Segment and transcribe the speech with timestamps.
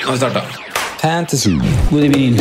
[0.00, 0.42] Nå har vi starta.
[1.02, 1.58] Fantasy.
[1.90, 2.38] God evening.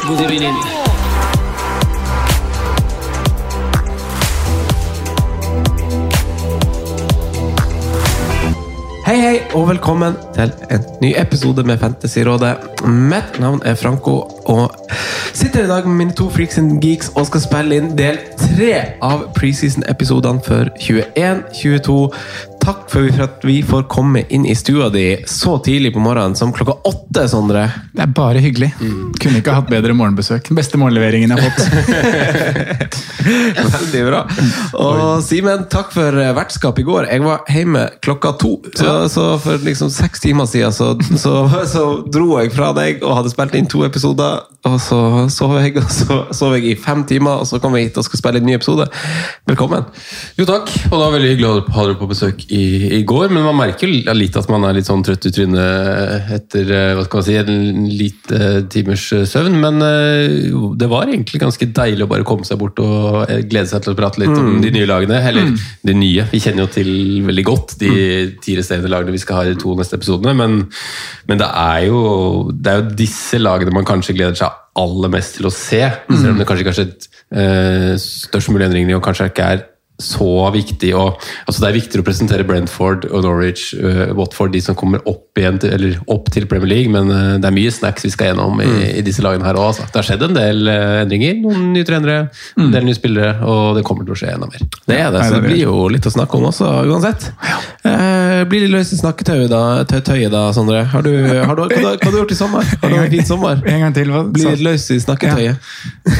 [0.00, 1.39] through to
[9.10, 12.52] Hei, hei, og velkommen til en ny episode med Fantasyrådet.
[12.86, 14.12] Mitt navn er Franco,
[14.46, 14.70] og
[15.34, 18.70] sitter i dag med mine to freaks and geeks og skal spille inn del tre
[19.02, 21.96] av preseason-episodene for 21-22.
[22.60, 26.52] Takk for at vi får komme inn i stua di så tidlig på morgenen som
[26.52, 27.62] klokka åtte, Sondre.
[27.96, 28.68] Det er bare hyggelig.
[29.20, 30.50] Kunne ikke hatt bedre morgenbesøk.
[30.50, 33.00] Den beste morgenleveringen jeg har fått.
[33.76, 34.20] Veldig bra.
[34.80, 37.08] Og Simen, takk for eh, vertskap i går.
[37.08, 38.52] Jeg var hjemme klokka to.
[38.76, 41.34] Så, så for liksom seks timer siden så, så,
[41.74, 44.44] så dro jeg fra deg og hadde spilt inn to episoder.
[44.68, 45.00] Og så
[45.32, 48.04] sov jeg, og så sov jeg i fem timer, og så kom jeg hit og
[48.04, 48.84] skal spille en ny episode.
[49.48, 49.88] Velkommen.
[50.36, 53.30] Jo takk, og det var veldig hyggelig å ha dere på besøk i, i går.
[53.32, 57.04] Men man merker litt at man er litt sånn trøtt i trynet etter eh, hva
[57.06, 59.58] skal man si, en lite timers eh, søvn.
[59.62, 63.70] Men eh, det var egentlig ganske deilig å bare komme seg bort og eh, glede
[63.70, 65.20] seg til å prate litt om de nye lagene.
[65.30, 65.52] Eller
[65.86, 66.26] de nye.
[66.32, 66.92] Vi kjenner jo til
[67.28, 67.92] veldig godt de
[68.42, 70.34] ti resterende lagene vi skal ha i de to neste episodene.
[70.36, 70.62] Men,
[71.30, 72.02] men det, er jo,
[72.52, 75.82] det er jo disse lagene man kanskje gleder seg aller mest til å se.
[76.10, 76.94] Selv om det kanskje ikke er
[77.42, 79.68] eh, størst mulig endringer og kanskje ikke er
[80.00, 84.62] så viktig Og, altså Det er viktigere å presentere Brentford og Norwich, uh, Watford, de
[84.64, 87.72] som kommer opp, igjen til, eller opp til Premier League, men uh, det er mye
[87.74, 88.68] snacks vi skal gjennom i,
[89.00, 89.70] i disse lagene her òg.
[89.72, 89.88] Altså.
[89.90, 91.38] Det har skjedd en del uh, endringer.
[91.42, 92.28] Noen nye trenere,
[92.60, 94.64] en del nye spillere, og det kommer til å skje enda mer.
[94.86, 97.30] Det er det, så det blir jo litt å snakke om også, uansett.
[97.86, 100.82] Eh, blir litt løs i snakketøyet da, tøy- tøyet da, Sondre?
[100.92, 102.66] Har du, har du, hva, hva har du gjort i sommer?
[102.82, 103.62] Har du hatt en fin sommer?
[103.70, 104.10] En gang til.
[104.12, 104.22] Hva?
[104.28, 105.70] Blir det litt løs i snakketøyet?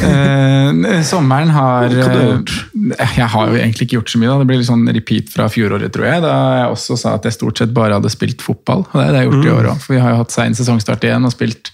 [0.00, 2.54] Eh, sommeren har Hva har du eh, gjort?
[3.00, 4.30] Jeg har jo egentlig ikke gjort så mye.
[4.30, 4.38] da.
[4.40, 6.22] Det blir litt sånn repeat fra fjoråret, tror jeg.
[6.24, 8.86] Da jeg også sa at jeg stort sett bare hadde spilt fotball.
[8.88, 9.84] Og det har jeg gjort gjort i år òg.
[9.84, 11.72] For vi har jo hatt sein sesongstart igjen og spilt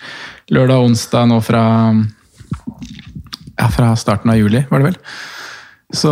[0.55, 1.65] lørdag og onsdag nå fra
[3.57, 4.99] ja, fra starten av juli, var det vel.
[5.95, 6.11] Så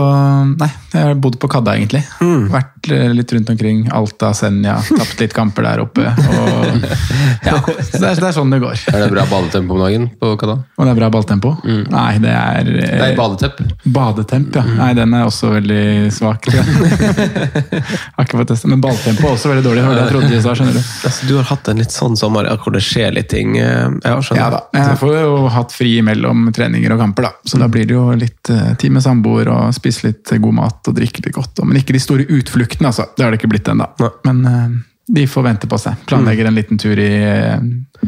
[0.54, 2.04] nei, jeg har bodd på Kadda, egentlig.
[2.52, 3.80] Vært eh, litt rundt omkring.
[3.92, 4.76] Alta, Senja.
[4.86, 6.04] Tapt litt kamper der oppe.
[6.06, 6.84] Og,
[7.48, 7.56] ja,
[7.88, 8.76] så det, er, det er sånn det går.
[8.92, 10.54] Er det bra badetempo om dagen på Kadda?
[10.78, 11.56] Og det er bra balltempo?
[11.90, 13.64] Nei, det er Det er badetemp.
[13.96, 14.64] Badetemp, ja.
[14.78, 15.82] Nei, den er også veldig
[16.14, 16.46] svak.
[16.54, 16.62] Ja.
[18.14, 19.84] har ikke fått testa, Men balltempo er også veldig dårlig.
[19.90, 20.82] Det jeg trodde jeg sa, skjønner du.
[21.10, 23.58] Altså, du har hatt en litt sånn sommer hvor det skjer litt ting.
[23.58, 24.16] eh, Ja.
[24.38, 24.62] Ja da.
[24.76, 27.34] Jeg får jo hatt fri mellom treninger og kamper, da.
[27.48, 30.90] Så da blir det jo litt eh, tid med samboer og spise litt god mat
[30.90, 31.62] og drikke litt godt.
[31.64, 33.08] Men ikke de store utfluktene, altså.
[33.16, 33.86] Det har det ikke blitt ennå.
[34.26, 34.74] Men eh,
[35.06, 35.98] de får vente på seg.
[36.08, 37.58] Planlegger en liten tur i eh,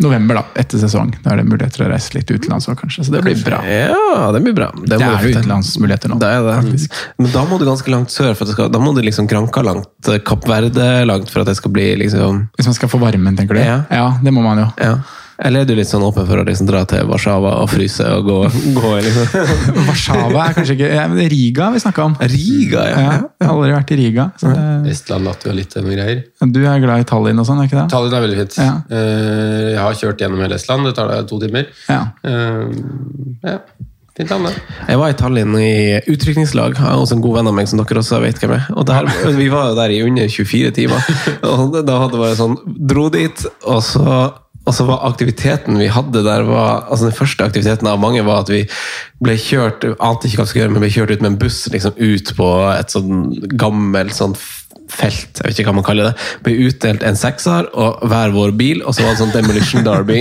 [0.01, 0.45] november, da.
[0.63, 1.11] Etter sesong.
[1.21, 3.05] Da er det muligheter til å reise litt utenlands òg, kanskje.
[3.05, 3.59] Så det blir bra.
[3.69, 4.71] Ja, det blir bra.
[4.79, 6.21] Det, Det er jo utenlandsmuligheter nå.
[6.23, 6.89] Det er det.
[7.21, 8.33] Men da må du ganske langt sør.
[8.39, 11.59] For skal, da må du liksom Granca langt, eh, Kapp Verde langt for at det
[11.61, 13.65] skal bli liksom Hvis man skal få varmen, tenker du?
[13.65, 13.83] Ja.
[13.93, 14.73] ja det må man jo.
[14.81, 14.97] ja.
[15.39, 18.25] Eller er du litt sånn åpen for å liksom dra til Warszawa og fryse og
[18.25, 18.37] gå,
[18.77, 19.35] gå liksom.
[19.89, 22.15] Warszawa er kanskje ikke ja, men Riga vi snakka om.
[22.33, 23.01] Riga, ja.
[23.07, 24.29] Ja, jeg har aldri vært i Riga.
[24.41, 24.65] Så det,
[24.95, 26.23] Estland, Latvia, litt noen greier.
[26.57, 27.89] du er glad i Tallinn og sånn, er ikke det?
[27.93, 28.57] Tallinn er veldig fint.
[28.63, 28.71] Ja.
[28.89, 31.69] Eh, Jeg har kjørt gjennom hele Estland, det tar deg to timer.
[31.91, 32.01] Ja.
[32.25, 32.65] Eh,
[33.47, 33.59] Ja,
[34.17, 34.55] fint land, det.
[34.89, 38.01] Jeg var i Tallinn i utrykningslag jeg også en god venn av meg som dere
[38.01, 38.65] også vet hvem er.
[38.73, 39.05] Og der,
[39.37, 41.05] vi var jo der i under 24 timer.
[41.53, 42.57] Og da hadde det vært sånn,
[42.89, 44.17] dro dit, og så,
[44.67, 48.43] og så var aktiviteten vi hadde der, var, altså den første aktiviteten av mange var
[48.43, 48.65] at vi
[49.23, 51.61] ble kjørt, ante ikke hva vi skulle gjøre, men ble kjørt ut med en buss
[51.73, 54.35] liksom ut på et sånn gammelt sånn
[54.93, 58.53] felt, jeg vet ikke hva man kaller det, ble utdelt en sekser og hver vår
[58.59, 60.21] bil, og så var det sånn Demolition Derby.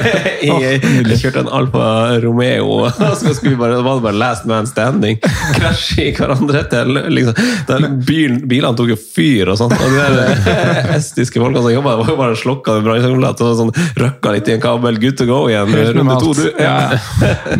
[0.46, 1.86] I, jeg kjørte en Alfa
[2.24, 5.20] Romeo, og så vi bare, var det bare last man standing.
[5.56, 9.74] Krasj i hverandre til liksom, den bilen, Bilene tok jo fyr og sånn.
[9.76, 13.62] Og de der eh, estiske folkene som jobba, var jo bare slukka med bransjekontroll og
[13.62, 15.72] sånn, røkka litt i en kabel, good to go igjen.
[16.00, 16.44] Runde to, du.
[16.62, 16.96] Ja.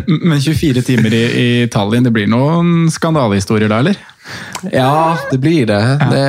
[0.07, 4.16] Men 24 timer i, i Tallinn, det blir noen skandalehistorier da, eller?
[4.71, 5.99] Ja, det blir det.
[6.11, 6.25] Det,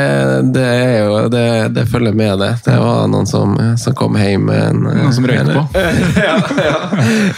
[0.53, 2.51] det, er jo, det, det følger med det.
[2.65, 5.63] Det var noen som, som kom hjem med en Noen som røyk på?
[6.29, 6.77] ja, ja,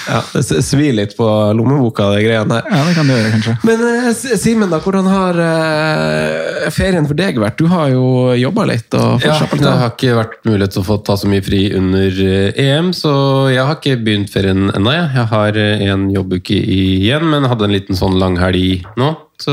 [0.08, 2.66] ja, det svir litt på lommeboka, de greiene der.
[2.70, 3.56] Ja, det kan det gjøre, kanskje.
[3.68, 4.10] Men eh,
[4.40, 7.58] Simen, da, hvordan har eh, ferien for deg vært?
[7.60, 8.90] Du har jo jobba litt.
[8.98, 12.22] og Ja, det har ikke vært mulighet til å få ta så mye fri under
[12.26, 13.14] eh, EM, så
[13.52, 14.94] jeg har ikke begynt ferien ennå.
[14.96, 15.10] Jeg.
[15.16, 15.62] jeg har
[15.94, 19.14] en jobbuke igjen, men hadde en liten sånn langhelg nå.
[19.40, 19.52] Så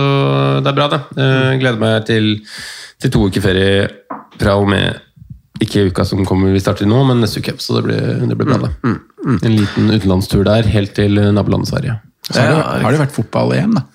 [0.64, 1.02] det er bra, det.
[1.18, 2.32] Jeg gleder meg til,
[3.02, 3.88] til to uker ferie
[4.38, 5.00] fra og med
[5.64, 7.56] ikke uka som kommer vi starter nå, men neste uke.
[7.64, 8.98] Så det blir, det blir bra, det.
[9.44, 11.96] En liten utenlandstur der, helt til nabolandet Sverige.
[12.30, 13.86] Så har, det, har det vært fotball-EM, da?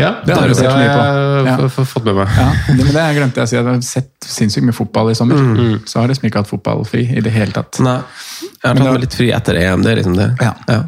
[0.00, 1.02] Ja, Det har du sett mye på.
[1.04, 1.56] jeg Ja.
[1.66, 2.28] f- f- fått med meg.
[2.38, 3.56] Ja, det, men det glemte jeg å si.
[3.58, 5.36] Jeg har sett sinnssykt mye fotball i sommer.
[5.84, 7.76] Så har liksom ikke hatt fotballfri i det hele tatt.
[7.84, 7.98] Nei,
[8.40, 9.82] jeg har tatt meg litt fri etter EM.
[9.84, 10.30] Det er liksom det.
[10.40, 10.54] Ja.
[10.72, 10.80] Ja.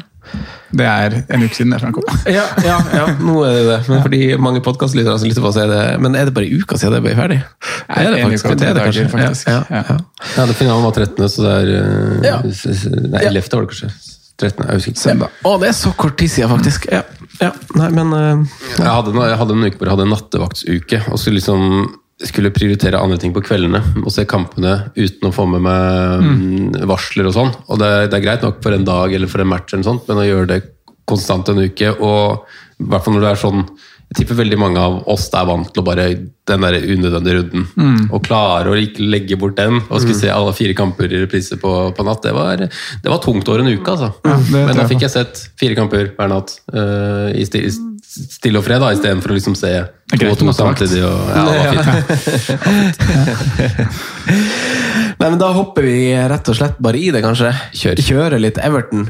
[0.75, 2.01] Det er en uke siden det, Franco.
[2.27, 3.77] Ja, ja, ja, nå er det det.
[3.91, 6.75] Men fordi mange podkastlyttere som lytter på, så er det Men er det bare uka
[6.81, 7.37] siden det ble ferdig?
[7.39, 8.45] Det er det en faktisk.
[8.49, 9.05] uke Det er det kanskje.
[9.13, 9.47] faktisk.
[9.47, 9.83] Ja, ja, Ja.
[9.89, 9.97] ja.
[10.37, 12.37] Ja, det Finalen var 13., så det er eh, Ja.
[12.43, 13.49] Nei, 11.
[13.53, 13.91] var det kanskje.
[14.37, 14.65] 13.
[14.67, 15.29] Jeg husker ikke.
[15.47, 16.89] Å, det er så kort tid siden, faktisk.
[16.91, 17.03] Ja,
[17.39, 17.51] ja.
[17.79, 20.99] Nei, men eh, Jeg hadde, en- jeg hadde en uke hvor jeg hadde en nattevaktsuke.
[21.11, 21.85] og så liksom
[22.23, 26.77] skulle prioritere andre ting på kveldene og se kampene uten å få med meg mm,
[26.87, 27.51] varsler og sånn.
[27.67, 30.07] Og det, det er greit nok for en dag eller for en match, eller sånt,
[30.07, 30.61] men å gjøre det
[31.09, 32.47] konstant en uke, og
[32.79, 33.65] i hvert fall når det er sånn
[34.15, 36.05] jeg tipper veldig mange av oss er vant til å bare
[36.47, 37.65] den der unødvendige runden.
[38.13, 41.57] Og klare å ikke legge bort den og skulle se alle fire kamper i reprise
[41.59, 42.23] på, på natt.
[42.23, 44.13] Det var, det var tungt over en uke, altså.
[44.23, 47.65] Ja, Men da fikk jeg sett fire kamper hver natt uh, i sti,
[48.15, 49.73] stille og fred, da, istedenfor å liksom se
[50.15, 51.03] to og to samtidig.
[51.03, 52.95] Og, ja, det var fint.
[55.19, 57.51] Nei, men da hopper vi rett og slett bare i det, kanskje.
[57.75, 58.05] Kjør.
[58.07, 59.09] Kjøre litt Everton.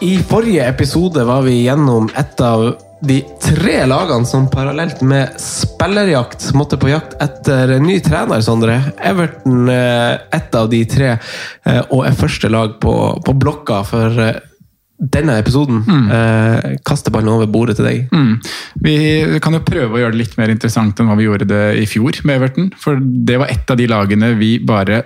[0.00, 2.68] I forrige episode var vi gjennom et av
[3.00, 8.76] de tre lagene som parallelt med spillerjakt måtte på jakt etter en ny trener, Sondre.
[9.02, 12.94] Everton er ett av de tre, eh, og er første lag på,
[13.26, 14.38] på blokka for eh,
[14.98, 15.82] denne episoden.
[16.14, 18.08] Eh, kaster ballen over bordet til deg.
[18.14, 18.32] Mm.
[18.86, 18.96] Vi
[19.42, 21.86] kan jo prøve å gjøre det litt mer interessant enn hva vi gjorde det i
[21.90, 22.72] fjor med Everton.
[22.78, 25.02] For det var et av de lagene vi bare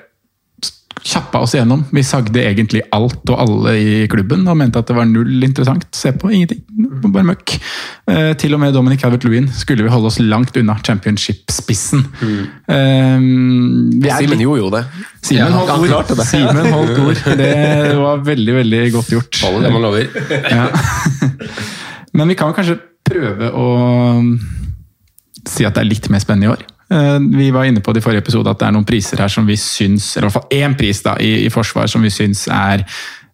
[1.03, 1.83] kjappa oss gjennom.
[1.91, 5.87] Vi sagde egentlig alt og alle i klubben og mente at det var null interessant.
[5.97, 6.61] Se på, ingenting.
[7.09, 7.55] Bare møkk.
[8.13, 12.05] Eh, til og med Dominic Calvert-Lewin skulle vi holde oss langt unna championship-spissen.
[12.23, 14.85] Eh, vi er Simen gjorde jo det.
[15.23, 16.15] Simen Ja, holdt ord.
[16.17, 16.27] det.
[16.31, 17.23] Simen holdt ord.
[17.43, 19.43] Det var veldig, veldig godt gjort.
[19.47, 20.09] Holde det man lover.
[20.51, 20.69] Ja.
[22.17, 22.79] Men vi kan kanskje
[23.09, 23.69] prøve å
[25.49, 26.63] si at det er litt mer spennende i år.
[26.93, 29.33] Eh, Vi var inne på det i forrige episode at det er noen priser her
[29.33, 32.12] som vi syns, eller i hvert fall én pris da, i, i forsvar som vi
[32.12, 32.85] syns er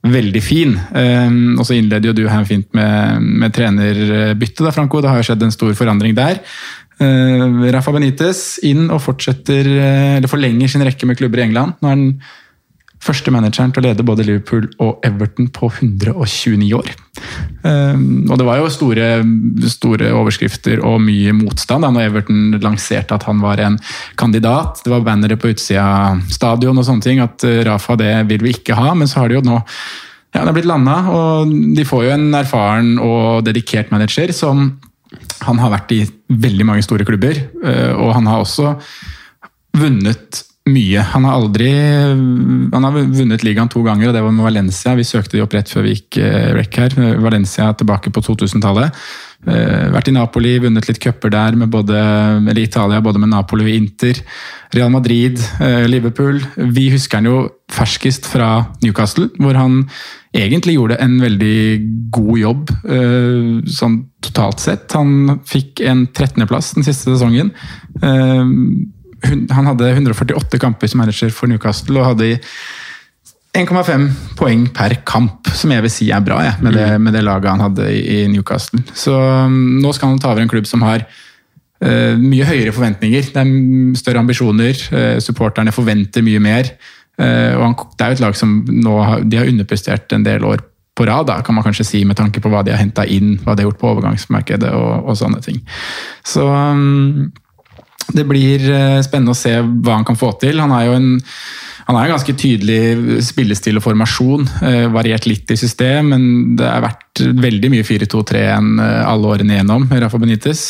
[0.06, 0.76] veldig fin.
[0.94, 5.00] Um, og så innleder jo du her fint med, med trenerbytte, da, Franco.
[5.02, 6.38] Det har jo skjedd en stor forandring der.
[7.02, 11.76] Uh, Rafa Benitez inn og fortsetter, eh, eller forlenger sin rekke med klubber i England.
[11.82, 12.06] Nå er han
[13.04, 16.90] første manageren til å lede både Liverpool og Everton på 129 år.
[17.62, 19.06] Um, og det var jo store,
[19.70, 23.78] store overskrifter og mye motstand da når Everton lanserte at han var en
[24.18, 24.82] kandidat.
[24.84, 27.22] Det var bannere på utsida av stadion og sånne ting.
[27.24, 28.92] At uh, Rafa, det vil vi ikke ha.
[28.98, 29.62] Men så har de jo nå
[30.34, 34.66] ja, det er blitt landa, og de får jo en erfaren og dedikert manager som
[35.46, 38.74] han har vært i veldig mange store klubber, uh, og han har også
[39.78, 41.04] vunnet mye.
[41.12, 44.96] Han har aldri Han har vunnet ligaen to ganger, og det var med Valencia.
[44.98, 46.98] Vi søkte de opp rett før vi gikk eh, rekk her.
[47.22, 48.94] Valencia tilbake på 2000-tallet.
[49.48, 51.96] Eh, vært i Napoli, vunnet litt cuper der, med både,
[52.42, 54.20] eller Italia, både med Napoli og Inter.
[54.74, 56.42] Real Madrid, eh, Liverpool.
[56.74, 57.40] Vi husker han jo
[57.72, 59.82] ferskest fra Newcastle, hvor han
[60.36, 61.60] egentlig gjorde en veldig
[62.12, 62.70] god jobb
[63.72, 64.92] sånn totalt sett.
[64.92, 67.50] Han fikk en 13.-plass den siste sesongen.
[69.26, 72.36] Han hadde 148 kamper som manager for Newcastle og hadde
[73.56, 74.04] 1,5
[74.38, 77.50] poeng per kamp, som jeg vil si er bra, jeg, med, det, med det laget
[77.50, 78.82] han hadde i, i Newcastle.
[78.92, 83.32] Så um, nå skal han ta over en klubb som har uh, mye høyere forventninger.
[83.32, 84.78] Det er større ambisjoner.
[84.92, 86.70] uh, supporterne forventer mye mer.
[87.18, 90.28] Uh, og han, det er jo et lag som nå har, de har underprestert en
[90.28, 90.62] del år
[90.98, 93.36] på rad, da, kan man kanskje si, med tanke på hva de har henta inn,
[93.44, 95.60] hva de har gjort på overgangsmarkedet og, og sånne ting.
[96.26, 97.30] Så um,
[98.16, 100.60] det blir eh, spennende å se hva han kan få til.
[100.62, 101.16] Han er jo en
[101.88, 104.44] har en ganske tydelig spillestil og formasjon.
[104.64, 106.22] Eh, variert litt i system, men
[106.58, 110.64] det har vært veldig mye 4-2-3-1 eh, alle årene igjennom, Rafa Benitez.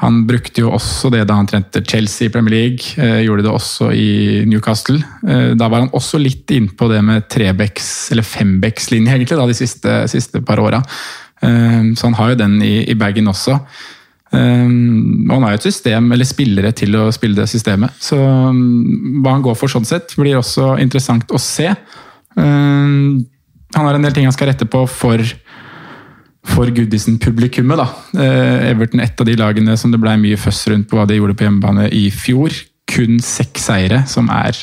[0.00, 3.08] Han brukte jo også det da han trente Chelsea i Premier League.
[3.20, 4.96] Gjorde det også i Newcastle.
[5.60, 9.98] Da var han også litt innpå det med trebecks, eller fembeckslinje, egentlig, da, de siste,
[10.08, 10.80] siste par åra.
[11.36, 13.58] Så han har jo den i, i bagen også.
[14.30, 17.96] Um, og han har jo et system, eller spillere til å spille det systemet.
[18.02, 21.72] Så um, hva han går for sånn sett, blir også interessant å se.
[22.36, 23.26] Um,
[23.74, 25.24] han har en del ting han skal rette på for,
[26.46, 27.82] for Goodison-publikummet.
[28.14, 31.18] Uh, Everton et av de lagene som det ble mye føss rundt på hva de
[31.18, 32.54] gjorde på hjemmebane i fjor.
[32.90, 34.54] Kun seks seire, som er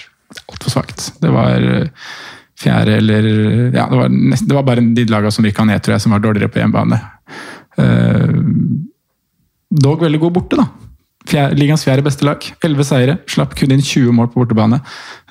[0.48, 1.10] altfor svakt.
[1.20, 2.10] Det var uh,
[2.58, 3.26] fjerde eller
[3.76, 6.16] Ja, det var, nesten, det var bare de lagene som rykka ned, tror jeg, som
[6.16, 7.04] var dårligere på hjemmebane.
[7.78, 8.88] Uh,
[9.70, 10.68] dog veldig god borte, da.
[11.28, 12.44] Fjerde, ligaens fjerde beste lag.
[12.64, 13.18] Elleve seire.
[13.28, 14.80] Slapp kun inn 20 mål på bortebane.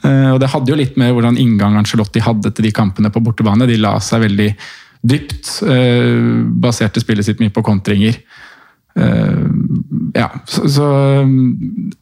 [0.04, 3.22] Eh, og Det hadde jo litt med hvordan inngang Angelotti hadde til de kampene på
[3.24, 3.68] bortebane.
[3.68, 4.50] De la seg veldig
[5.06, 5.54] dypt.
[5.64, 8.20] Eh, baserte spillet sitt mye på kontringer.
[8.96, 9.44] Uh,
[10.16, 10.86] ja, så, så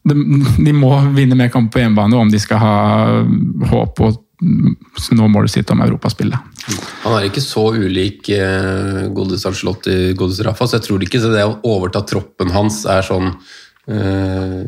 [0.07, 0.13] de,
[0.63, 2.75] de, må vinne mer kamper på hjemmebane om de skal ha
[3.67, 6.39] håp og nå målet sitt om europaspillet.
[7.03, 11.45] Han er ikke så ulik eh, Godis i Godis Rafa, så jeg tror ikke det
[11.45, 13.31] å overta troppen hans er sånn
[13.87, 14.61] eh,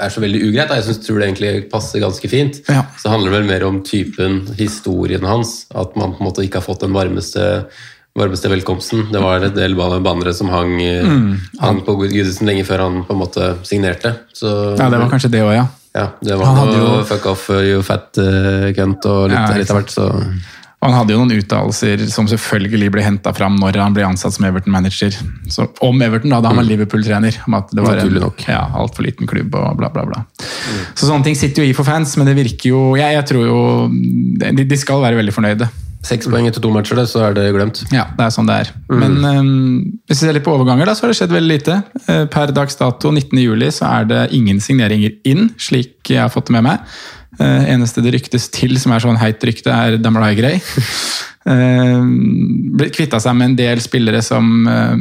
[0.00, 0.72] er så veldig ugreit.
[0.78, 2.62] Jeg synes, tror det egentlig passer ganske fint.
[2.70, 2.84] Ja.
[2.96, 5.64] Så det handler vel mer om typen, historien hans.
[5.74, 7.66] At man på en måte ikke har fått den varmeste
[8.18, 9.04] varmeste velkomsten.
[9.12, 11.36] Det var en del bannere som hang, Mm.
[11.60, 14.16] hang på Gudesen lenge før han på en måte signerte.
[14.32, 15.66] Så, Ja, det var kanskje det òg, ja.
[15.96, 19.56] Ja, det var Han noe jo- fuck off, you fat uh, cunt og litt, Ja,
[19.58, 19.90] litt av hvert.
[19.94, 20.06] Så
[20.80, 24.46] han hadde jo noen uttalelser som selvfølgelig ble henta fram når han ble ansatt som
[24.48, 25.12] Everton-manager.
[25.52, 27.36] Så Om Everton, da, da han var Liverpool-trener.
[27.44, 28.16] Om at det var en
[28.48, 30.22] ja, altfor liten klubb og bla, bla, bla.
[30.94, 33.44] Så sånne ting sitter jo i for fans, men det virker jo Jeg, jeg tror
[33.44, 35.68] jo de, de skal være veldig fornøyde.
[36.06, 37.82] Seks poeng etter to matcher, så er det glemt.
[37.92, 38.72] Ja, det er sånn det er.
[38.88, 39.48] Men um,
[40.08, 41.76] hvis vi ser litt på overganger, da, så har det skjedd veldig lite.
[42.06, 46.48] Eh, Per dags dato 19.07 så er det ingen signeringer inn, slik jeg har fått
[46.48, 46.96] det med meg.
[47.40, 50.62] Uh, eneste det ryktes til som er sånn heit rykte, er Damlai Gray.
[51.48, 54.96] Uh, Kvitta seg med en del spillere som uh,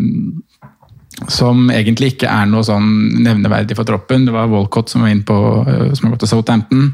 [1.28, 2.86] som egentlig ikke er noe sånn
[3.26, 4.24] nevneverdig for troppen.
[4.24, 5.36] Det var Walcott som var inn på,
[5.68, 6.86] som har gått til Southampton.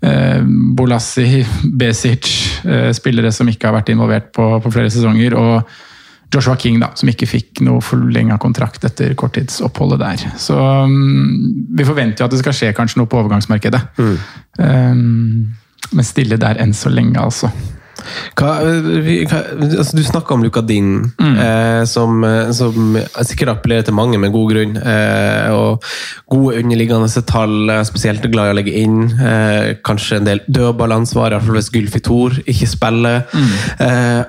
[0.00, 0.40] Eh,
[0.76, 1.44] Bolassi,
[1.76, 2.30] Besic,
[2.64, 5.36] eh, spillere som ikke har vært involvert på, på flere sesonger.
[5.36, 5.78] Og
[6.30, 10.24] Joshua King, da, som ikke fikk noe forlenga kontrakt etter korttidsoppholdet der.
[10.38, 13.82] Så um, vi forventer jo at det skal skje kanskje noe på overgangsmarkedet.
[13.98, 14.94] Eh,
[15.90, 17.50] men stille der enn så lenge, altså.
[18.38, 18.52] Hva,
[19.04, 19.42] vi- hva,
[19.78, 21.36] altså du snakka om Luka mm.
[21.38, 24.76] eh, som, eh, som sikkert appellerer til mange med god grunn.
[24.76, 25.84] Eh, og
[26.30, 29.04] gode underliggende tall, spesielt glad i å legge inn.
[29.20, 33.22] Eh, kanskje en del dødballansvar, iallfall hvis Gylfi Thor ikke spiller.
[33.80, 34.24] Eh,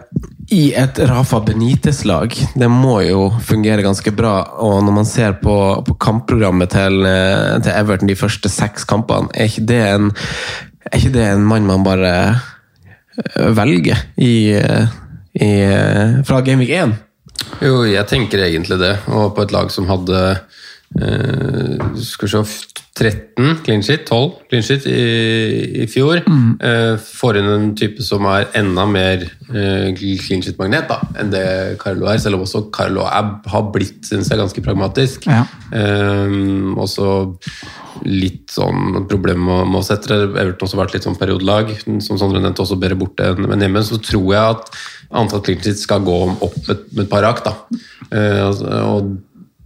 [0.52, 2.34] I et Rafa Benitez-lag.
[2.60, 4.34] Det må jo fungere ganske bra.
[4.60, 5.56] Og når man ser på,
[5.88, 10.10] på kampprogrammet til, eh, til Everton de første seks kampene, er ikke det en,
[10.92, 12.14] er ikke det en mann man bare
[13.58, 14.34] velge i,
[15.36, 15.50] i,
[16.28, 16.94] fra Gameweek 1.
[17.62, 18.94] Jo, jeg tenker egentlig det.
[19.12, 22.44] Og på et lag som hadde eh, skal vi se,
[23.02, 25.02] 13 clean shit, 12 clean shit i,
[25.82, 26.22] i fjor.
[26.22, 31.46] Eh, får inn en type som er enda mer eh, clean shit-magnet enn det
[31.82, 32.22] Carlo er.
[32.22, 35.26] Selv om også Carlo er, har blitt synes jeg, ganske pragmatisk.
[35.32, 35.44] Ja.
[35.74, 36.38] Eh,
[36.78, 37.10] også
[38.06, 40.20] litt sånn problem med, å sette det.
[40.30, 41.74] Everton har også vært litt sånn periodelag.
[42.06, 43.84] Som Sondre nevnte, også bedre borte enn hjemme.
[43.88, 44.72] Så tror jeg at
[45.22, 47.58] antall clean shit skal gå opp med, med et par da.
[48.12, 49.12] Eh, altså, og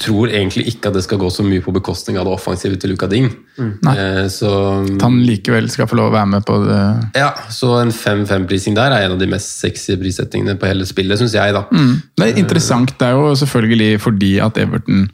[0.01, 2.91] tror egentlig ikke at det skal gå så mye på bekostning av det offensive til
[2.91, 3.29] Luka Ding.
[3.59, 4.49] Eh, så,
[4.83, 6.81] At han likevel skal få lov å være med på det.
[7.15, 11.21] ja, så en 5-5-prising der er en av de mest sexy prissettingene på hele spillet,
[11.21, 11.55] syns jeg.
[11.55, 11.63] da.
[11.71, 12.91] Det er interessant.
[12.99, 15.07] Det er jo selvfølgelig fordi at Everton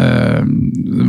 [0.00, 0.40] eh,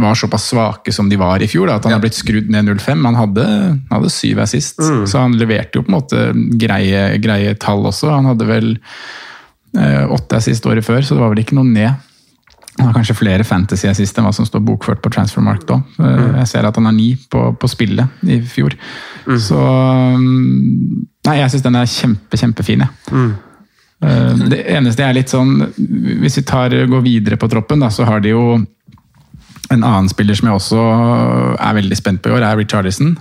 [0.04, 1.72] var såpass svake som de var i fjor.
[1.72, 3.08] Da, at han har blitt skrudd ned 0-5.
[3.08, 3.48] Han hadde,
[3.92, 6.28] hadde syv assist, så han leverte jo på en måte
[6.60, 8.12] greie, greie tall også.
[8.18, 8.72] Han hadde vel
[9.80, 12.08] eh, åtte assist året før, så det var vel ikke noe ned.
[12.80, 15.66] Han har kanskje flere fantasy-assist enn hva som står bokført på Transformark.
[15.68, 15.82] Da.
[16.40, 18.78] Jeg ser at han har ni på, på spillet i fjor.
[19.28, 23.14] Så mm, Nei, jeg syns den er kjempe, kjempefin, jeg.
[23.14, 23.34] Mm.
[24.50, 28.24] Det eneste er litt sånn Hvis vi tar, går videre på troppen, da, så har
[28.24, 28.46] de jo
[29.72, 30.86] en annen spiller som jeg også
[31.54, 33.14] er veldig spent på i år, er Richarlison.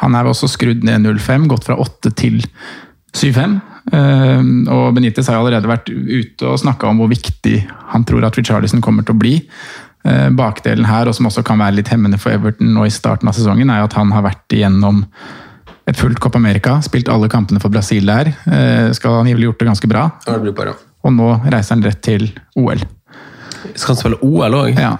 [0.00, 2.38] Han er også skrudd ned 0-5, gått fra 8 til
[3.12, 3.58] 7-5.
[3.92, 7.58] Eh, og Benitez har allerede vært ute og snakka om hvor viktig
[7.92, 9.34] han tror at Richarlison kommer til å bli.
[10.04, 13.30] Eh, bakdelen her, og som også kan være litt hemmende for Everton nå i starten
[13.30, 15.04] av sesongen, er at han har vært igjennom
[15.88, 18.32] et fullt Copa America, spilt alle kampene for Brasil der.
[18.48, 20.08] Eh, skal angivelig gjort det ganske bra.
[20.26, 20.74] Ja, det blir.
[21.04, 22.80] Og nå reiser han rett til OL.
[23.74, 24.80] Skal han spille OL òg?
[24.80, 24.96] Ja.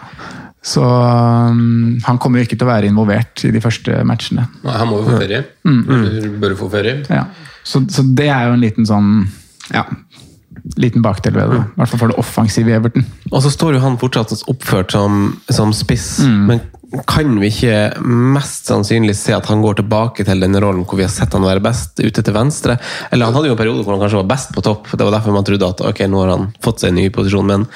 [0.64, 4.46] Så um, han kommer jo ikke til å være involvert i de første matchene.
[4.64, 5.42] Nei, han må jo få ferie.
[5.68, 6.38] Mm.
[6.40, 7.02] bør få ferie.
[7.12, 7.26] Ja.
[7.64, 9.10] Så, så det er jo en liten sånn
[9.72, 9.86] ja,
[10.76, 11.60] liten bakdel ved det.
[11.64, 13.04] I hvert fall for det offensive i Everton.
[13.32, 16.62] Og så står jo han fortsatt oppført som, som spiss, men
[17.08, 21.06] kan vi ikke mest sannsynlig se at han går tilbake til den rollen hvor vi
[21.06, 22.76] har sett han være best ute til venstre?
[23.10, 25.16] Eller han hadde jo en periode hvor han kanskje var best på topp, det var
[25.16, 27.66] derfor man trodde at ok, nå har han fått seg en ny posisjon, men,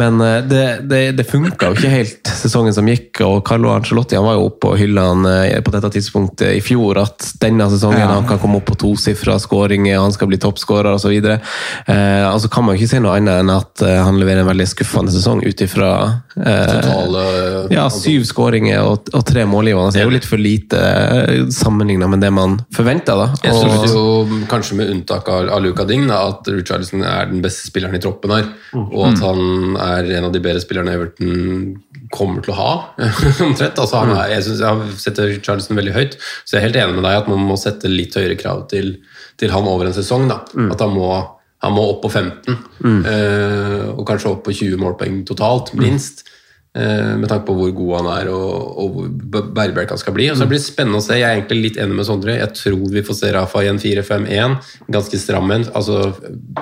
[0.00, 4.16] men eh, det, det, det funka jo ikke helt sesongen som gikk, og Carlo Ancelotti
[4.18, 8.00] han var jo oppe og hyllene eh, på dette tidspunktet i fjor, at denne sesongen
[8.02, 8.10] Ja.
[8.14, 11.14] han kan komme opp på tosifra skåringer, han skal bli toppskårer osv.
[11.18, 14.50] Eh, altså kan man jo ikke si noe annet enn at eh, han leverer en
[14.50, 15.90] veldig skuffende sesong ut ifra
[16.38, 19.92] eh, ja, syv skåringer og, og tre målgivende.
[19.94, 20.80] Det er jo litt for lite
[21.54, 23.16] sammenligna med det man forventa.
[23.42, 24.04] Jeg synes jo,
[24.50, 28.02] kanskje med unntak av, av Luka Ding, da, at Richarlison er den beste spilleren i
[28.02, 28.48] troppen her.
[28.78, 31.78] Og at han er en av de bedre spillerne Everton
[32.28, 32.72] kommer til å ha.
[33.48, 33.80] omtrent.
[33.80, 36.98] Altså, han er, jeg, synes, jeg setter Charleston veldig høyt, så jeg er helt enig
[36.98, 38.94] med deg at man må sette litt høyere krav til,
[39.40, 40.28] til han over en sesong.
[40.30, 40.42] Da.
[40.68, 41.10] At han må,
[41.64, 42.58] han må opp på 15,
[43.10, 46.22] eh, og kanskje opp på 20 målpoeng totalt, minst.
[46.26, 46.37] Eh,
[47.18, 50.28] med tanke på hvor god han er og, og hvor b- han skal bli.
[50.30, 51.16] Og så blir det spennende å se.
[51.18, 52.36] Jeg er egentlig litt enig med Sondre.
[52.38, 54.56] Jeg tror vi får se Rafa i en 4-5-1.
[54.94, 55.64] Ganske stram en.
[55.74, 55.98] Altså,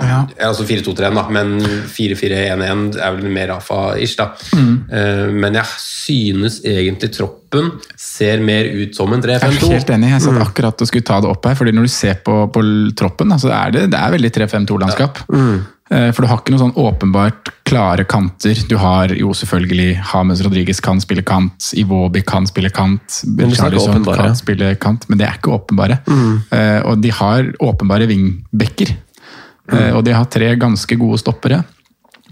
[0.01, 0.23] Ja.
[0.39, 1.57] ja, altså 4-2-3-1, da, men
[1.91, 4.17] 4-4-1-1 er vel mer Rafa-ish.
[4.17, 4.31] da.
[4.57, 4.75] Mm.
[5.41, 9.51] men jeg synes egentlig troppen ser mer ut som en er 3-5-2.
[9.51, 10.11] Jeg er helt enig.
[10.15, 11.55] Jeg satt akkurat og skulle ta det opp her.
[11.59, 12.63] fordi når du ser på, på
[12.97, 15.23] troppen, da, så er det, det er veldig 3-5-2-landskap.
[15.91, 18.55] Eh, For du har ikke noe sånn åpenbart klare kanter.
[18.71, 23.23] Du har jo selvfølgelig James Rodriguez kan spille kant, Iwobi kan spille kant,
[23.83, 24.17] åpenbare.
[24.29, 25.99] kan spille kant, men det er ikke åpenbare.
[26.07, 28.95] Eh, Og de har åpenbare vingbekker.
[29.73, 31.65] Eh, Og de har tre ganske gode stoppere.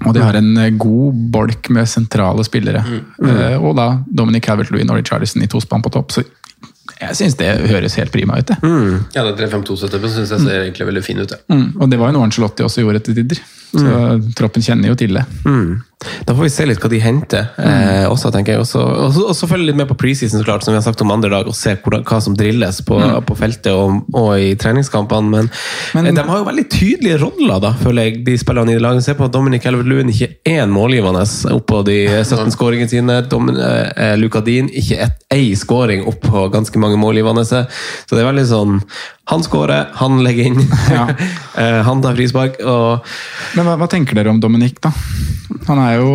[0.06, 2.84] Og de har en eh, god bolk med sentrale spillere.
[3.22, 6.10] Eh, Og da Dominic Calvert-Lewin og Charlison i tospann på topp.
[6.12, 6.22] Så
[7.00, 8.50] jeg syns det høres helt prima ut.
[8.50, 8.58] det.
[9.16, 11.34] Ja, det 3-5-2-setupen syns jeg ser egentlig veldig fin ut.
[11.34, 11.40] Ja.
[11.54, 11.66] Mm.
[11.80, 13.42] Og det var jo noe Ancelotti også gjorde til tider.
[13.74, 13.94] Så
[14.38, 15.24] troppen kjenner jo til det.
[16.26, 17.48] Da får vi se litt hva de henter.
[17.58, 18.60] Eh, også, tenker jeg.
[18.64, 20.86] Også, og, så- og så følge litt med på preseason, så klart, som vi har
[20.86, 24.30] sagt om andre dag, og se hvordan, hva som drilles på, på feltet og, og
[24.38, 25.30] i treningskampene.
[25.30, 25.50] Men,
[25.94, 29.04] Men- eh, de har jo veldig tydelige roller, da, føler jeg, de spillerne i laget.
[29.04, 33.20] Se på at Dominic Elvert-Lewin ikke én målgivende oppå de 17 skåringene sine.
[33.28, 37.44] Domin, eh, Luka Dean ikke ett ei skåring oppå ganske mange målgivende.
[37.44, 37.64] Så
[38.14, 38.80] det er veldig sånn
[39.32, 40.70] Han skårer, han legger inn.
[40.92, 41.08] Ja.
[41.54, 42.56] Eh, han tar frispark.
[42.66, 43.04] og
[43.54, 44.90] Men hva, hva tenker dere om Dominic, da?
[45.68, 46.08] Han er jo,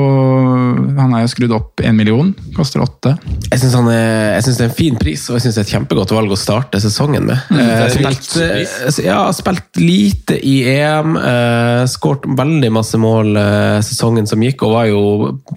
[0.97, 3.13] han er jo skrudd opp én million, koster åtte.
[3.47, 6.33] Jeg syns det er en fin pris, og jeg synes det er et kjempegodt valg
[6.33, 7.39] å starte sesongen med.
[7.49, 13.79] det Eh, spilt, eh, ja, spilt lite i EM, eh, skåret veldig masse mål eh,
[13.85, 15.03] sesongen som gikk, og var jo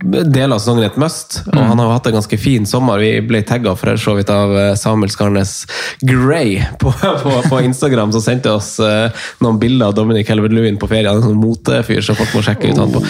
[0.02, 1.42] deler av sesongen et must.
[1.50, 3.02] Og han har hatt en ganske fin sommer.
[3.02, 5.66] Vi ble tagga for så vidt av Samuel Skarnes
[6.00, 6.92] Gray på,
[7.24, 11.09] på, på Instagram, som sendte oss eh, noen bilder av Dominic Helvert-Lewin på ferie.
[11.09, 13.05] Han er en sånn motefyr, så folk må sjekke ut han på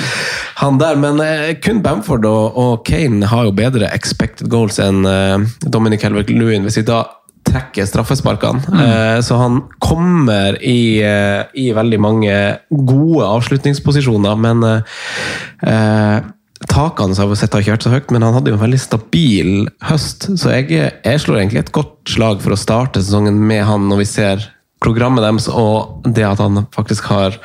[0.63, 1.01] han der.
[1.01, 6.05] Men eh, kun Bamford og, og Kane har jo bedre expected goals enn eh, Dominic
[6.07, 6.67] Helvert-Lewin.
[6.69, 7.05] Hvis vi da
[7.43, 8.61] trekker straffesparkene.
[8.83, 11.03] Eh, så han kommer i,
[11.59, 12.37] i veldig mange
[12.71, 16.21] gode avslutningsposisjoner, men eh,
[16.73, 18.81] eh, Takene har sett har ikke vært så høyt, men han hadde jo en veldig
[18.81, 19.53] stabil
[19.89, 20.31] høst.
[20.41, 24.03] Så jeg, jeg slår egentlig et godt slag for å starte sesongen med han når
[24.03, 24.49] vi ser
[24.83, 27.37] programmet deres, og det at han faktisk har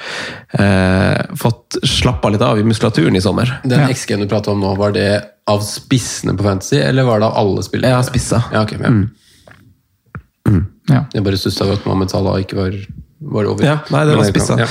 [0.57, 3.51] eh, fått slappa litt av i muskulaturen i sommer.
[3.67, 5.11] Den XG-en du pratet om nå, var det
[5.47, 7.93] av spissene på Fantasy, eller var det av alle spillere?
[7.93, 8.41] Ja, spissa.
[8.55, 8.95] Ja, okay, ja.
[10.87, 11.03] Ja.
[11.11, 12.75] Jeg bare stussa over at Mohammed Salah ikke var,
[13.19, 13.65] var over.
[13.65, 14.59] Ja, nei, det var spissa.
[14.59, 14.67] Ja.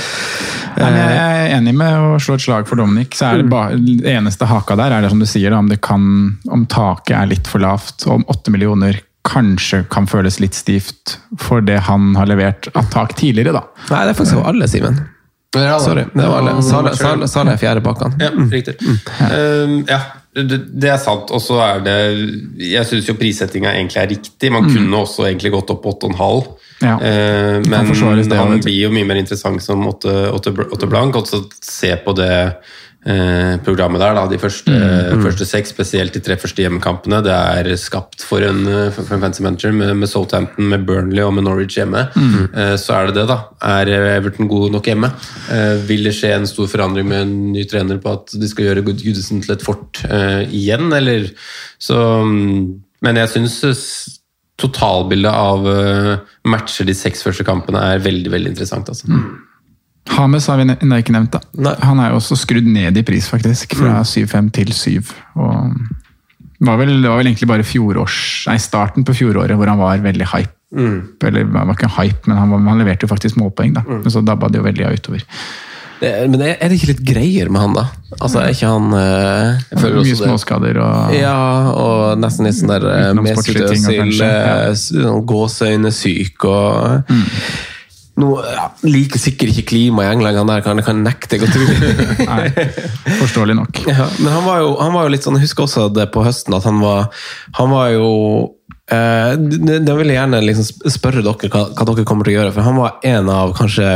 [0.77, 3.15] Jeg er enig med å slå et slag for Dominic.
[3.17, 5.79] så er Det bare, det eneste haka der er det som du sier, om, det
[5.81, 8.05] kan, om taket er litt for lavt.
[8.05, 12.87] og Om åtte millioner kanskje kan føles litt stivt for det han har levert av
[12.93, 13.57] tak tidligere.
[13.57, 13.63] da.
[13.89, 15.01] Nei, det er faktisk alle, Simen.
[15.57, 15.65] Det.
[15.81, 16.05] Sorry.
[16.13, 16.61] Det var alle.
[16.63, 18.15] Sale, Sale, Sale er fjerde bak han.
[18.21, 18.77] Ja, riktig.
[18.83, 19.99] Um, ja,
[20.45, 21.31] det, det er sant.
[21.33, 21.97] Og så er det
[22.61, 24.51] Jeg syns jo prissettinga egentlig er riktig.
[24.53, 26.49] Man kunne også egentlig gått opp på 8,5.
[26.85, 26.95] Ja.
[27.01, 31.17] Eh, men det, han blir jo mye mer interessant som åtte, åtte, åtte blank.
[31.17, 32.33] Og så se på det
[33.63, 35.21] programmet der, da, de første, Mm.
[35.23, 37.21] første seks, spesielt de tre første hjemmekampene.
[37.23, 41.23] Det er skapt for en, eh, for en fancy manager med, med Southampton, med Burnley
[41.23, 42.09] og med Norwich hjemme.
[42.15, 42.49] Mm.
[42.53, 43.37] Eh, så er det det, da.
[43.63, 45.11] Er Everton god nok hjemme?
[45.49, 48.65] Eh, vil det skje en stor forandring med en ny trener på at de skal
[48.65, 51.29] gjøre Good Goodison til et fort eh, igjen, eller
[51.79, 53.61] så mm, Men jeg syns
[54.57, 56.17] totalbildet av eh,
[56.49, 59.05] matcher de seks første kampene er veldig, veldig interessant, altså.
[60.15, 61.35] Hames har vi ennå ikke nevnt.
[61.35, 61.75] da.
[61.83, 63.75] Han er jo også skrudd ned i pris, faktisk.
[63.77, 65.13] Fra 7,5 til 7.
[65.35, 65.73] Og
[66.57, 69.77] det var, vel, det var vel egentlig bare fjorårs, nei, starten på fjoråret hvor han
[69.77, 70.53] var veldig hype.
[71.27, 73.75] Eller han var ikke hype, men han, han leverte jo faktisk målpoeng.
[73.77, 73.83] da.
[73.87, 75.23] Men så dabba det jo veldig av utover.
[75.97, 77.83] Det, men er det ikke litt greier med han, da?
[78.21, 81.37] Altså, er ikke han øh, jeg føler Mye småskader og Ja,
[81.73, 84.51] og nesten litt sånn der Utenom Mesut sportslige ting, Özil, kanskje, ja.
[84.67, 87.15] eh, s- sånn gåseøynesyk og
[88.17, 91.51] Nå ja, liker sikkert ikke klimaet i England, han der kan, kan nekte jeg å
[91.53, 91.65] tro.
[92.31, 92.67] Nei,
[93.19, 93.81] forstårlig nok.
[93.85, 96.23] Ja, men han var, jo, han var jo litt sånn, jeg husker også det på
[96.25, 97.11] høsten, at han var,
[97.59, 98.07] han var jo
[98.89, 102.39] eh, det, det vil jeg gjerne liksom spørre dere hva, hva dere kommer til å
[102.39, 103.91] gjøre, for han var en av kanskje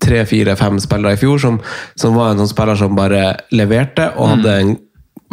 [0.00, 1.60] tre, fire, fem spillere i fjor som,
[1.98, 4.76] som var en sånn spiller som bare leverte og hadde en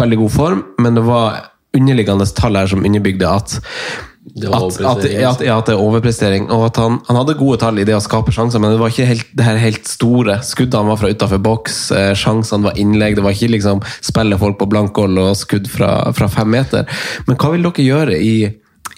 [0.01, 1.39] veldig god form, men det var
[1.75, 3.57] underliggende tall her som underbygde at
[4.25, 6.47] at, at, ja, at, ja, at det er overprestering.
[6.53, 8.91] Og at han, han hadde gode tall i det å skape sjanser, men det var
[8.91, 10.39] ikke helt, det her helt store.
[10.45, 13.19] Skuddene var fra utafor boks, eh, sjansene var innlegg.
[13.19, 16.89] Det var ikke liksom spille folk på blankhold og skudd fra, fra fem meter.
[17.29, 18.35] Men hva vil dere gjøre i,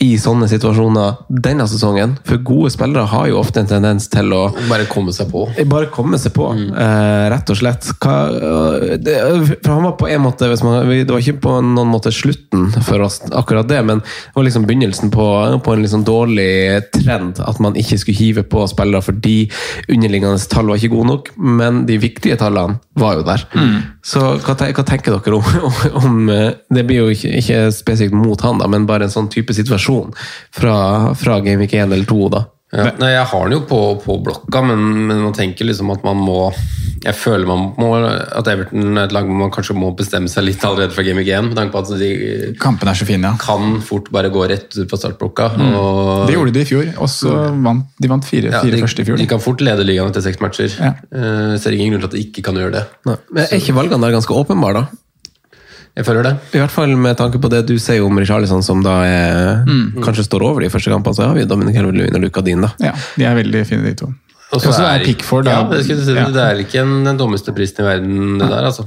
[0.03, 2.15] i sånne situasjoner denne sesongen?
[2.27, 5.47] For gode spillere har jo ofte en tendens til å Bare komme seg på.
[5.69, 7.87] bare komme seg på, eh, rett og slett.
[8.03, 8.17] Hva,
[9.01, 9.15] det,
[9.63, 13.01] for han var på en måte man, Det var ikke på noen måte slutten for
[13.01, 15.25] oss, akkurat det, men det var liksom begynnelsen på,
[15.63, 17.39] på en liksom dårlig trend.
[17.39, 19.49] At man ikke skulle hive på spillere fordi
[19.89, 23.47] underliggende tall var ikke gode nok, men de viktige tallene var jo der.
[24.05, 28.15] Så hva, hva tenker dere om, om, om eh, Det blir jo ikke, ikke spesifikt
[28.15, 30.77] mot han, da, men bare en sånn type situasjon fra,
[31.17, 32.21] fra Gameweek 1 eller 2.
[32.35, 32.45] da.
[32.75, 32.89] Ja.
[32.99, 36.19] Nei, jeg har den jo på, på blokka, men, men man tenker liksom at man
[36.19, 36.49] må
[37.05, 40.43] Jeg føler man må at Everton er et lag hvor man kanskje må bestemme seg
[40.49, 42.11] litt allerede fra Game Week 1, med tanke på at de
[42.59, 43.39] Kampene er så fine, ja.
[43.39, 45.47] kan fort bare gå rett ut på startblokka.
[45.55, 45.71] Mm.
[45.79, 46.91] Og, Det gjorde de i fjor.
[47.07, 49.23] Også vant, de vant fire, ja, fire de, første i fjor.
[49.23, 50.75] de kan fort lede ligaen etter seks matcher.
[50.75, 50.91] Ja.
[51.07, 52.85] Uh, ser ingen grunn til at de ikke kan gjøre det.
[53.07, 55.03] Men er ikke valgene der ganske åpenbare, da?
[55.97, 56.33] Jeg føler det.
[56.53, 59.63] I hvert fall med tanke på det du sier om Richarlison, som da er,
[60.03, 62.69] kanskje står over de første kampene, så har vi Dominic Calvert-Lewin og Luca Din, da.
[62.83, 64.11] Ja, de er veldig fine, de to.
[64.53, 66.27] Og så er Pickford da ja, si, ja.
[66.31, 68.85] det er ikke en, den dummeste prisen i verden, det der, altså.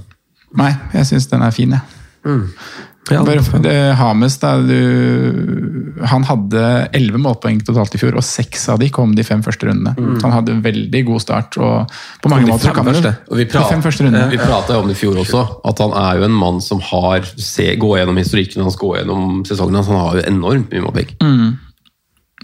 [0.56, 1.82] Nei, jeg syns den er fin, jeg.
[2.24, 6.62] Ja, Bare, det, Hames, da, du, han hadde
[6.96, 9.92] elleve målpoeng totalt i fjor, og seks av de kom de fem første rundene.
[9.98, 10.20] Mm.
[10.22, 11.58] han hadde en veldig god start.
[11.58, 11.90] og
[12.22, 13.14] på mange måter kan jo- første?
[13.30, 14.30] Og vi De fem første rundene.
[14.30, 17.26] Vi prata om det i fjor også, at han er jo en mann som har
[17.36, 19.86] se, Gå gjennom historikken hans, gå gjennom sesongen hans.
[19.88, 21.56] Han har jo enormt mye målpoeng.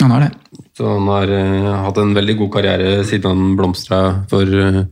[0.01, 0.66] Han har det.
[0.77, 4.83] Så han har uh, hatt en veldig god karriere siden han blomstra for uh,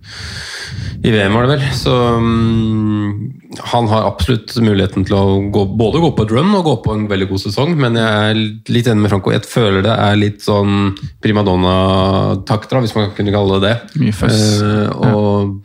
[1.04, 1.64] I VM, var det vel.
[1.76, 3.34] Så um,
[3.74, 6.96] han har absolutt muligheten til å gå, både gå på et run og gå på
[6.96, 8.40] en veldig god sesong, men jeg er
[8.72, 9.34] litt enig med Franco.
[9.34, 10.94] Jeg føler det er litt sånn
[11.24, 14.00] primadonna-takter, hvis man kunne kalle det det.
[14.00, 14.42] Mye føss.
[14.64, 15.12] ja.
[15.12, 15.60] og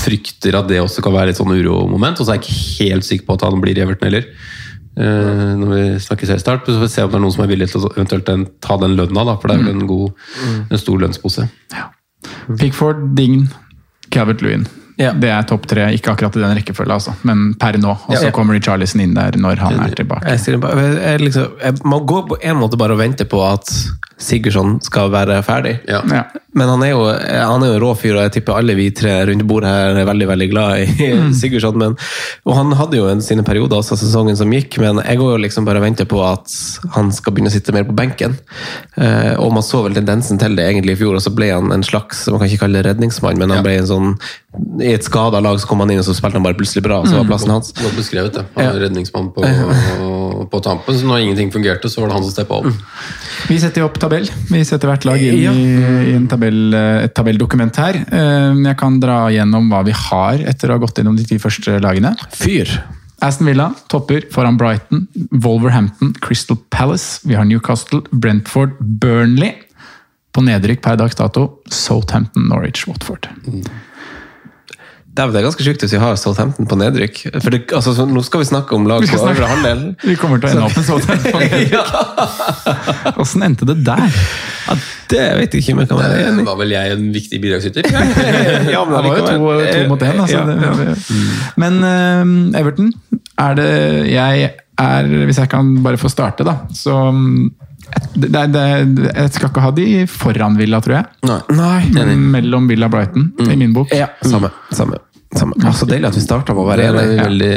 [0.00, 2.18] frykter at det også kan være litt sånn uromoment.
[2.18, 4.26] Og så er jeg ikke helt sikker på at han blir Everton heller.
[4.98, 7.52] Eh, når vi snakker start, så får vi se om det er noen som er
[7.52, 10.12] villig til å eventuelt den, ta den lønna, da, for det er vel en, god,
[10.70, 11.46] en stor lønnspose.
[12.58, 13.48] Pickford, Dign,
[14.10, 14.66] Calvert Lewin.
[15.00, 15.14] Ja.
[15.16, 17.14] Det er topp tre, ikke akkurat i den rekkefølgen, altså.
[17.24, 17.94] men per nå.
[18.08, 18.30] Og så Ja.
[18.36, 20.28] kommer Richarlison inn der når han er tilbake.
[20.28, 23.70] Jeg, jeg, jeg liksom, jeg, man går på en måte bare og venter på at
[24.20, 25.78] Sigurdsson skal være ferdig.
[25.88, 26.02] Ja.
[26.52, 28.88] Men han er, jo, han er jo en rå fyr, og jeg tipper alle vi
[28.90, 31.76] tre rundt bordet her er veldig veldig glad i Sigurdsson.
[31.78, 31.94] Men,
[32.44, 35.42] og han hadde jo en, sine perioder også sesongen som gikk, men jeg går jo
[35.44, 36.50] liksom bare og venter på at
[36.96, 38.34] han skal begynne å sitte mer på benken.
[38.98, 41.70] Eh, og man så vel tendensen til det egentlig i fjor, og så ble han
[41.76, 43.66] en slags man kan ikke kalle det redningsmann, men han Ja.
[43.68, 44.10] ble en sånn
[44.82, 46.98] I et skada lag så kom han inn, og så spilte han bare plutselig bra,
[47.04, 47.70] og så var plassen hans.
[47.78, 48.44] Godt beskrevet, det.
[48.56, 49.46] Han er redningsmann på,
[50.48, 52.70] på tampen, så når ingenting fungerte, så var det han som steppa opp.
[53.48, 54.28] Vi setter jo opp tabell.
[54.50, 55.52] Vi setter hvert lag inn Ja.
[55.52, 55.66] i,
[56.12, 58.00] i en tabell, et tabelldokument her.
[58.10, 61.38] Eh, Jeg kan dra gjennom hva vi har etter å ha gått gjennom de ti
[61.38, 62.14] første lagene.
[62.32, 62.70] Fyr!
[63.20, 65.02] Aston Villa topper foran Brighton,
[65.44, 67.20] Wolverhampton, Crystal Palace.
[67.28, 69.52] Vi har Newcastle, Brentford, Burnley.
[70.32, 73.26] På nedrykk per dags dato Southampton, Norwich, Watford.
[73.44, 73.64] Dæven,
[75.10, 77.16] det er ganske sjukt hvis vi har Southampton på nedrykk.
[77.42, 79.80] For det, altså, så, nå skal vi snakke om lag Vi på øvre halvdel.
[80.10, 81.40] Vi kommer til å ende opp med Southampton.
[83.18, 84.06] Åssen endte det der?
[84.68, 84.76] Ja,
[85.10, 86.46] det vet jeg ikke om jeg kan være enig i.
[86.46, 87.82] var vel jeg en viktig bidragsyter.
[88.70, 89.34] Ja, men Det var jo to,
[89.66, 90.20] to mot én.
[90.22, 90.38] Altså.
[90.46, 90.46] Ja,
[90.86, 90.94] ja.
[91.58, 92.92] Men uh, Everton
[93.40, 93.70] er det
[94.12, 96.54] Jeg er Hvis jeg kan bare få starte, da.
[96.76, 97.50] Så mm,
[98.14, 98.64] det, det,
[99.08, 101.38] Jeg skal ikke ha de foran Villa, tror jeg.
[101.56, 102.16] Nei.
[102.34, 103.94] Mellom Villa og Brighton, i min bok.
[103.94, 104.52] Ja, samme.
[104.74, 105.00] samme.
[105.36, 105.56] samme.
[105.62, 107.50] Ja, så deilig at vi starta med å være enige.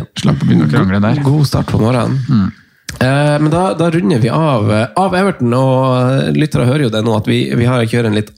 [0.00, 0.04] Ja.
[0.20, 1.24] Slapp å begynne å krangle der.
[1.24, 2.52] God start på morgenen.
[3.00, 7.02] Eh, men da, da runder vi av, eh, av Everton, og lyttere hører jo det
[7.06, 8.30] nå at vi, vi har kjører en litt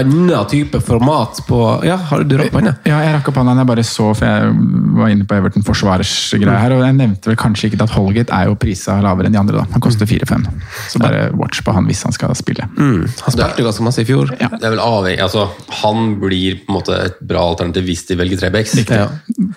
[0.00, 2.72] annen type format på Ja, har du rakk hånda?
[2.88, 3.54] Ja, jeg rakk opp hånda.
[3.60, 4.52] Jeg bare så, for jeg
[4.96, 6.74] var inne på Everton forsvarersgreia her.
[6.78, 9.60] Og jeg nevnte vel kanskje ikke at Holgate er jo prisa lavere enn de andre.
[9.60, 9.66] da.
[9.74, 10.46] Han koster 4-5.
[10.94, 12.64] Så bare watch på han hvis han skal spille.
[12.78, 13.04] Mm.
[13.26, 14.32] Han spilte ganske masse i fjor.
[14.40, 14.48] Ja.
[14.54, 15.48] Det er vel avhengig, altså
[15.82, 18.72] Han blir på en måte et bra alternativ hvis de velger trebecks.
[18.88, 19.10] Ja.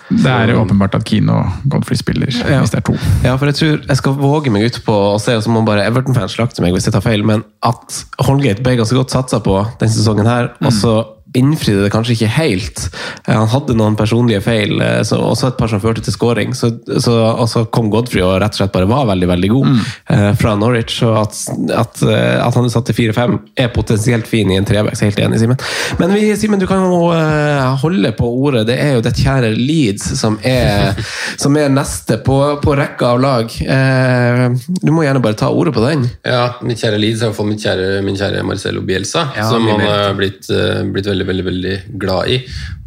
[0.10, 2.60] Det er jo åpenbart at Keane og Godfrey spiller, Ja.
[2.60, 2.98] hvis det er to.
[3.24, 5.64] Ja, for jeg tror jeg skal våge meg ut på å se, og så må
[5.66, 9.40] bare Everton-fans slakte meg hvis jeg tar feil, men at Holgate ble ganske godt satsa
[9.40, 12.86] på den sesongen her, og så innfridde det kanskje ikke helt.
[13.28, 16.56] Eh, Han hadde noen personlige feil, eh, så, også et par som førte til scoring,
[16.58, 16.72] så,
[17.02, 19.70] så, og så kom Godfrey og rett og slett bare var veldig veldig god
[20.14, 21.38] eh, fra Norwich, Så at,
[21.76, 25.20] at, eh, at han er satt til 4-5 er potensielt fin i en er helt
[25.22, 25.60] enig, Simen.
[26.00, 29.52] Men vi, Simen, du kan jo eh, holde på ordet, det er jo det kjære
[29.56, 30.96] Leeds som er,
[31.42, 33.58] som er neste på, på rekka av lag.
[33.62, 34.46] Eh,
[34.82, 36.08] du må gjerne bare ta ordet på den.
[36.26, 39.50] Ja, mitt kjære Leeds er i hvert fall mitt kjære, min kjære Marcelo Bielsa, Ja,
[39.50, 40.50] som han har blitt,
[40.94, 42.42] blitt veldig, veldig, veldig glad i.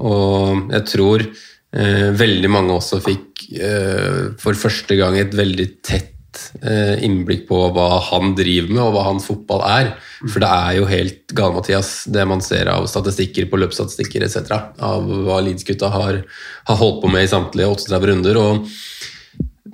[0.09, 6.42] Og jeg tror eh, veldig mange også fikk eh, for første gang et veldig tett
[6.62, 9.92] eh, innblikk på hva han driver med, og hva hans fotball er.
[10.24, 14.55] For det er jo helt gale-Mathias, det man ser av statistikker på løpsstatistikker etc.
[14.79, 16.22] Av hva Leeds-gutta har,
[16.70, 18.42] har holdt på med i samtlige 38 runder.
[18.42, 18.68] og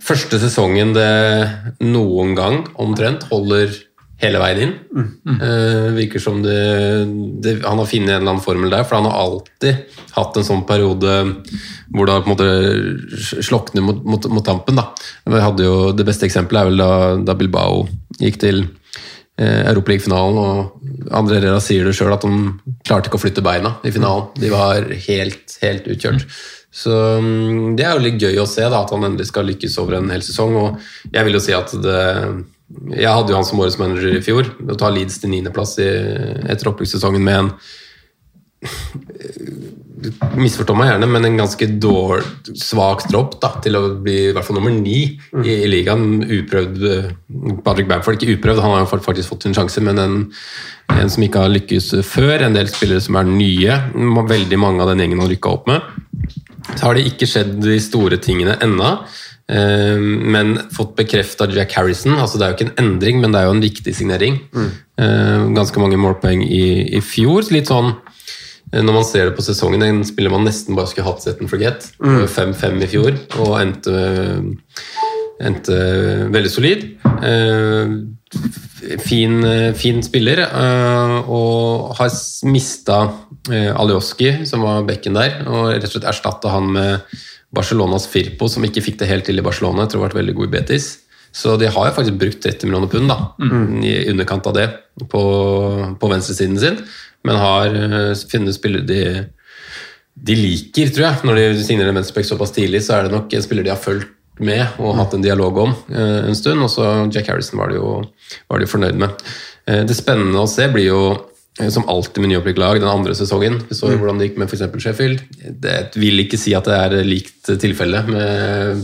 [0.05, 1.11] Første sesongen det
[1.81, 3.73] noen gang omtrent holder
[4.25, 4.75] hele veien inn.
[5.35, 6.57] Eh, virker som det,
[7.45, 10.47] det Han har funnet en eller annen formel der, for han har alltid hatt en
[10.47, 11.17] sånn periode
[11.95, 14.81] hvor det på en måte slokner mot, mot, mot tampen.
[15.61, 16.91] Jo, det beste eksempelet er vel da,
[17.31, 17.85] da Bilbao
[18.21, 23.25] gikk til eh, Europaligafinalen, og André Herrera sier det sjøl at de klarte ikke å
[23.25, 24.31] flytte beina i finalen.
[24.41, 26.27] De var helt, helt utkjørt.
[26.75, 26.91] Så
[27.23, 30.01] mm, det er jo litt gøy å se da, at han endelig skal lykkes over
[30.01, 30.57] en hel sesong.
[30.59, 32.01] Og jeg vil jo si at det
[32.95, 34.49] Jeg hadde jo han som årets manager i fjor.
[34.65, 37.55] Å ta Leeds til niendeplass etter opprykkssesongen med en
[40.37, 42.27] Misforstå meg gjerne, men en ganske dårlig,
[42.61, 46.25] svak dropp da, til å bli i hvert fall nummer ni i, i ligaen.
[46.29, 46.85] Uprøvd
[47.65, 50.17] Patrick Bamford, ikke uprøvd, han har faktisk fått en sjanse, men en,
[50.93, 52.45] en som ikke har lykkes før.
[52.45, 53.79] En del spillere som er nye.
[54.35, 55.89] Veldig mange av den gjengen han rykka opp med.
[56.75, 58.97] Så har det ikke skjedd de store tingene ennå.
[59.51, 62.17] Eh, Men fått bekrefta Jack Harrison.
[62.19, 64.41] altså Det er jo ikke en endring, men det er jo en viktig signering.
[64.55, 64.73] Mm.
[65.57, 67.43] Ganske mange målpoeng i, i fjor.
[67.51, 67.91] Litt sånn
[68.73, 71.43] eh, når man ser det på sesongen, en spiller man nesten bare skulle hatt set
[71.43, 71.89] and forget.
[72.01, 72.85] 5-5 mm.
[72.87, 74.05] i fjor, og endte,
[75.43, 75.81] endte
[76.35, 76.93] veldig solid.
[77.23, 77.99] Eh,
[79.01, 79.39] Fin,
[79.79, 82.11] fin spiller, eh, og har
[82.51, 82.97] mista
[83.49, 87.15] Alioski, som var bekken der, og rett og slett erstatta han med
[87.55, 89.85] Barcelonas Firpo, som ikke fikk det helt til i Barcelona.
[89.85, 90.89] Jeg tror har vært veldig god i Betis.
[91.35, 93.17] Så de har jo faktisk brukt 30 millioner pund da,
[93.83, 94.69] i underkant av det
[95.11, 95.23] på,
[95.99, 96.77] på venstresiden sin,
[97.27, 99.01] men har eh, funnet spillere de,
[100.15, 101.25] de liker, tror jeg.
[101.27, 103.83] Når de signerer en venstreback såpass tidlig, så er det nok en spiller de har
[103.83, 104.13] fulgt
[104.43, 106.63] med og hatt en dialog om eh, en stund.
[106.63, 107.97] Og så Jack Harrison var de jo,
[108.51, 109.27] var de fornøyd med.
[109.67, 111.03] Eh, det spennende å se blir jo
[111.55, 113.61] som alltid med nyopprykk-lag den andre sesongen.
[113.69, 114.65] Vi så jo hvordan det gikk med f.eks.
[114.83, 115.21] Sheffield.
[115.63, 118.81] Det vil ikke si at det er likt tilfelle med,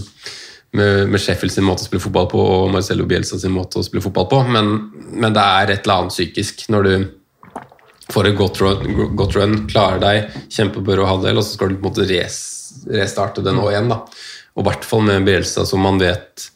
[0.78, 3.86] med, med Sheffield sin måte å spille fotball på og Marcello Bielsa sin måte å
[3.86, 4.76] spille fotball på, men,
[5.10, 6.94] men det er et eller annet psykisk når du
[8.10, 11.70] får et godt run, godt run klarer deg, kjemper på rød halvdel, og så skal
[11.70, 12.38] du på en måte res,
[12.90, 13.90] restarte den nå igjen.
[13.90, 14.02] da.
[14.54, 16.46] Og i hvert fall med Bielsa, som man vet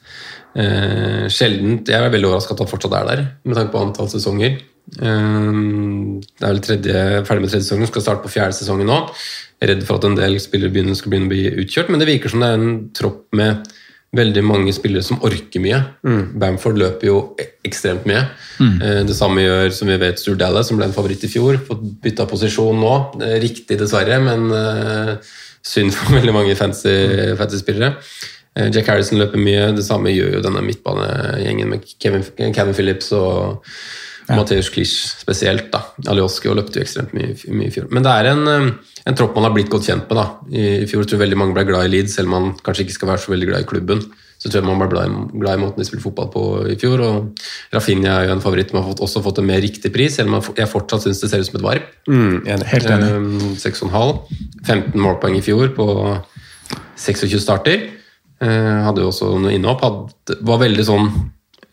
[0.58, 4.10] eh, sjeldent Jeg er veldig overraska at han fortsatt er der, med tanke på antall
[4.10, 4.58] sesonger.
[4.94, 5.62] Eh,
[6.24, 9.00] det er vel tredje, ferdig med tredje sesongen, skal starte på fjerde sesongen nå.
[9.60, 12.02] Jeg er redd for at en del spillere begynner, skal begynne å bli utkjørt, men
[12.02, 13.72] det virker som det er en tropp med
[14.14, 15.80] veldig mange spillere som orker mye.
[16.38, 18.20] Bamford løper jo e- ekstremt mye.
[18.62, 18.76] Mm.
[19.08, 21.58] Det samme gjør som vi vet Stuart Dallas, som ble en favoritt i fjor.
[21.66, 22.92] Fått bytta posisjon nå.
[23.24, 25.16] Eh, Riktig, dessverre, men eh,
[25.66, 26.94] synd for veldig mange fancy,
[27.40, 27.96] fancy spillere.
[28.54, 29.72] Eh, Jack Harrison løper mye.
[29.74, 32.22] Det samme gjør jo denne midtbanegjengen med Kevin,
[32.54, 33.64] Kevin Phillips og
[34.28, 35.70] Mateusz Klisch spesielt.
[35.72, 35.82] da.
[36.08, 37.88] Alioski og løpte jo ekstremt mye, mye i fjor.
[37.92, 38.70] Men det er en, eh,
[39.06, 40.16] en tropp man har blitt godt kjent med.
[40.16, 40.26] da.
[40.50, 42.98] I, fjor tror jeg veldig mange ble glad i Leeds, selv om man kanskje ikke
[42.98, 44.04] skal være så veldig glad i klubben.
[44.38, 46.76] så tror jeg man ble glad i, glad i måten de spilte fotball på i
[46.76, 47.00] fjor.
[47.00, 47.38] og
[47.72, 50.28] Rafinha er jo en favoritt, men har fått, også fått en mer riktig pris, selv
[50.28, 51.86] om jeg fortsatt syns det ser ut som et varp.
[52.08, 52.66] Mm, enig.
[52.66, 53.12] Helt enig.
[53.14, 54.20] Um, 6,5.
[54.66, 55.86] 15 målpoeng i fjor på
[56.96, 57.88] 26 starter.
[58.42, 59.80] Eh, hadde jo også noe innhopp.
[59.84, 61.08] Hadde, var veldig sånn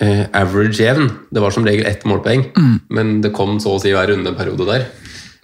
[0.02, 1.10] eh, average jevn.
[1.32, 2.48] Det var som regel ett målpoeng,
[2.90, 4.90] men det kom så å si hver runde periode der.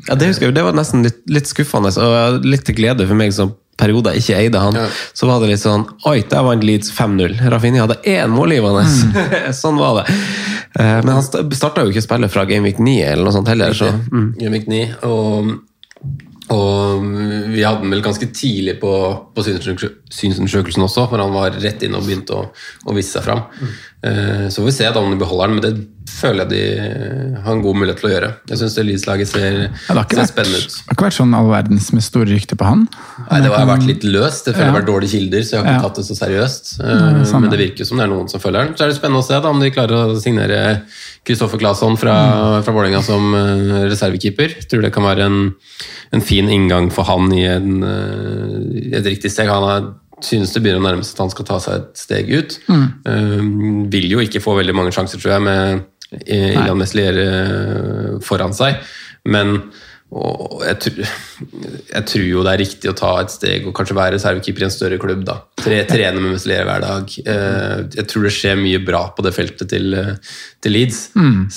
[0.08, 3.18] Ja, Det husker jeg, det var nesten litt, litt skuffende, og litt til glede for
[3.18, 4.78] meg som perioder ikke eide han.
[4.78, 4.88] Ja.
[5.14, 7.38] Så var det litt sånn Oi, der vant Leeds 5-0.
[7.54, 8.86] Rafinha hadde én målgivende!
[9.62, 10.18] sånn var det.
[10.80, 13.78] Eh, Men han starta jo ikke å spille fra Gameweek 9 eller noe sånt heller,
[13.78, 14.28] så mm.
[14.42, 14.84] Gjemik 9.
[15.10, 15.54] Og,
[16.54, 17.04] og
[17.52, 18.92] vi hadde den vel ganske tidlig på,
[19.36, 22.46] på synsundersøkelsen også, for han var rett inn og begynte å,
[22.88, 23.44] å vise seg fram.
[24.06, 27.40] Eh, Så får vi se da om de beholder den, men det føler jeg de
[27.44, 28.30] har en god mulighet til å gjøre.
[28.50, 31.90] Jeg syns Leeds-laget ser, Ja, ser vært, spennende det har ikke vært sånn all verdens
[31.94, 32.86] med store rykter på han.
[33.28, 34.48] Nei, Det har vært litt løst.
[34.48, 35.84] Det føler jeg har vært dårlige kilder, så jeg har ikke Ja.
[35.90, 36.72] tatt det så seriøst.
[36.80, 36.88] Uh,
[37.20, 38.74] det Men det virker som det er noen som følger den.
[38.78, 40.62] Så er det spennende å se da om de klarer å signere
[41.28, 42.16] Kristoffer Claesson fra,
[42.64, 44.56] fra Vålerenga som eh, reservekeeper.
[44.72, 45.40] Tror det kan være en,
[46.16, 49.52] en fin inngang for han i en, eh, et riktig steg.
[49.52, 49.90] Han er,
[50.24, 52.58] synes det begynner å nærme seg at han skal ta seg et steg ut.
[52.72, 53.44] Eh,
[53.92, 57.18] vil jo ikke få veldig mange sjanser, tror jeg, med Ilian Meslier
[58.24, 58.80] foran seg.
[59.28, 59.58] Men
[60.08, 61.10] og jeg, tror,
[61.92, 64.68] jeg tror jo det er riktig å ta et steg og kanskje være reservekeeper i
[64.70, 65.26] en større klubb.
[65.28, 65.36] da.
[65.60, 67.12] Tre, trene med Meslier hver dag.
[67.28, 70.14] Eh, Jeg tror det skjer mye bra på det feltet til, eh,
[70.64, 71.02] til Leeds.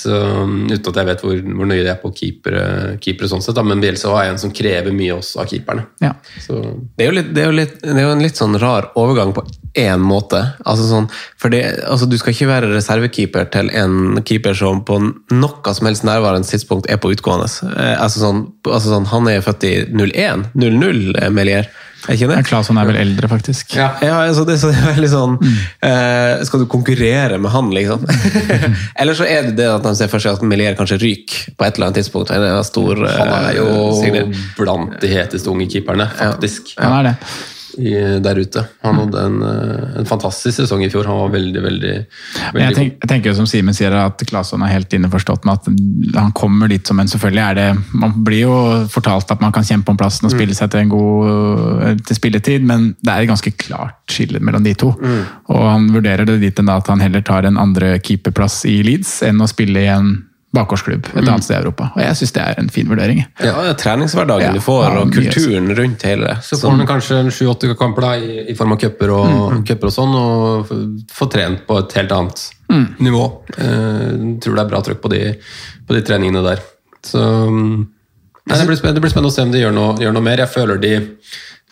[0.01, 0.11] Så
[0.43, 2.65] um, Uten at jeg vet hvor, hvor nøye det er på keepere,
[2.99, 3.63] keepere sånn sett, da.
[3.63, 5.87] men Bielsa er en som krever mye også av keeperne.
[6.03, 6.11] Ja.
[6.43, 8.59] Så Det er, jo litt, det, er jo litt, det er jo en litt sånn
[8.59, 10.41] rar overgang på én måte.
[10.67, 11.07] Altså sånn,
[11.39, 15.87] for det, altså du skal ikke være reservekeeper til en keeper som på noe som
[15.87, 17.47] helst nærværende tidspunkt er på utgående.
[17.71, 20.51] Eh, altså sånn, altså sånn, han er født i 01.
[20.59, 21.71] 00, eh, Melier.
[22.09, 22.37] Er ikke det?
[22.39, 23.75] Ja, Claesson er vel eldre, faktisk.
[23.77, 23.91] Ja.
[24.01, 28.07] Ja, altså det, så det er veldig sånn eh, Skal du konkurrere med han, liksom?
[29.03, 31.67] eller så er det det at de ser for seg at Melier kanskje ryker på
[31.67, 32.33] et eller annet tidspunkt.
[32.33, 34.33] Han er, stor, han jo signer.
[34.57, 36.73] blant de heteste unge keeperne, faktisk.
[36.81, 37.17] Han er det.
[37.77, 38.63] I, der ute.
[38.85, 41.07] Han hadde en, eh, en fantastisk sesong i fjor.
[41.09, 41.93] Han var veldig, veldig,
[42.53, 45.59] veldig jeg, tenk, jeg tenker jo som Simen sier, at Claesson er helt innforstått med
[45.59, 48.55] at han kommer dit som en Selvfølgelig er det Man blir jo
[48.91, 52.65] fortalt at man kan kjempe om plassen og spille seg til en god til spilletid,
[52.67, 54.91] men det er et ganske klart skille mellom de to.
[55.51, 59.19] Og han vurderer det dit enn at han heller tar en andre keeperplass i Leeds
[59.27, 60.13] enn å spille i en
[60.55, 61.89] bakgårdsklubb et annet sted i Europa.
[61.95, 63.21] Og jeg syns det er en fin vurdering.
[63.39, 66.35] Ja, det er treningshverdagen Ja, du får, ja, og mye kulturen rundt hele det.
[66.47, 69.71] Så får man kanskje en sju-åtte kamper da, i, i form av cuper og, mm.
[69.77, 70.73] og sånn, og
[71.15, 72.43] får trent på et helt annet
[72.99, 73.23] nivå.
[73.55, 74.11] Eh,
[74.43, 75.23] tror det er bra trøkk på de,
[75.87, 76.63] på de treningene der.
[77.05, 77.77] Så mm,
[78.51, 80.43] nei, det, blir det blir spennende å se om de gjør noe, gjør noe mer.
[80.43, 80.95] Jeg føler de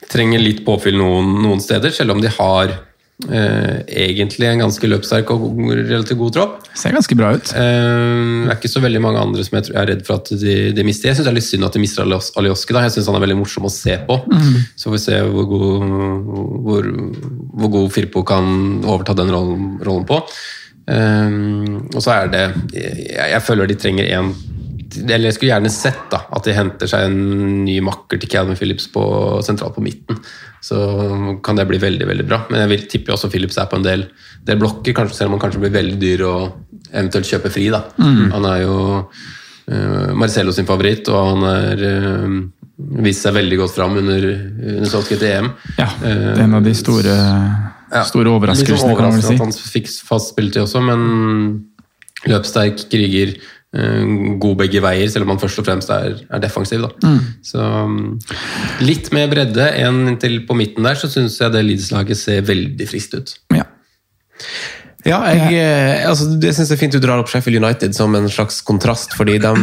[0.09, 2.77] trenger litt påfyll noen, noen steder, selv om de har
[3.27, 6.53] eh, egentlig en ganske løpssterk og relativt god tropp.
[6.77, 7.51] Ser ganske bra ut.
[7.51, 10.21] Eh, det er ikke så veldig mange andre som jeg tror jeg er redd for
[10.21, 11.09] at de, de mister.
[11.09, 12.75] Jeg syns det er litt synd at de mister Alios- Alioski.
[12.77, 12.85] da.
[12.87, 14.19] Jeg syns han er veldig morsom å se på.
[14.75, 15.89] Så får vi se hvor god,
[16.69, 16.91] hvor,
[17.59, 20.21] hvor god Firpo kan overta den rollen, rollen på.
[20.89, 22.39] Uh, og så er det
[22.73, 24.31] jeg, jeg føler de trenger en
[24.97, 27.17] eller jeg skulle gjerne sett da, at de henter seg en
[27.61, 29.03] ny makker til Calvin Phillips på,
[29.45, 30.17] sentralt på midten.
[30.61, 30.77] Så
[31.45, 32.43] kan det bli veldig veldig bra.
[32.51, 34.07] Men jeg vil tippe også Philips er på en del,
[34.47, 36.35] del blokker, kanskje, selv om han kanskje blir veldig dyr å
[36.89, 37.69] eventuelt kjøpe fri.
[37.73, 37.85] da.
[38.33, 42.39] Han er jo uh, Marcello sin favoritt, og han er uh,
[43.03, 44.27] vist seg veldig godt fram under,
[44.75, 45.51] under Southgate EM.
[45.77, 47.15] Ja, Eh, det er en av de store,
[47.91, 48.03] ja.
[48.07, 49.35] store overraskelsene, sånn kan man vel si.
[49.35, 51.01] at han fikk fast spilletid også, men
[52.29, 56.81] løpssterk, kriger, eh, god begge veier, selv om han først og fremst er, er defensiv.
[56.87, 56.89] Da.
[57.05, 57.19] Mm.
[57.45, 57.99] Så um,
[58.81, 62.89] litt mer bredde enn til på midten der, så syns jeg det Leeds-laget ser veldig
[62.89, 63.35] friskt ut.
[63.53, 63.67] Ja.
[65.07, 68.15] Ja, jeg, eh, altså, jeg synes det er fint du drar opp Sheffield United som
[68.17, 69.53] en slags kontrast, fordi de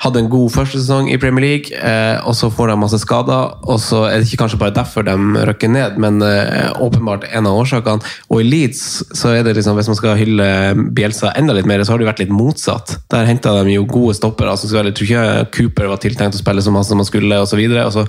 [0.00, 3.58] hadde en god første sesong i Premier League, eh, og så får de masse skader,
[3.68, 5.16] og så er det ikke kanskje bare derfor de
[5.50, 8.00] røkker ned, men eh, åpenbart en av årsakene.
[8.32, 8.80] Og i Leeds,
[9.20, 10.48] så er det liksom, hvis man skal hylle
[10.96, 12.96] Bielsa enda litt mer, så har det vært litt motsatt.
[13.12, 14.54] Der henta de jo gode stoppere.
[14.54, 15.26] Altså, jeg tror ikke
[15.58, 18.06] Cooper var tiltenkt å spille så masse som han skulle, og så videre, og så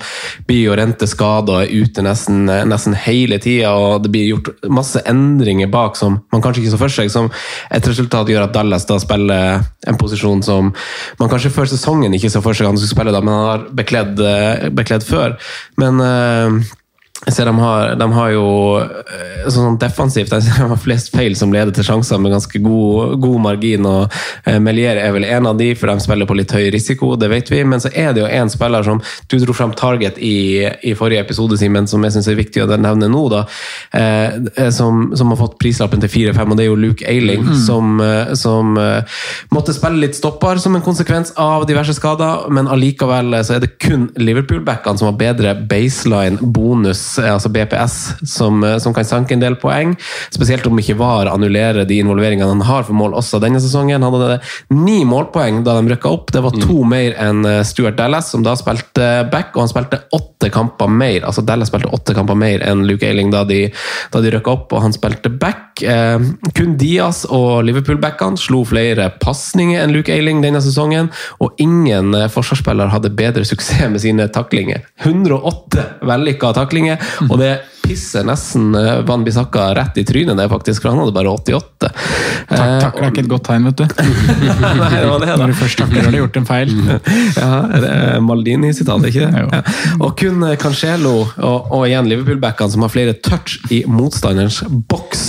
[0.48, 4.54] blir jo Rente skada og er ute nesten, nesten hele tida, og det blir gjort
[4.72, 7.30] masse endringer bak som man kanskje ikke så for seg, som
[7.74, 10.74] et resultat gjør at Dallas da spiller en posisjon som
[11.20, 13.66] man kanskje før sesongen ikke så for seg han skulle spille, da, men han har
[13.82, 15.38] bekledd, eh, bekledd før.
[15.82, 16.00] Men
[17.30, 18.46] ser de har, de har jo
[18.82, 23.40] eh, sånn defensivt de har flest feil som leder til sjanser med ganske god, god
[23.44, 23.86] margin.
[23.86, 27.14] og eh, Melier er vel en av de, for de spiller på litt høy risiko,
[27.22, 27.62] det vet vi.
[27.68, 31.22] Men så er det jo en spiller som du dro fram Target i, i forrige
[31.28, 33.44] episode, Simen, som jeg syns er viktig å nevne nå, da.
[33.94, 37.56] Eh, som, som har fått prislappen til 4-5, og det er jo Luke Eiling, Mm.
[37.66, 39.04] som, eh, som eh,
[39.52, 43.64] måtte spille litt stopper som en konsekvens av diverse skader, men allikevel eh, så er
[43.64, 47.96] det kun Liverpool-backene som har bedre baseline bonus, eh, altså BPS,
[48.28, 49.96] som, eh, som kan sanke en del poeng.
[50.34, 54.04] Spesielt om ikke VAR annullerer de involveringene han har for mål også denne sesongen.
[54.04, 54.40] Han hadde
[54.76, 56.32] ni målpoeng da de rykka opp.
[56.32, 60.02] Det var to mer enn eh, Stuart Dallas, som da spilte back, og han spilte
[60.16, 61.26] åtte kamper mer.
[61.28, 63.66] Altså Dallas spilte åtte kamper mer enn Luke Eiling da de,
[64.14, 65.82] da de rykka opp, og han spilte back.
[65.82, 66.20] Eh,
[66.58, 72.30] kun Diaz og Liverpool-backene slo flere pasninger enn Luke Eiling denne sesongen, og ingen eh,
[72.32, 74.86] forsvarsspiller hadde bedre suksess med sine taklinger.
[75.04, 80.84] 108 vellykka taklinger, og det pisser nesten eh, Van Bissaka rett i trynet, det faktisk,
[80.84, 81.90] for han hadde bare 88.
[82.52, 83.86] Tak det er ikke et godt tegn, vet du.
[84.82, 85.38] Nei, det var det, da.
[85.42, 86.76] Når du først takler, har du gjort en feil.
[87.42, 87.50] Ja,
[87.82, 89.46] det er Maldini-sitat, ikke det?
[89.52, 89.62] Ja.
[90.00, 95.26] Og kun eh, Cancelo og, og igjen Liverpool-backene som har flere touch i motstanderens boks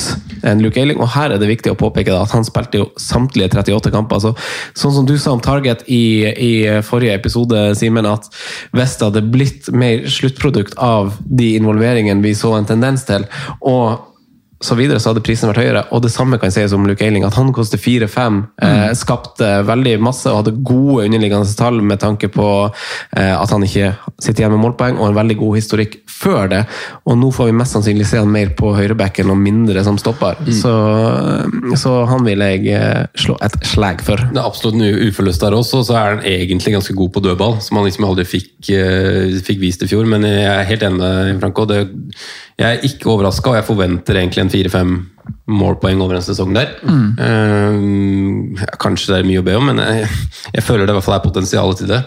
[0.47, 1.01] enn Luke Eiling.
[1.03, 4.23] Og her er det viktig å påpeke da, at han spilte jo samtlige 38 kamper.
[4.23, 4.35] Så,
[4.79, 6.53] sånn som du sa om Target i, i
[6.87, 8.29] forrige episode, Simen, at
[8.77, 13.27] hvis det hadde blitt mer sluttprodukt av de involveringene vi så en tendens til,
[13.61, 14.12] og
[14.63, 15.83] så videre, så hadde prisen vært høyere.
[15.95, 18.41] Og det samme kan sies om Luke Eiling, at han koster 4-5.
[18.63, 23.67] Eh, skapte veldig masse og hadde gode underliggende tall med tanke på eh, at han
[23.67, 23.93] ikke
[24.23, 26.63] sitter igjen med målpoeng, og en veldig god historikk før det.
[27.09, 30.39] Og nå får vi mest sannsynlig se han mer på høyrebacken og mindre som stopper.
[30.55, 30.73] Så,
[31.81, 34.23] så han vil jeg eh, slå et slag for.
[34.31, 37.59] Det er absolutt en uforløst der også, så er han egentlig ganske god på dødball,
[37.65, 40.07] som han liksom aldri fikk, eh, fikk vist i fjor.
[40.09, 41.67] Men jeg er helt enig med Franco.
[41.67, 41.83] Det,
[42.59, 44.95] jeg er ikke overraska, og jeg forventer egentlig en fire-fem
[45.53, 46.73] målpoeng over en sesong der.
[46.83, 47.77] Eh,
[48.59, 50.09] ja, kanskje det er mye å be om, men jeg,
[50.57, 52.01] jeg føler det i hvert fall er potensial til det.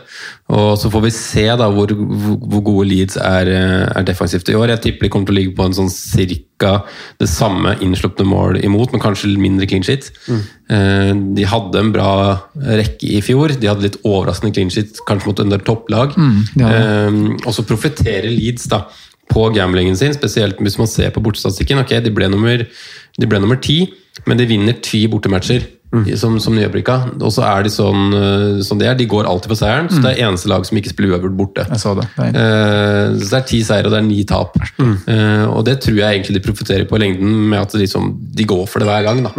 [0.56, 4.58] Og Så får vi se da hvor, hvor, gode Leeds er, eh, er defensivt i
[4.60, 4.74] år.
[4.76, 6.76] Jeg tipper de kommer til å ligge på en sånn cirka
[7.22, 10.12] det samme innslupne mål imot, men kanskje mindre clean shit.
[10.30, 12.12] Eh, De hadde en bra
[12.56, 13.56] rekke i fjor.
[13.60, 16.16] De hadde litt overraskende clean shit, kanskje mot en del topplag.
[16.20, 16.70] Mm, ja.
[16.70, 18.86] Eh, Og så profitterer Leeds da
[19.32, 21.82] på gamblingen sin, spesielt hvis man ser på bortestatistikken.
[21.84, 22.66] Ok, de ble nummer,
[23.20, 23.82] de ble nummer ti,
[24.26, 25.66] men de vinner ti bortematcher.
[26.20, 26.96] Som, som nyopprykka.
[27.22, 28.98] Og så er de sånn eh, som de er.
[29.00, 29.88] De går alltid på seieren.
[29.92, 31.66] Så det er eneste lag som ikke spiller uavgjort borte.
[31.72, 32.08] Jeg så det.
[32.18, 34.58] det er, Eh, så det er ti seire og det er ni tap.
[34.82, 38.12] Eh, og det tror jeg egentlig de profitterer på i lengden, med at de, liksom,
[38.36, 39.24] de går for det hver gang.
[39.26, 39.32] Da.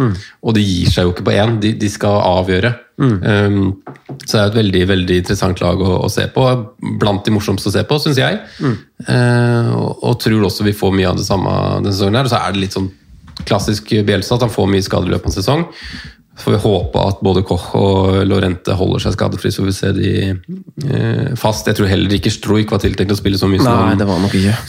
[0.43, 2.73] Og de gir seg jo ikke på én, de, de skal avgjøre.
[2.97, 3.75] Um,
[4.25, 6.45] så det er et veldig veldig interessant lag å, å se på.
[6.97, 8.39] Blant de morsomste å se på, syns jeg.
[9.05, 12.17] Eh, og, og tror også vi får mye av det samme denne sesongen.
[12.17, 12.89] her, Og så er det litt sånn
[13.45, 15.67] klassisk Bjelstad at han får mye skader i løpet av en sesong.
[16.37, 19.95] Så får vi håpe at både Koch og Lorente holder seg skadefri, så vi ser
[19.97, 21.65] de eh, fast.
[21.65, 24.03] Jeg tror heller ikke Stroik var tiltenkt å spille så mye som, han,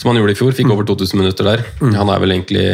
[0.01, 0.55] som han gjorde i fjor.
[0.57, 1.65] Fikk over 2000 minutter der.
[1.83, 2.65] Han er vel egentlig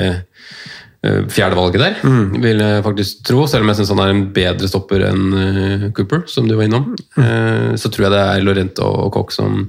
[1.32, 1.98] fjerdevalget der,
[2.44, 3.46] vil jeg faktisk tro.
[3.50, 6.68] Selv om jeg syns han er en bedre stopper enn eh, Cooper, som du var
[6.68, 6.94] innom.
[7.16, 7.76] Mm.
[7.80, 9.64] så tror jeg det er Lorente og Koch som,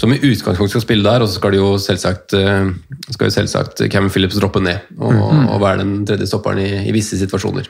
[0.00, 1.24] som i utgangspunktet skal spille der.
[1.24, 2.70] Og så skal jo selvsagt, eh,
[3.10, 5.16] skal jo selvsagt Cameron Phillips droppe ned og,
[5.54, 7.68] og være den tredje stopperen i, i visse situasjoner.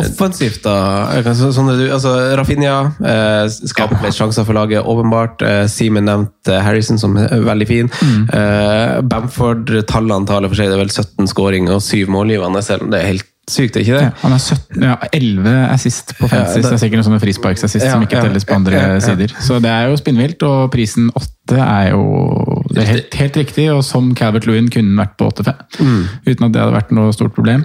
[0.00, 1.34] Offensivt, da.
[1.34, 5.44] Sånn er du, altså, Rafinha eh, skaper flere sjanser for laget, åpenbart.
[5.44, 7.90] Eh, Simen nevnte Harrison, som er veldig fin.
[8.34, 10.70] Eh, Bamford, tallene taler for seg.
[10.70, 12.04] Det er vel 17 skåringer og 7
[12.34, 14.02] målgivende, selv om det er helt sykt, ikke det?
[14.06, 16.54] ja, han er 17, ja, 11 assist på Ja, fantasy.
[16.54, 18.86] det- det, er sikkert noen sånne frisparksassist Ja, som ikke ja, telles på andre ja,
[18.94, 19.00] ja.
[19.00, 19.28] sider.
[19.40, 23.68] Så det er jo spinnvilt, og prisen 8 er jo det er helt, helt riktig.
[23.74, 26.08] Og som Calvert Lewin kunne vært på 8-5, Mm.
[26.26, 27.64] uten at det hadde vært noe stort problem.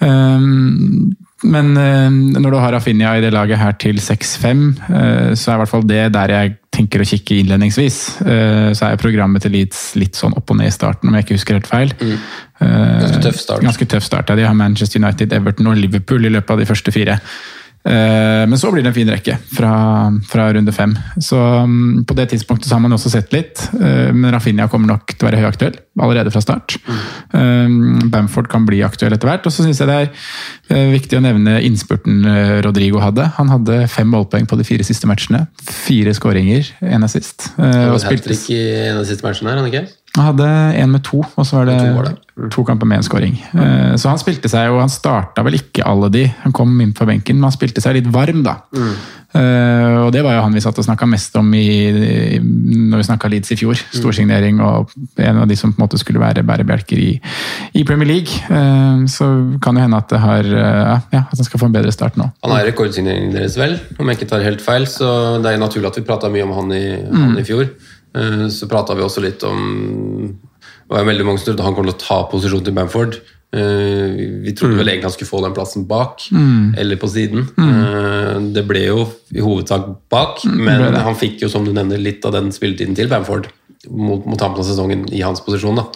[0.00, 2.08] Um, men uh,
[2.40, 5.72] når du har Rafinha i det laget her til 6-5, uh, så er i hvert
[5.72, 7.98] fall det der jeg tenker å kikke innledningsvis.
[8.24, 11.26] Uh, så er programmet til Leeds litt sånn opp og ned i starten, om jeg
[11.28, 11.94] ikke husker helt feil.
[12.00, 12.16] Eh,
[12.60, 13.64] Ganske tøff start.
[13.64, 14.30] Ganske tøff start.
[14.30, 14.36] Ja.
[14.36, 17.20] De har Manchester United, Everton og Liverpool i løpet av de første fire.
[17.84, 19.72] Eh, Men så blir det en fin rekke fra,
[20.28, 20.92] fra runde fem.
[21.16, 24.92] Så mm, På det tidspunktet så har man også sett litt, eh, men Rafinha kommer
[24.92, 26.76] nok til å være høyaktuell allerede fra start.
[27.32, 28.10] Mm.
[28.12, 29.48] Bamford kan bli aktuell etter hvert.
[29.48, 30.10] Og så syns jeg det er
[30.76, 33.30] eh, viktig å nevne innspurten eh, Rodrigo hadde.
[33.38, 35.46] Han hadde fem målpoeng på de fire siste matchene.
[35.64, 37.50] Fire skåringer, én assist.
[37.56, 39.86] Han var et hat-trick i en av de siste matchene her, han ikke?
[40.16, 40.46] Han hadde
[40.80, 42.50] en med to, og så var det, To var det.
[42.50, 43.36] to kamper med en scoring.
[43.52, 43.94] Mm.
[44.00, 47.06] Så han spilte seg jo, han starta vel ikke alle de, han kom inn på
[47.06, 48.56] benken, men han spilte seg litt varm, da.
[49.30, 53.02] Eh, og det var jo han vi satt og snakka mest om i, i, når
[53.02, 53.78] vi snakka Leeds i fjor.
[53.94, 54.90] Storsignering og
[55.22, 57.12] en av de som på en måte skulle være bærebjelker i,
[57.78, 58.40] i Premier League.
[58.50, 59.28] Uh, så
[59.62, 62.18] kan det hende at det har uh, ja, at han skal få en bedre start
[62.18, 62.26] nå.
[62.42, 63.78] Han er rekordsigneringen deres, vel?
[63.98, 64.88] Om jeg ikke tar helt feil.
[64.90, 65.06] Så
[65.44, 67.70] det er naturlig at vi prata mye om han i, han i fjor.
[68.16, 71.86] Eh, Så prata vi også litt om Det var veldig mange som trodde han kom
[71.86, 73.20] til å ta posisjon til Bamford.
[73.54, 76.20] Eh, Vi trodde vel egentlig han skulle få den plassen bak,
[76.76, 77.46] eller på siden.
[77.56, 78.52] Mm.
[78.54, 79.04] Det ble jo
[79.34, 83.08] i hovedsak bak, men han fikk jo, som du nevner, litt av den spilletiden til
[83.08, 83.46] Bamford
[83.88, 85.76] mot, mot av sesongen i hans posisjon.
[85.76, 85.86] da.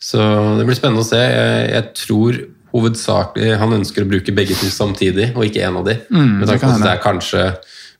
[0.00, 0.18] Så
[0.58, 1.16] det blir spennende å se.
[1.16, 2.42] Jeg, jeg tror
[2.76, 5.96] hovedsakelig han ønsker å bruke begge to samtidig, og ikke én av de.
[6.10, 7.42] Mm, med tanke på at det er kanskje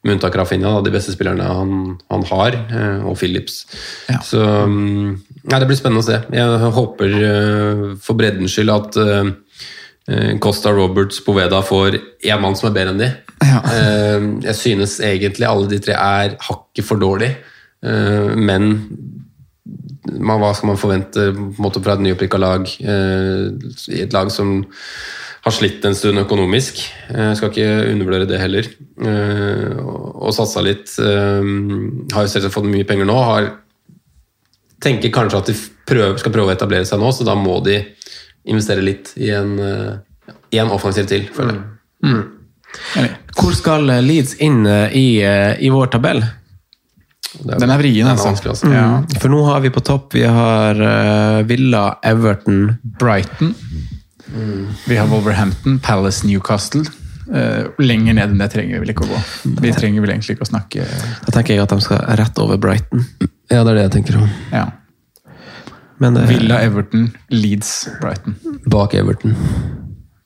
[0.06, 1.72] med unntak av Rafinha, de beste spillerne han,
[2.12, 3.64] han har, eh, og Phillips.
[4.08, 4.20] Ja.
[4.24, 5.16] Så mm,
[5.50, 6.20] ja, det blir spennende å se.
[6.34, 12.70] Jeg håper eh, for breddens skyld at eh, Costa Roberts Poveda får én mann som
[12.70, 13.10] er bedre enn de.
[13.42, 13.58] Ja.
[14.46, 17.32] Jeg synes egentlig alle de tre er hakket for dårlig,
[17.82, 18.70] men
[20.06, 21.26] hva skal man forvente
[21.58, 22.70] måte fra et nyopprykka lag?
[22.70, 24.62] I et lag som
[25.46, 26.80] har slitt en stund økonomisk.
[27.08, 28.66] Jeg skal ikke undervurdere det heller.
[28.98, 30.90] Eh, og, satsa litt.
[30.98, 31.52] Eh,
[32.14, 33.16] har jo selvsagt fått mye penger nå.
[33.28, 33.48] Har,
[34.82, 37.78] tenker kanskje at de prøver, skal prøve å etablere seg nå, så da må de
[38.50, 41.72] investere litt i en, eh, i en offensiv til, føler jeg.
[43.36, 46.22] Hvor skal Leeds inn eh, i, eh, i vår tabell?
[46.24, 48.32] Er, Den er vrien, altså.
[48.32, 48.70] altså.
[48.72, 49.02] Ja.
[49.20, 53.52] For nå har vi på topp Vi har eh, Villa, Everton Brighton.
[54.86, 56.84] Vi har Wolverhampton, Palace, Newcastle.
[57.34, 59.20] Eh, lenger ned enn det trenger vi vel ikke å gå.
[59.62, 60.84] Vi trenger vel egentlig ikke å snakke
[61.26, 63.02] Da tenker jeg at de skal rett over Brighton.
[63.50, 64.28] Ja, det er det jeg tenker om.
[64.52, 64.66] ja.
[65.98, 68.34] Men det, Villa, Everton, Leeds, Brighton.
[68.68, 69.32] Bak Everton.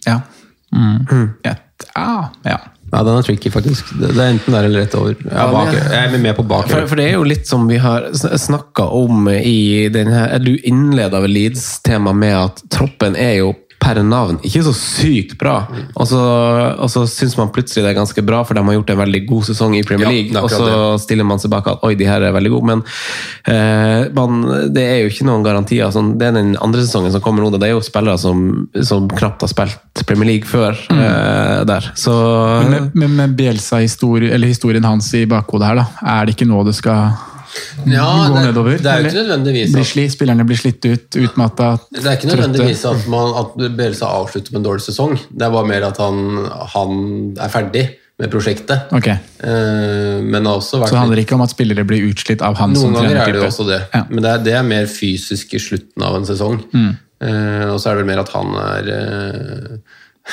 [0.03, 0.17] Ja.
[0.75, 1.31] Mm.
[1.47, 1.55] Ja.
[1.95, 2.57] Ah, ja.
[2.91, 3.93] Ja, den er tricky, faktisk.
[4.01, 5.15] Det er enten der eller rett over.
[5.23, 6.67] Ja, bak, jeg er med på bak.
[6.73, 11.23] for, for det er jo litt som vi har snakka om i denne Du innleda
[11.23, 15.55] vel Leeds-temaet med at troppen er jo per navn ikke så sykt bra.
[15.95, 16.21] Og så,
[16.77, 19.23] og så syns man plutselig det er ganske bra, for de har gjort en veldig
[19.29, 20.35] god sesong i Premier League.
[20.35, 22.69] er og så stiller man seg bak at oi, de her er veldig gode.
[22.71, 22.85] Men
[23.49, 24.43] eh, man,
[24.75, 25.89] det er jo ikke noen garantier.
[25.95, 27.53] Sånn, det er den andre sesongen som kommer nå.
[27.57, 31.91] Det er jo spillere som, som knapt har spilt Premier League før eh, der.
[31.99, 32.15] Så
[32.67, 36.51] Men med, med, med Bielsa-historien eller historien hans i bakhodet her, da, er det ikke
[36.51, 37.30] nå det skal
[37.87, 38.77] Ja, gå det- nedover?
[38.79, 42.17] det er jo ikke nødvendigvis Blir at- sli, Spillerne blir slitt ut, utmatta, Det er
[42.17, 45.19] ikke nødvendigvis at, man, at Bielsa avslutter med en dårlig sesong.
[45.37, 47.89] Det er bare mer at han, han er ferdig
[48.21, 48.93] med prosjektet.
[48.93, 49.09] Ok,
[49.43, 52.93] Eh, men det Så det handler ikke om at spillere blir utslitt av han som
[52.93, 54.03] Noen ganger er det jo også det, Ja.
[54.11, 56.63] men det er, det er mer fysisk i slutten av en sesong.
[56.75, 56.99] Mm.
[57.23, 59.77] Eh, og så er det vel mer at han er eh,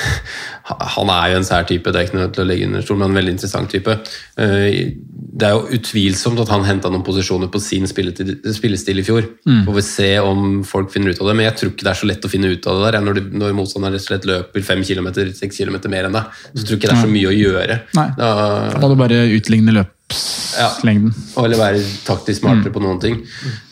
[0.96, 2.98] Han er jo en sær type, det er ikke noe til å legge under stol,
[3.00, 3.94] men en veldig interessant type.
[4.36, 4.92] Eh,
[5.38, 9.28] det er jo utvilsomt at han henta noen posisjoner på sin spillestil i fjor.
[9.48, 9.62] Mm.
[9.68, 12.00] Får vi se om folk finner ut av det, men jeg tror ikke det er
[12.00, 12.98] så lett å finne ut av det der.
[13.06, 16.40] Når, du, når motstanderen rett og slett løper 5 km, 6 km mer enn deg,
[16.50, 17.78] så tror jeg ikke det er så mye å gjøre.
[17.98, 18.08] Nei.
[18.18, 18.32] Da,
[18.76, 21.14] Da du bare utligne løpslengden.
[21.14, 23.22] Ja, eller være taktisk smartere på noen ting.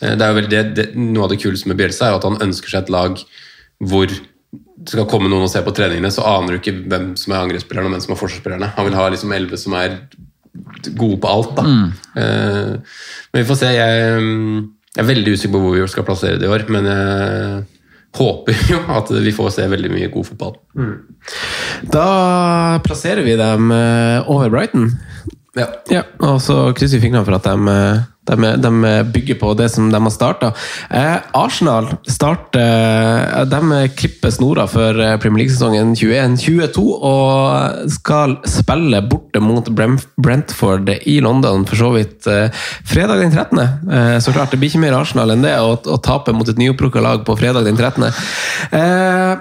[0.01, 2.31] Eh, Det er jo det, det, noe av det kuleste med Bjelsa er jo at
[2.31, 3.21] han ønsker seg et lag
[3.83, 4.09] hvor
[4.87, 7.89] skal komme noen og se på treningene, så aner du ikke hvem som er angrepsspillerne
[7.89, 8.71] og hvem som er forsvarsspillerne.
[8.77, 9.99] Han vil ha liksom elleve som er
[10.97, 11.55] gode på alt.
[11.57, 11.65] da.
[12.17, 12.99] Eh,
[13.31, 13.71] men vi får se.
[13.75, 14.61] Jeg, mm,
[14.95, 17.65] jeg er veldig usikker på hvor vi skal plassere det i år, men jeg
[18.17, 20.55] håper jo at vi får se veldig mye god fotball.
[21.93, 22.07] Da
[22.85, 24.91] plasserer vi dem eh, over Brighton.
[25.57, 25.67] Ja.
[25.89, 29.69] Ja, og så krysser vi fingrene for at de, eh, de, de bygger på det
[29.73, 30.51] som de har starta.
[30.89, 39.41] Eh, Arsenal starter De klipper snora for eh, Premier League-sesongen 21-22 og skal spille borte
[39.43, 43.59] mot Brentford i London, for så vidt eh, fredag den 13.
[43.59, 46.59] Eh, så klart, det blir ikke mer Arsenal enn det å, å tape mot et
[46.59, 48.09] nyopprukka lag på fredag den 13.
[48.71, 49.35] Eh,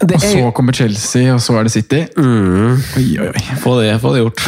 [0.00, 2.00] Og er så jo- kommer Chelsea, og så er det City.
[2.16, 3.42] Oi, oi, oi.
[3.60, 4.44] få det, få det gjort.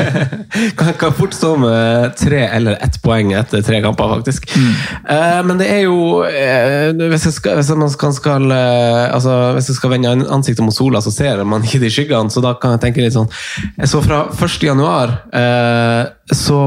[0.78, 4.50] kan, kan fort stå med tre eller ett poeng etter tre kamper, faktisk.
[4.54, 9.52] Eh, men det er jo uh, Hvis, jeg skal, hvis man skal, skal uh, altså,
[9.56, 12.32] Hvis jeg skal vende ansiktet mot sola, så ser man ikke de skyggene.
[12.32, 13.30] Så da kan jeg tenke litt sånn
[13.78, 14.58] Jeg Så fra 1.
[14.68, 16.58] januar eh, så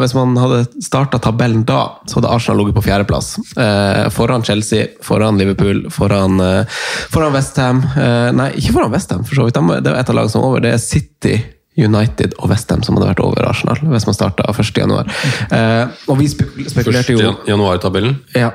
[0.00, 3.34] Hvis man hadde starta tabellen da, så hadde Arsenal ligget på fjerdeplass.
[3.60, 6.78] Eh, foran Chelsea, foran Liverpool, foran, eh,
[7.12, 9.60] foran Westham eh, Nei, ikke foran Westham, for så vidt.
[9.84, 10.64] Det er et av lagene som er over.
[10.64, 11.36] Det er City
[11.76, 15.12] United og Westham som hadde vært over Arsenal, hvis man starta 1.1.
[15.56, 18.18] Eh, og vi spekulerte jo Første januartabellen.
[18.36, 18.52] ja.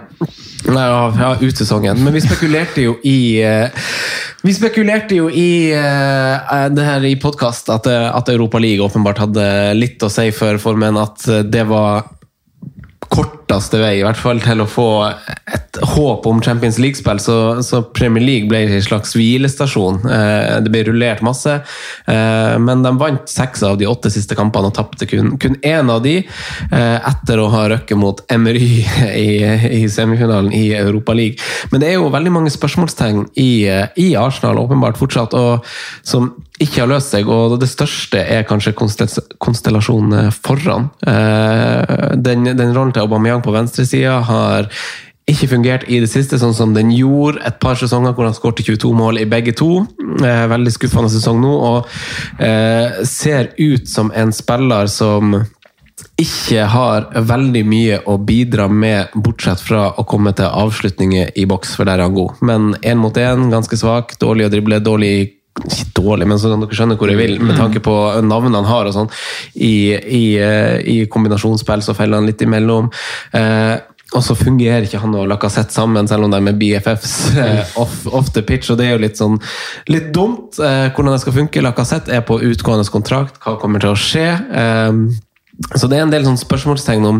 [0.67, 1.99] Nei, ja, ja, ut.
[2.01, 3.69] Men vi spekulerte jo i eh,
[4.45, 8.29] Vi spekulerte jo i uh, det her i podkast at, eh, at
[8.61, 12.05] League åpenbart hadde litt å si for formen, at det var
[13.07, 17.19] korteste vei, i hvert fall til å få et håp om Champions League-spill.
[17.19, 20.01] Så, så Premier League ble en slags hvilestasjon.
[20.05, 21.59] Eh, det ble rullert masse,
[22.07, 25.91] eh, men de vant seks av de åtte siste kampene og tapte kun, kun én
[25.91, 26.17] av de,
[26.71, 28.83] eh, etter å ha røkket mot Emery
[29.27, 29.29] i,
[29.81, 31.41] i semifinalen i Europa League.
[31.71, 33.51] Men det er jo veldig mange spørsmålstegn i,
[33.99, 35.65] i Arsenal, åpenbart fortsatt, og
[36.05, 40.87] som ikke har løst seg, og det største er kanskje konstel- konstellasjonen foran.
[41.05, 44.71] Den, den rollen til Aubameyang på venstresida har
[45.27, 48.63] ikke fungert i det siste, sånn som den gjorde et par sesonger hvor han skåret
[48.63, 49.83] 22 mål i begge to.
[50.23, 55.35] Eh, Veldig skuffende sesong nå, og eh, ser ut som en spiller som
[56.17, 61.75] ikke har veldig mye å bidra med, bortsett fra å komme til avslutninger i boks,
[61.77, 62.39] for der er han god.
[62.45, 65.11] Men én mot én, ganske svak, dårlig å drible, dårlig
[65.57, 68.69] ikke dårlig, men så kan dere skjønne hvor jeg vil, med tanke på navnene han
[68.69, 69.07] har og sånn.
[69.55, 72.91] I, i, eh, i kombinasjonsspill så feller han litt imellom.
[73.33, 73.73] Eh,
[74.15, 78.05] og så fungerer ikke han og Lacassette sammen, selv om de er BFFs eh, off,
[78.07, 78.71] off the pitch.
[78.71, 79.35] og Det er jo litt sånn
[79.91, 81.63] litt dumt eh, hvordan det skal funke.
[81.63, 83.41] Lacassette er på utgående kontrakt.
[83.43, 84.27] Hva kommer til å skje?
[84.31, 85.01] Eh,
[85.75, 87.19] så det er en del sånn spørsmålstegn om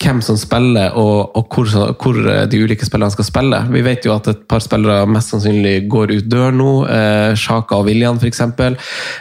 [0.00, 1.68] hvem som spiller, og, og hvor,
[2.00, 3.60] hvor de ulike spillerne skal spille.
[3.70, 6.70] Vi vet jo at et par spillere mest sannsynlig går ut dør nå.
[6.88, 8.40] Eh, Sjaka og William, f.eks.
[8.40, 8.78] Eh,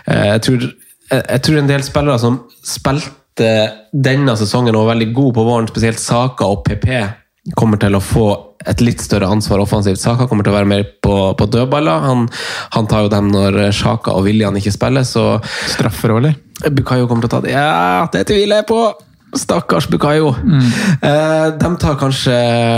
[0.07, 0.70] jeg, tror,
[1.11, 5.46] jeg, jeg tror en del spillere som spilte denne sesongen og var veldig god på
[5.48, 6.90] våren, spesielt Saka og PP,
[7.60, 8.28] kommer til å få
[8.70, 10.00] et litt større ansvar offensivt.
[10.00, 12.06] Saka kommer til å være mer på, på dødballer.
[12.08, 12.28] Han,
[12.76, 16.38] han tar jo dem når Sjaka og William ikke spiller, så Straffer òg, eller?
[16.72, 17.56] Bukayo kommer til å ta det.
[17.56, 18.84] Ja, det tviler jeg på!
[19.34, 20.36] Stakkars Bukayo.
[21.02, 22.34] Eh, de tar kanskje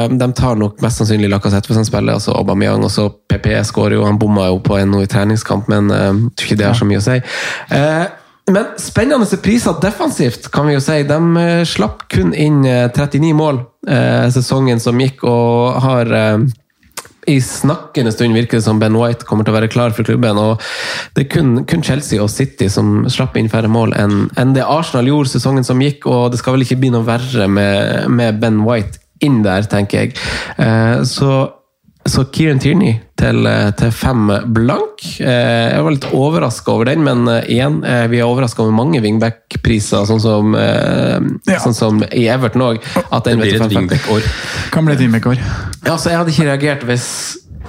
[0.07, 2.83] De tar nok mest sannsynlig Lacassette hvis han spiller, altså Aubameyang.
[2.87, 6.13] Og så PP skårer jo, han bomma jo på en nå i treningskamp, men uh,
[6.35, 7.17] tror ikke det har så mye å si.
[7.75, 8.05] Eh,
[8.51, 10.99] men spennende priser defensivt, kan vi jo si.
[11.07, 16.45] De eh, slapp kun inn eh, 39 mål eh, sesongen som gikk, og har eh,
[17.25, 20.37] i snakkende stund virker det som Ben White kommer til å være klar for klubben.
[20.37, 20.61] og
[21.15, 24.65] Det er kun, kun Chelsea og City som slapp inn færre mål enn en det
[24.65, 26.05] Arsenal gjorde sesongen som gikk.
[26.05, 30.05] og Det skal vel ikke bli noe verre med, med Ben White inn der, tenker
[30.05, 30.15] jeg.
[30.61, 31.31] Eh, så,
[32.05, 35.05] så Kieran Tierney til, eh, til fem blank.
[35.19, 37.79] Eh, jeg var litt overraska over den, men eh, igjen,
[38.11, 42.83] vi er overraska over mange wingback-priser, sånn som, eh, sånn som i Everton òg.
[43.25, 44.29] Det blir et wingback-år.
[44.75, 45.41] Kan bli et wingback-år.
[45.85, 47.09] Ja, så jeg hadde ikke reagert hvis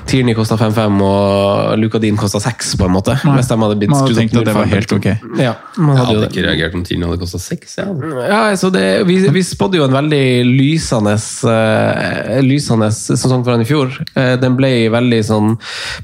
[0.06, 3.16] Tierney kosta 5-5 og Luca Dean kosta 6, på en måte.
[3.26, 3.34] Nei.
[3.38, 5.08] Hvis de hadde blitt Man hadde tenkt at det var helt ok.
[5.40, 6.28] Ja, man Jeg hadde jo hadde det.
[6.30, 7.76] ikke reagert om Tierney hadde kosta 6.
[7.80, 7.86] Ja.
[8.26, 13.64] Ja, altså det, vi, vi spådde jo en veldig lysende, uh, lysende sesong for han
[13.64, 13.90] i fjor.
[14.16, 15.56] Uh, den ble veldig sånn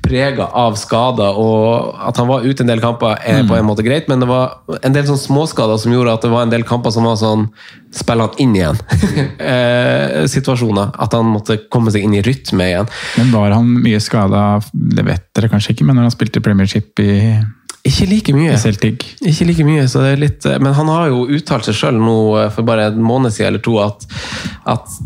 [0.05, 3.86] prega av skader, og at han var ute en del kamper er på en måte
[3.86, 6.66] greit, men det var en del sånn småskader som gjorde at det var en del
[6.68, 7.48] kamper som var sånn
[7.92, 8.78] Spiller han inn igjen?
[9.36, 10.94] uh, situasjoner.
[10.96, 12.88] At han måtte komme seg inn i rytme igjen.
[13.18, 17.03] Men var han mye skada, det vet dere kanskje ikke, men når han spilte premiership
[17.03, 17.12] i,
[17.84, 18.55] Ikke like mye.
[18.62, 21.99] Celtic Ikke like mye, så det er litt Men han har jo uttalt seg sjøl
[21.99, 24.07] nå eh, for bare en måned siden eller to at,
[24.70, 24.99] at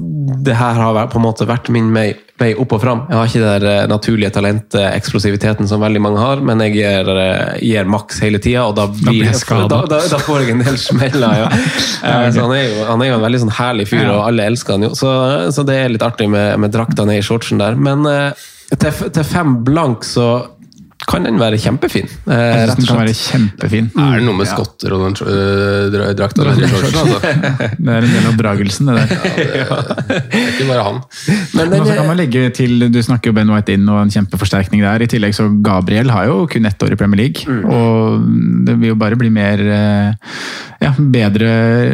[0.47, 2.11] det her har på en måte vært min vei,
[2.41, 3.03] vei opp og fram.
[3.09, 6.75] Jeg har ikke det der eh, naturlige talentet, eksplosiviteten som veldig mange har, men jeg
[6.77, 10.45] gir, eh, gir maks hele tida, og da blir, blir jeg da, da, da får
[10.45, 11.45] jeg en del smeller.
[11.45, 11.53] Ja.
[12.07, 14.45] Eh, så han, er jo, han er jo en veldig sånn herlig fyr, og alle
[14.47, 14.91] elsker han jo.
[14.95, 15.09] Så,
[15.55, 17.75] så det er litt artig med, med drakta ned i shortsen der.
[17.81, 20.27] Men eh, til, til fem blank så
[21.07, 22.09] kan den være kjempefin.
[22.27, 23.91] eh, Jeg rett synes og den kan være kjempefin.
[23.97, 26.67] Er det noe med skotter og den uh, drakta der i?
[26.67, 27.21] Altså.
[27.87, 29.07] Det er en del av dragelsen, det der.
[30.09, 30.99] Det er ikke bare han.
[31.55, 34.11] Men den så kan man legge til, Du snakker jo Ben White inn og en
[34.13, 35.05] kjempeforsterkning der.
[35.05, 37.47] I tillegg så Gabriel har jo kun ett år i Premier League.
[37.47, 37.65] Mm.
[37.71, 38.27] Og
[38.67, 40.33] det vil jo bare bli mer eh,
[40.83, 41.51] ja, bedre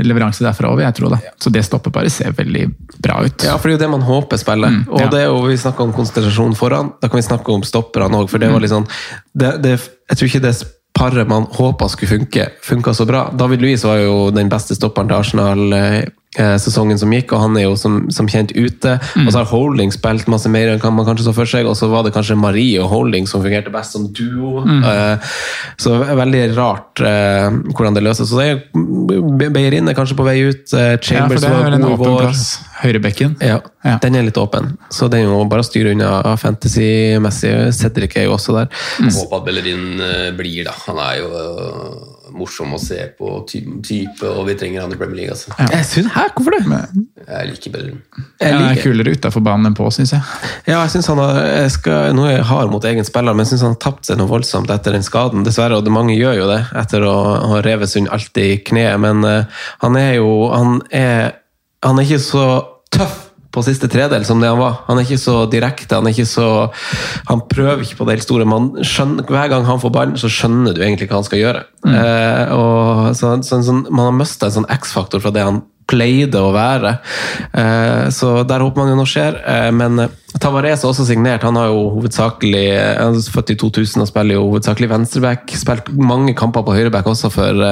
[0.06, 1.10] leveranse derfra òg, vil jeg tro.
[1.12, 1.20] da.
[1.42, 2.64] Så det stoppeparet ser veldig
[3.02, 3.44] bra ut.
[3.46, 4.72] ja, for det er jo det man håper spiller.
[4.72, 7.62] Mm, og det er jo, Vi snakker om konsentrasjon foran, da kan vi snakke om
[7.66, 8.28] stopperne òg.
[8.32, 8.54] For det Mm.
[8.56, 8.86] var litt sånn
[9.32, 9.76] det, det,
[10.10, 10.54] Jeg tror ikke det
[10.92, 13.30] paret man håpa skulle funke, funka så bra.
[13.32, 16.02] David Louise var jo den beste stopperen til Arsenal eh,
[16.32, 18.94] sesongen som gikk, og han er jo som, som kjent ute.
[19.18, 19.26] Mm.
[19.26, 21.88] Og så har Holding spilt masse mer enn man kanskje så for seg, og så
[21.92, 24.62] var det kanskje Marie og Holding som fungerte best som duo.
[24.64, 24.80] Mm.
[24.84, 25.34] Uh,
[25.80, 28.30] så veldig rart uh, hvordan det løses.
[28.32, 30.72] Så det er Beirin er kanskje på vei ut.
[30.72, 32.46] eh, Ja, for Chambers det er vel en åpen plass.
[32.80, 33.36] Høyrebekken.
[33.44, 33.98] Ja, Ja.
[34.02, 34.76] den er litt åpen.
[34.90, 37.52] Så er jo bare styre unna fantasy-messig.
[37.76, 38.72] Cedric er jo også der.
[39.02, 40.74] Jeg håper at Bellerin blir, da.
[40.86, 45.20] Han er jo morsom å se på ty type, og vi trenger han i Premier
[45.22, 45.34] League.
[45.36, 45.52] Altså.
[45.58, 46.80] Jeg synes, Hæ, hvorfor det?
[47.28, 48.00] Jeg liker Bellerin.
[48.40, 50.22] Jeg Han er liker- kulere utafor banen enn på, syns jeg.
[50.66, 53.44] Ja, jeg synes han har, jeg skal, Nå er jeg hard mot egen spiller, men
[53.46, 55.44] jeg syns han har tapt seg noe voldsomt etter den skaden.
[55.46, 57.14] Dessverre, og det, mange gjør jo det etter å
[57.52, 58.98] ha revet sund alt i kneet.
[59.00, 59.44] Men uh,
[59.84, 61.32] han er jo han er,
[61.84, 62.46] han er ikke så
[62.92, 63.21] tøff
[63.52, 64.80] på siste tredel som det han var.
[64.86, 65.98] Han er ikke så direkte.
[65.98, 66.48] Han er ikke så
[67.28, 68.48] Han prøver ikke på det helt store.
[68.48, 71.64] Man skjønner, hver gang han får ballen, så skjønner du egentlig hva han skal gjøre.
[71.92, 75.62] Eh, og så, så, så, Man har mista en sånn X-faktor fra det han
[75.92, 76.96] pleide å være.
[77.52, 79.38] Eh, så der håper man jo noe skjer.
[79.44, 81.44] Eh, men eh, Tavares er også signert.
[81.44, 82.64] Han har jo hovedsakelig
[82.96, 85.52] Han er født i 2000 og spiller jo hovedsakelig venstreback.
[85.60, 87.64] Spilt mange kamper på høyreback også for,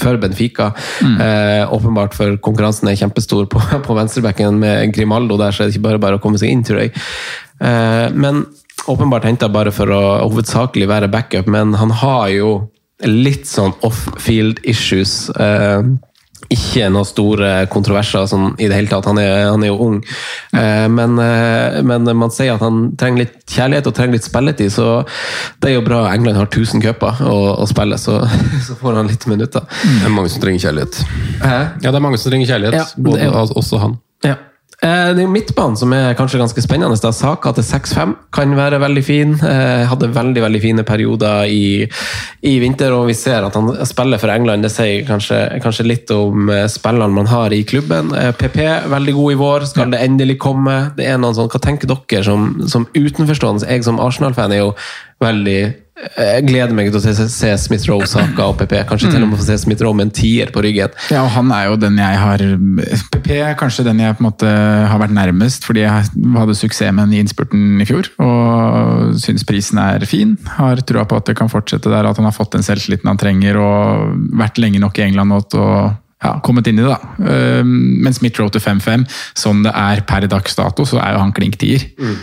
[0.00, 0.70] for Benfica.
[1.04, 5.76] Eh, åpenbart for konkurransen er kjempestor på, på venstrebacken med Grimaldo der, så er det
[5.76, 6.94] ikke bare bare å komme seg inn, tror jeg.
[7.60, 8.46] Eh, men
[8.86, 12.50] åpenbart henta bare for å hovedsakelig være backup, men han har jo
[13.04, 15.28] litt sånn off-field issues.
[15.36, 15.82] Eh,
[16.52, 19.08] ikke noen store kontroverser sånn, i det hele tatt.
[19.08, 19.96] Han er, han er jo ung.
[20.54, 24.72] Eh, men, eh, men man sier at han trenger litt kjærlighet og trenger litt spilletid,
[24.74, 24.88] så
[25.62, 28.20] det er jo bra England har 1000 cuper å, å spille, så,
[28.66, 29.66] så får han litt minutter.
[29.82, 31.00] Det er mange som trenger kjærlighet.
[31.42, 31.56] Hæ?
[31.82, 32.78] Ja, det er mange som trenger kjærlighet.
[32.78, 33.98] Ja, både, er også han.
[34.26, 34.38] Ja.
[34.82, 36.98] Eh, Det er jo midtbanen som er kanskje ganske spennende.
[37.00, 37.10] Da.
[37.12, 39.32] Saka til 6-5 kan være veldig fin.
[39.40, 41.88] Eh, Hadde veldig veldig fine perioder i,
[42.44, 44.62] i vinter, og vi ser at han spiller for England.
[44.66, 48.12] Det sier kanskje, kanskje litt om spillene man har i klubben.
[48.14, 48.60] Eh, PP,
[48.92, 49.66] veldig god i vår.
[49.72, 50.76] Skal det endelig komme?
[50.96, 53.66] Det er noen sånn, Hva tenker dere som, som utenforstående?
[53.70, 54.74] Jeg som Arsenal-fan er jo
[55.24, 55.60] veldig
[55.96, 58.74] jeg gleder meg til å se, Smith Rowe, Saka og PP.
[58.90, 60.92] Kanskje til og med få se Smith Rowe med en tier på ryggen.
[61.12, 62.44] Ja, og han er jo den jeg har
[63.14, 64.50] PP er kanskje den jeg på en måte
[64.90, 68.10] har vært nærmest, fordi jeg hadde suksess med den i innspurten i fjor.
[68.22, 70.36] Og syns prisen er fin.
[70.58, 73.20] Har trua på at det kan fortsette der, at han har fått den selvtilliten han
[73.20, 75.76] trenger og vært lenge nok i England nå til å
[76.24, 77.60] ja, kommet inn i det, da.
[77.60, 77.72] Um,
[78.04, 79.04] Men Smith Rowe til 5-5,
[79.36, 81.84] sånn det er per dags dato, så er jo han klink tier.
[82.00, 82.16] Uh,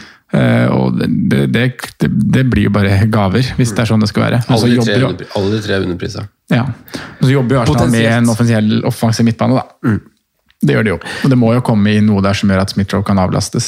[0.73, 1.07] og det,
[1.53, 1.65] det,
[2.01, 4.41] det, det blir jo bare gaver, hvis det er sånn det skal være.
[4.47, 6.25] Alle de tre, jobber jo- alle de tre er underprisa.
[6.49, 6.63] ja.
[7.19, 9.99] Og så jobber jo Arsenal med en offensiell, offensiv midtbane, da.
[10.63, 10.97] Det gjør det jo.
[11.25, 13.65] Og det må jo komme i noe der som gjør at Smith-Roe kan avlastes.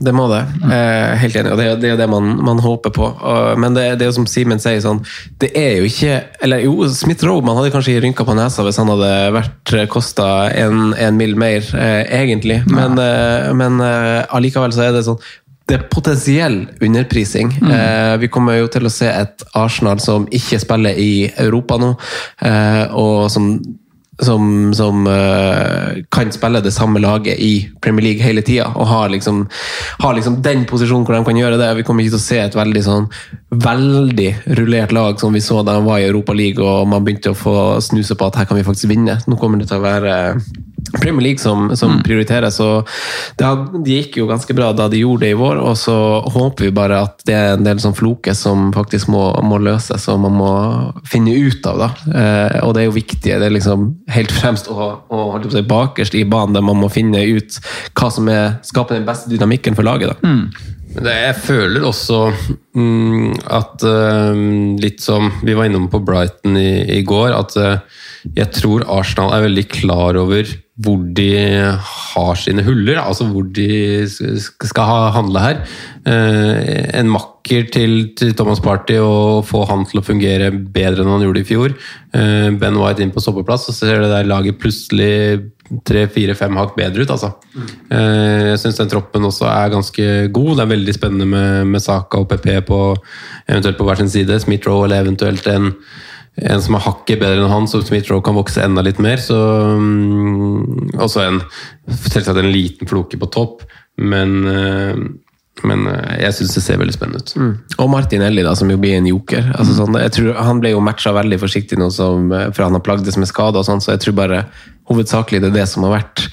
[0.00, 0.38] Det må det.
[0.64, 3.04] Eh, helt enig, og det, er- det er jo det man, man håper på.
[3.12, 5.02] Og, men det, det er jo som Simen sier, sånn,
[5.42, 6.14] det er jo ikke
[6.46, 10.94] Eller jo, Smith-Roe man hadde kanskje rynka på nesa hvis han hadde vært kosta en,
[10.96, 12.62] en mil mer, eh, egentlig.
[12.72, 15.20] Men, eh, men eh, allikevel så er det sånn
[15.68, 17.50] det er potensiell underprising.
[17.60, 21.92] Eh, vi kommer jo til å se et Arsenal som ikke spiller i Europa nå,
[22.48, 23.52] eh, og som
[24.18, 29.12] som, som eh, kan spille det samme laget i Premier League hele tida, og har
[29.14, 29.44] liksom,
[30.02, 31.68] har liksom den posisjonen hvor de kan gjøre det.
[31.78, 33.06] Vi kommer ikke til å se et veldig sånn
[33.48, 37.30] veldig rullert lag som vi så da de var i Europa League og man begynte
[37.32, 37.54] å få
[37.84, 39.20] snuse på at her kan vi faktisk vinne.
[39.30, 40.16] Nå kommer det til å være
[41.00, 42.88] Premier League som, som prioriteres, og
[43.38, 45.96] det, har, det gikk jo ganske bra da de gjorde det i vår, og så
[46.34, 50.08] håper vi bare at det er en del sånn floker som faktisk må, må løses,
[50.12, 50.52] og man må
[51.08, 51.84] finne ut av.
[51.84, 51.90] da.
[52.22, 55.58] Eh, og det er jo viktig, det er liksom helt fremst å, å holde på
[55.58, 57.60] si, bakerst i banen, der man må finne ut
[57.98, 60.14] hva som er, skaper den beste dynamikken for laget.
[60.14, 60.34] da.
[60.94, 62.20] Men det, jeg føler også
[62.76, 64.38] mm, at uh,
[64.80, 69.34] litt som vi var innom på Brighton i, i går, at uh, jeg tror Arsenal
[69.36, 71.28] er veldig klar over hvor de
[71.82, 75.60] har sine huller, altså hvor de skal handle her.
[76.06, 81.24] Eh, en makker til, Thomas Party og få han til å fungere bedre enn han
[81.26, 81.74] gjorde i fjor.
[82.14, 85.50] Eh, ben White inn på stoppeplass, så ser det der laget plutselig
[85.84, 87.34] tre, fire, fem hakk bedre ut, altså.
[87.90, 90.52] Eh, Jeg syns den troppen også er ganske god.
[90.56, 92.82] Det er veldig spennende med, med Saka og PP på,
[93.48, 94.38] eventuelt på hver sin side.
[94.46, 95.72] Smith-Roe eller eventuelt en,
[96.42, 99.20] en som er hakket bedre enn han, så Smith-Roe kan vokse enda litt mer.
[99.22, 101.40] Så og så en
[101.88, 103.64] selvsagt en liten floke på topp,
[103.98, 105.00] men, eh,
[105.66, 107.34] men eh, jeg syns det ser veldig spennende ut.
[107.82, 109.52] Og Martinelli, da, som jo blir en joker.
[109.58, 112.84] Altså, sånn, jeg tror, han ble jo matcha veldig forsiktig nå, som, for han har
[112.86, 114.44] plagdes med skader, og sånn, så jeg tror bare
[114.88, 116.24] hovedsakelig det er det som har vært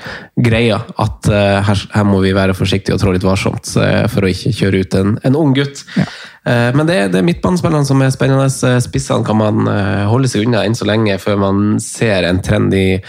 [0.47, 0.79] greia.
[1.01, 4.31] At uh, her, her må vi være forsiktige og trå litt varsomt eh, for å
[4.31, 5.83] ikke kjøre ut en, en ung gutt.
[5.99, 8.45] Eh, men det, det er midtbanespillerne som er spennende.
[8.45, 12.41] Eh, Spissene kan man eh, holde seg unna enn så lenge, før man ser en
[12.45, 12.99] trend i,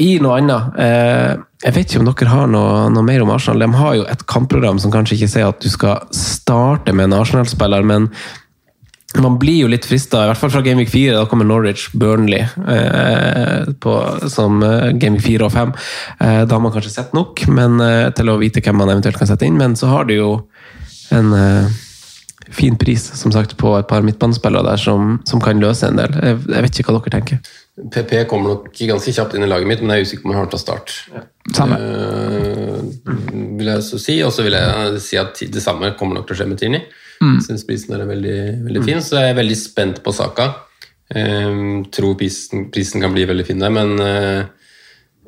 [0.00, 0.80] i noe annet.
[0.80, 1.36] Eh,
[1.66, 3.64] jeg vet ikke om dere har noe, noe mer om Arsenal.
[3.64, 7.18] De har jo et kampprogram som kanskje ikke sier at du skal starte med en
[7.18, 8.12] Arsenal-spiller, men
[9.16, 11.14] man blir jo litt frista, i hvert fall fra Gameweek 4.
[11.16, 13.94] Da kommer Norwich, Burnley eh, på,
[14.30, 15.74] som eh, Gameweek 4 og 5.
[16.20, 19.18] Eh, da har man kanskje sett nok men, eh, til å vite hvem man eventuelt
[19.18, 20.30] kan sette inn, men så har du jo
[21.16, 21.78] en, eh,
[22.54, 26.14] fin pris, som sagt, på et par midtbanespillere der som, som kan løse en del.
[26.22, 27.56] Jeg, jeg vet ikke hva dere tenker.
[27.78, 30.34] PP kommer nok ganske kjapt inn i laget mitt, men jeg er usikker på om
[30.34, 30.94] han har til start.
[31.54, 31.78] Samme.
[31.78, 33.12] Uh,
[33.58, 36.36] vil jeg så si, Og så vil jeg si at det samme kommer nok til
[36.36, 36.82] å skje med Tini.
[37.22, 37.38] Mm.
[37.44, 40.50] Syns prisen er veldig, veldig fin, så jeg er veldig spent på saka.
[41.14, 44.42] Uh, tror prisen, prisen kan bli veldig fin der, men eh,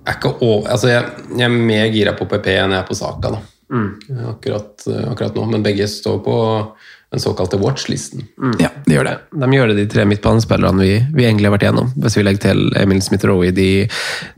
[0.00, 2.96] er ikke over, altså jeg, jeg er mer gira på PP enn jeg er på
[2.96, 3.40] saka da.
[4.26, 6.36] Akkurat, akkurat nå, men begge står på
[7.10, 8.22] den såkalte watchlisten.
[8.62, 9.14] Ja, de gjør det.
[9.42, 11.88] De gjør det, de tre midtbanespillerne vi, vi egentlig har vært igjennom.
[11.98, 13.70] Hvis vi legger til Emil Smith-Roe i de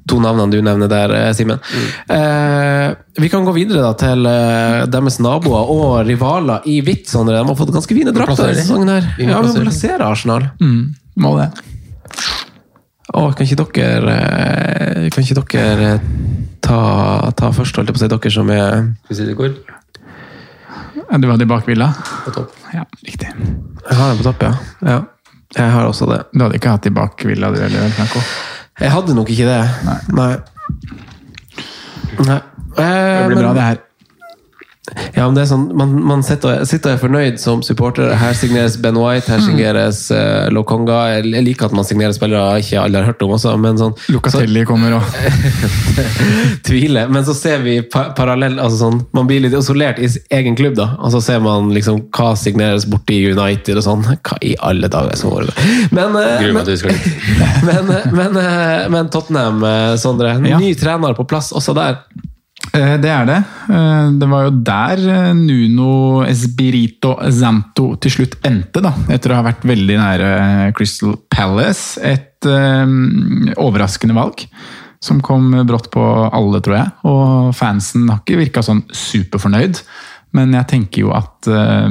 [0.08, 1.60] to navnene du nevner der, Simen.
[1.68, 1.90] Simen.
[2.16, 7.10] Eh, vi kan gå videre da til eh, deres naboer og rivaler i hvitt.
[7.12, 7.36] Sondre.
[7.36, 8.94] De har fått ganske fine drakter denne sesongen.
[8.94, 9.10] her.
[9.20, 10.48] Ja, vi må plassere Arsenal.
[10.62, 11.50] Mm, må det.
[13.12, 16.08] Å, kan ikke dere eh, Kan ikke dere eh,
[16.64, 16.80] ta,
[17.36, 18.68] ta først, holdt jeg på å si, dere som er
[19.02, 19.52] Skal vi si det går
[20.94, 21.90] Ja, Du hadde i bakvilla?
[22.24, 22.52] på topp.
[22.74, 23.28] Ja, riktig.
[23.88, 24.52] Jeg har den på topp, ja.
[24.88, 24.98] ja.
[25.56, 26.20] Jeg har også det.
[26.32, 28.20] Du hadde ikke hatt i bakvilla, du heller, Franco?
[28.80, 29.60] Jeg hadde nok ikke det.
[30.16, 30.32] Nei.
[32.22, 32.38] Nei.
[32.78, 33.78] Eh, Det blir men- bra, det her.
[35.14, 38.16] Ja, men det er sånn, Man, man sitter, og- sitter er fornøyd som supporter.
[38.18, 40.96] Her signeres Ben White, her signeres uh, Lokonga.
[41.22, 44.40] Jeg liker at man signerer spillere ikke alle har hørt om også, men sånn så,
[44.66, 45.06] kommer og
[46.66, 47.06] tviler.
[47.14, 50.74] Men så ser vi pa parallell altså sånn, Man blir litt isolert i egen klubb,
[50.80, 50.96] da.
[50.98, 54.02] Og så ser man liksom hva signeres borti United og sånn.
[54.18, 55.54] Hva i alle dager som foregår?
[55.94, 56.66] Men, uh, men,
[57.70, 60.34] men, eh, men, eh, men Tottenham, eh, Sondre.
[60.42, 60.58] Ja.
[60.58, 62.02] Ny trener på plass også der.
[62.74, 63.40] Eh, Det er det.
[63.68, 68.94] Eh, Det var jo der eh, Nuno Espirito Zanto til slutt endte, da.
[69.12, 70.30] Etter å ha vært veldig nære
[70.76, 72.00] Crystal Palace.
[72.02, 74.46] Et um, overraskende valg.
[75.02, 76.90] Som kom brått på alle, tror jeg.
[77.10, 79.80] Og fansen har ikke virka sånn superfornøyd.
[80.36, 81.88] Men jeg tenker jo at eh,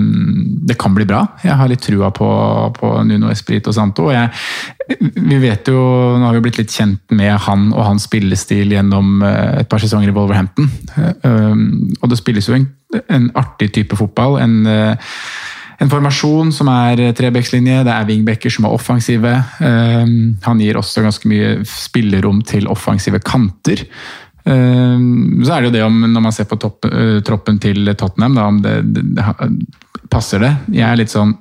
[0.67, 1.21] det kan bli bra.
[1.45, 2.27] Jeg har litt trua på,
[2.77, 4.07] på Nuno Espirito Santo.
[4.09, 4.31] Og jeg,
[5.13, 5.77] vi vet jo,
[6.17, 9.83] nå har vi blitt litt kjent med han og hans spillestil gjennom eh, et par
[9.83, 10.69] sesonger i Wolverhampton.
[10.97, 11.65] Eh, um,
[11.99, 12.67] og det spilles jo en,
[13.05, 14.39] en artig type fotball.
[14.41, 15.13] En, eh,
[15.81, 19.35] en formasjon som er trebekslinje, det er wingbacker som er offensive.
[19.61, 20.17] Eh,
[20.47, 23.85] han gir også ganske mye spillerom til offensive kanter.
[24.45, 24.97] Eh,
[25.45, 28.35] Så er det jo det om, når man ser på topp, eh, troppen til Tottenham,
[28.35, 30.55] da, om det, det, det passer det.
[30.73, 31.35] Jeg er litt sånn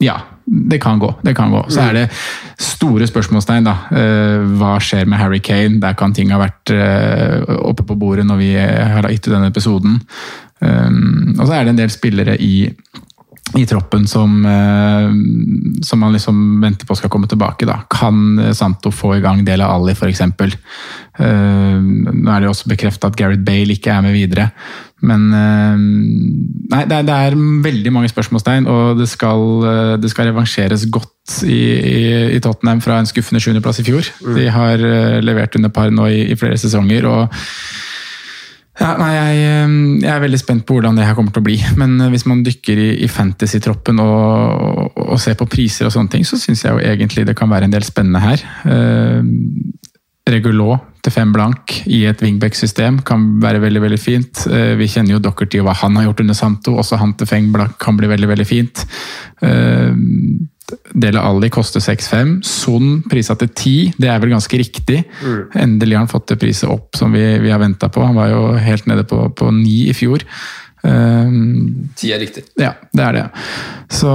[0.00, 0.14] ja,
[0.46, 1.10] det kan gå.
[1.22, 1.58] det kan gå.
[1.68, 2.04] Så er det
[2.56, 3.66] store spørsmålstegn.
[3.66, 3.74] da.
[3.92, 5.76] Eh, Hva skjer med Harry Kane?
[5.82, 9.50] Der kan ting ha vært eh, oppe på bordet når vi har gitt ut denne
[9.52, 9.98] episoden.
[10.60, 12.70] Um, Og så er det en del spillere i,
[13.58, 15.10] i troppen som, eh,
[15.82, 17.66] som man liksom venter på skal komme tilbake.
[17.66, 17.80] da.
[17.90, 20.22] Kan eh, Santo få i gang Dela Ali, f.eks.?
[21.20, 24.46] Uh, nå er det jo også bekrefta at Gareth Bale ikke er med videre.
[25.06, 25.76] Men eh,
[26.70, 30.84] Nei, det er, det er veldig mange spørsmålstegn, og det skal, eh, det skal revansjeres
[30.92, 32.00] godt i, i,
[32.36, 34.10] i Tottenham fra en skuffende sjuendeplass i fjor.
[34.36, 37.08] De har eh, levert under par nå i, i flere sesonger.
[37.08, 37.40] og
[38.80, 39.72] ja, nei, jeg, eh,
[40.06, 41.58] jeg er veldig spent på hvordan det her kommer til å bli.
[41.80, 44.16] Men eh, hvis man dykker i, i fantasy-troppen og,
[44.96, 47.50] og, og ser på priser og sånne ting, så syns jeg jo egentlig det kan
[47.52, 48.46] være en del spennende her.
[48.64, 49.20] Eh,
[50.30, 54.42] Regulot til fem blank i et wingback-system kan være veldig veldig fint.
[54.52, 56.76] Eh, Vi kjenner jo Dockerty og hva han har gjort under Santo.
[56.78, 58.84] Også han til fem blank kan bli veldig veldig fint.
[59.42, 59.92] Eh,
[60.92, 62.38] Dele Alli koster 6-5.
[62.46, 65.02] Son prisa til 10, det er vel ganske riktig.
[65.58, 68.04] Endelig har han fått det priset opp som vi, vi har venta på.
[68.06, 70.26] Han var jo helt nede på, på 9 i fjor.
[70.80, 72.46] Um, Ti er riktig.
[72.56, 73.24] ja, det er det.
[73.92, 74.08] Så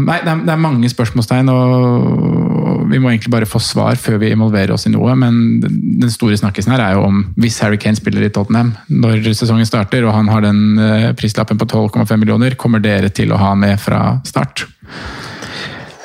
[0.00, 4.16] Nei, det er, det er mange spørsmålstegn, og vi må egentlig bare få svar før
[4.22, 5.12] vi involverer oss i noe.
[5.18, 9.28] Men den store snakkisen her er jo om hvis Harry Kane spiller i Tottenham når
[9.34, 13.40] sesongen starter, og han har den eh, prislappen på 12,5 millioner, kommer dere til å
[13.40, 14.66] ha med fra start?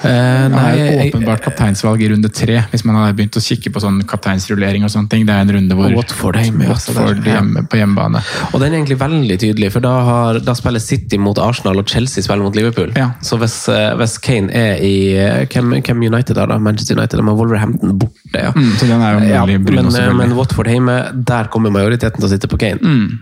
[0.02, 3.70] Eh, nei, det er åpenbart kapteinsvalg i runde tre, hvis man har begynt å kikke
[3.74, 5.26] på sånn kapteinsrullering og sånne ting.
[5.28, 6.96] Det er en runde hvor Watford er hjemme, altså.
[6.98, 8.24] Watford hjemme på hjemmebane.
[8.50, 11.94] Og den er egentlig veldig tydelig, for da, har, da spiller City mot Arsenal og
[11.94, 12.94] Chelsea spiller mot Liverpool.
[12.98, 13.12] Ja.
[13.26, 16.58] Så hvis, eh, hvis Kane er i eh, hvem, hvem United har da?
[16.62, 17.22] Manchester United?
[17.22, 18.54] De har Wolverhampton borte, ja.
[18.58, 21.02] Mm, så den er jo mulig ja, men, også, eh, men Watford hjemme,
[21.34, 22.82] der kommer majoriteten til å sitte på Kane.
[22.82, 23.20] Mm.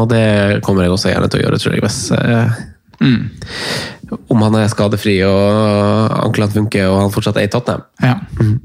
[0.00, 1.84] Og det kommer jeg også gjerne til å gjøre, tror jeg.
[1.84, 1.98] Hvis,
[3.00, 4.18] Mm.
[4.28, 7.86] Om han er skadefri og anklene funker og han fortsatt er i Tottenham.
[8.02, 8.18] Ja.
[8.40, 8.58] Mm.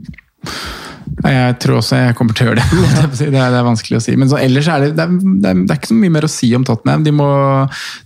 [1.18, 2.66] Jeg tror også jeg kommer til å gjøre det.
[3.18, 4.14] Det er, det er vanskelig å si.
[4.20, 6.50] Men så ellers er det, det, er, det, er, ikke så mye mer å si
[6.56, 7.04] om Tottenham.
[7.06, 7.28] De må,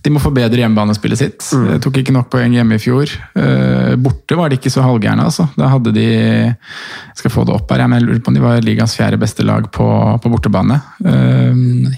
[0.02, 1.48] de må forbedre hjemmebanespillet sitt.
[1.52, 3.12] De tok ikke nok poeng hjemme i fjor.
[3.36, 5.48] Eh, borte var de ikke så halvgærne, altså.
[5.58, 8.44] Da hadde de Jeg skal få det opp her, men jeg lurer på om de
[8.44, 9.88] var ligas fjerde beste lag på,
[10.22, 10.80] på bortebane.
[11.04, 11.92] Uh,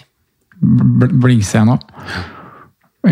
[1.14, 1.78] blingser jeg nå?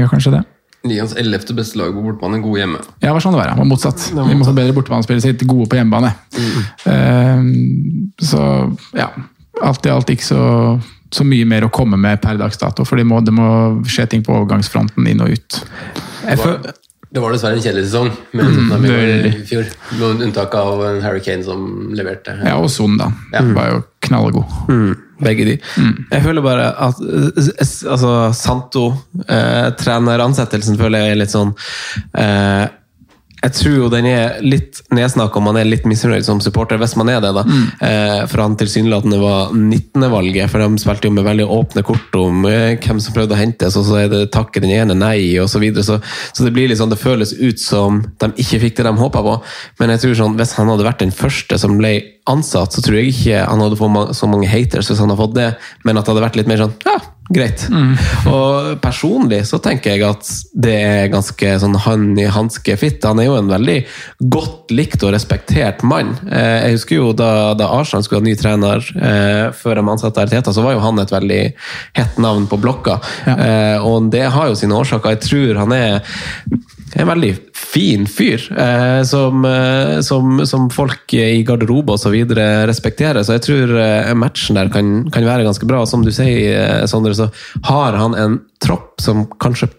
[0.01, 0.43] Gjør kanskje det.
[0.83, 2.81] Ligaens ellevte beste lag på bortebane, gode hjemme.
[3.03, 3.53] Ja, var sånn det var.
[3.53, 4.09] Det var motsatt.
[4.17, 6.11] Vi måtte bedre bortebanespillere sitt, gode på hjemmebane.
[6.91, 7.45] Eh,
[8.23, 8.43] så
[8.99, 9.13] ja,
[9.63, 10.43] alt i alt ikke så,
[11.13, 12.87] så mye mer å komme med per dags dato.
[12.89, 13.49] For det må, det må
[13.87, 15.61] skje ting på overgangsfronten inn og ut.
[16.27, 16.59] Det var,
[17.13, 18.93] det var dessverre en kjedelig sesong med mm, i
[19.29, 19.67] i fjor.
[20.01, 22.39] Med unntak av en Harry Kane som leverte.
[22.41, 23.11] Ja, og Son, da.
[23.31, 24.55] Var jo knallgod.
[24.73, 24.95] Mm,
[25.25, 25.57] begge de.
[26.11, 27.49] Jeg føler bare at eh,
[27.91, 28.85] altså, Santo,
[29.27, 31.55] eh, treneransettelsen, føler jeg er litt sånn
[32.19, 32.65] eh,
[33.43, 36.95] Jeg tror jo den er litt nedsnakka om man er litt misfornøyd som supporter, hvis
[36.99, 37.33] man er det.
[37.35, 37.43] da.
[37.83, 42.47] Eh, for han tilsynelatende var 19.-valget, for de spilte jo med veldig åpne kort om
[42.47, 45.51] eh, hvem som prøvde å hentes, og så er det takke den ene nei, og
[45.51, 45.83] så videre.
[45.87, 45.99] Så,
[46.31, 49.25] så det blir litt sånn, det føles ut som de ikke fikk det de håpa
[49.27, 49.37] på.
[49.83, 51.97] Men jeg tror sånn, hvis han hadde vært den første som ble
[52.31, 55.35] ansatt, så tror jeg ikke han hadde fått så mange haters hvis han hadde fått
[55.39, 55.49] det,
[55.83, 56.95] men at det hadde vært litt mer sånn ja,
[57.35, 57.65] greit.
[58.31, 63.05] Og personlig så tenker jeg at det er ganske sånn han i hanske fitt.
[63.09, 63.79] Han er jo en veldig
[64.33, 66.15] godt likt og respektert mann.
[66.31, 70.23] Eh, Jeg husker jo da, da Arsenal skulle ha ny trener eh, før de ansatte
[70.23, 71.43] Arteta, så var jo han et veldig
[71.99, 73.01] hett navn på blokka.
[73.27, 75.17] Eh, og det har jo sine årsaker.
[75.17, 76.19] Jeg tror han er
[76.95, 83.25] en veldig fin fyr, eh, som, eh, som, som folk i garderobe videre respekterer.
[83.25, 85.83] Så jeg tror eh, matchen der kan, kan være ganske bra.
[85.83, 87.31] Og som du sier, eh, Sondre, så
[87.69, 89.71] har han en tropp som kanskje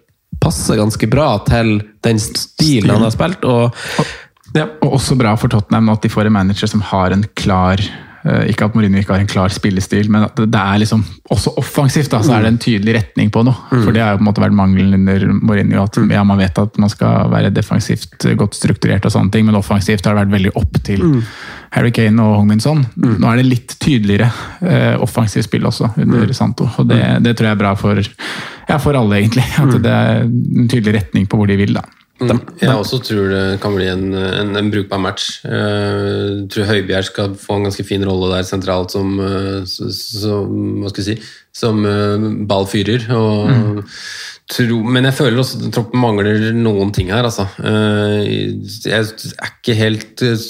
[0.42, 3.46] passer ganske bra til den stilen han har spilt.
[3.46, 3.74] Og
[4.54, 7.82] Ja, og også bra for Tottenham at de får en manager som har en klar
[8.48, 11.02] Ikke at Mourinho ikke har en klar spillestil, men at det er liksom
[11.34, 12.12] også offensivt.
[12.14, 13.56] da, Så er det en tydelig retning på noe.
[13.72, 15.84] For det har jo på en måte vært mangelen under Mourinho.
[15.84, 19.60] At ja, man vet at man skal være defensivt godt strukturert, og sånne ting, men
[19.60, 21.04] offensivt har det vært veldig opp til
[21.74, 22.86] Harry Kane og Hongminson.
[22.96, 23.18] Mm.
[23.20, 24.30] Nå er det litt tydeligere
[24.62, 26.70] eh, offensivt spill også under Santo.
[26.78, 28.00] og det, det tror jeg er bra for,
[28.70, 29.44] ja, for alle, egentlig.
[29.60, 31.74] At det er en tydelig retning på hvor de vil.
[31.76, 31.84] da.
[32.30, 32.42] Mm.
[32.62, 35.40] Jeg også tror det kan bli en, en, en brukbar match.
[35.44, 40.92] Jeg tror Høibjerg skal få en ganske fin rolle der sentralt som, eh, som hva
[40.94, 41.32] skal jeg si,
[41.64, 43.08] som eh, ballfyrer.
[43.18, 43.84] Og
[44.54, 47.48] tro, men jeg føler også at troppen mangler noen ting her, altså.
[47.64, 48.54] Eh,
[48.86, 50.48] Jeg er ikke helt eh,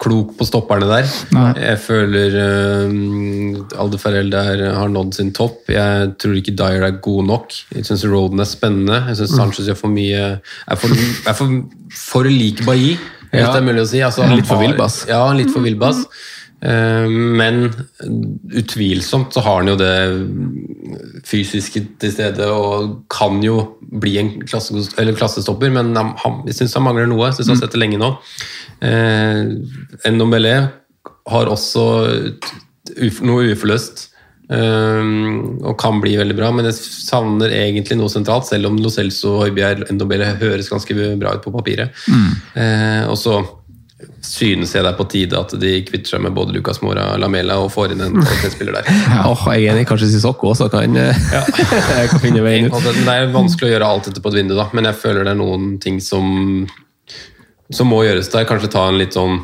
[0.00, 1.08] klok på stopperne der.
[1.36, 1.50] Nei.
[1.60, 5.68] Jeg føler uh, Alde Farrell der har nådd sin topp.
[5.72, 7.52] Jeg tror ikke Dyer er god nok.
[7.76, 9.02] Jeg syns Roden er spennende.
[9.10, 10.96] Jeg syns Sanchez gjør for mye Er for,
[11.28, 11.52] er for,
[12.00, 12.96] for lik Bailly,
[13.30, 13.52] hvis Ja.
[13.52, 14.00] det er mulig å si.
[14.02, 15.02] Altså, Litt for villbass.
[15.10, 16.00] Ja, litt for villbass.
[16.60, 17.70] Eh, men
[18.52, 19.94] utvilsomt så har han jo det
[21.28, 25.94] fysiske til stede og kan jo bli en klasse, eller klassestopper, men
[26.46, 27.30] jeg syns han mangler noe.
[27.30, 28.12] Jeg synes han har sett det lenge nå.
[28.84, 30.54] Eh, Ndombele
[31.30, 31.84] har også
[33.24, 34.06] noe uforløst.
[34.50, 35.10] eh,
[35.62, 39.36] og kan bli veldig bra, men jeg savner egentlig noe sentralt, selv om Lo Celso
[39.36, 41.94] og Høibjerg Ndombele høres ganske bra ut på papiret.
[42.58, 43.38] Eh, og så
[44.24, 47.58] synes jeg det er på tide at de kvitter seg med både Lucas Mora Lamela
[47.62, 48.90] og får inn en kvalitetsspiller der.
[49.30, 51.42] åh, jeg er enig, kanskje Sissoko også kan, ja.
[52.12, 52.76] kan finne veien ut.
[52.84, 55.26] Det, det er vanskelig å gjøre alt dette på et vindu, da, men jeg føler
[55.26, 56.66] det er noen ting som,
[57.72, 58.48] som må gjøres der.
[58.48, 59.40] Kanskje ta en litt sånn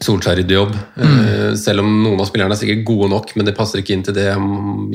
[0.00, 0.76] Solskjær-ryddig jobb.
[0.96, 4.04] Eh, selv om noen av spillerne er sikkert gode nok, men det passer ikke inn
[4.06, 4.30] til det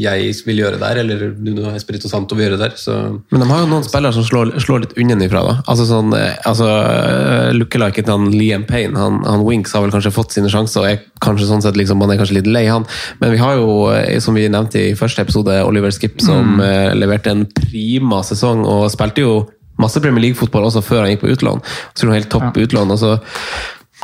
[0.01, 2.73] jeg vil gjøre der, eller Nuno Espirito Santo vil gjøre der.
[2.79, 2.95] Så
[3.29, 5.43] Men de har jo noen spillere som slår, slår litt unnafra.
[5.45, 5.55] da.
[5.69, 10.15] Altså sånn, eh, altså, eh, Lookaliken til Liam Payne, han, han Winks har vel kanskje
[10.15, 12.89] fått sine sjanser, og er kanskje sånn sett liksom, man er kanskje litt lei han.
[13.21, 17.29] Men vi har jo, som vi nevnte i første episode, Oliver Skip, som eh, leverte
[17.29, 19.37] en prima sesong, og spilte jo
[19.77, 21.61] masse Premier League-fotball også før han gikk på utlån.
[21.93, 22.93] Så det var helt topp utlån.
[22.95, 23.17] og så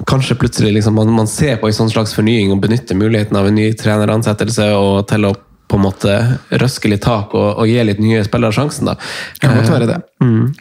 [0.08, 3.50] Kanskje plutselig liksom, man, man ser på en sånn slags fornying og benytter muligheten av
[3.50, 5.34] en ny treneransettelse og til å
[5.72, 6.16] på en måte
[6.60, 8.90] røske litt tak og, og gi litt nye spillere sjansen.
[8.92, 8.98] da.
[9.40, 10.00] Kan godt være det.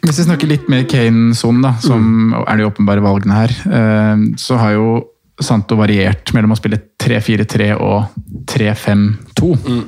[0.05, 4.59] Hvis vi snakker litt mer Kane-son, da, som er de åpenbare valgene her, eh, så
[4.61, 4.93] har jo
[5.41, 8.13] Santo variert mellom å spille 3-4-3 og
[8.51, 9.51] 3-5-2.
[9.65, 9.81] Mm.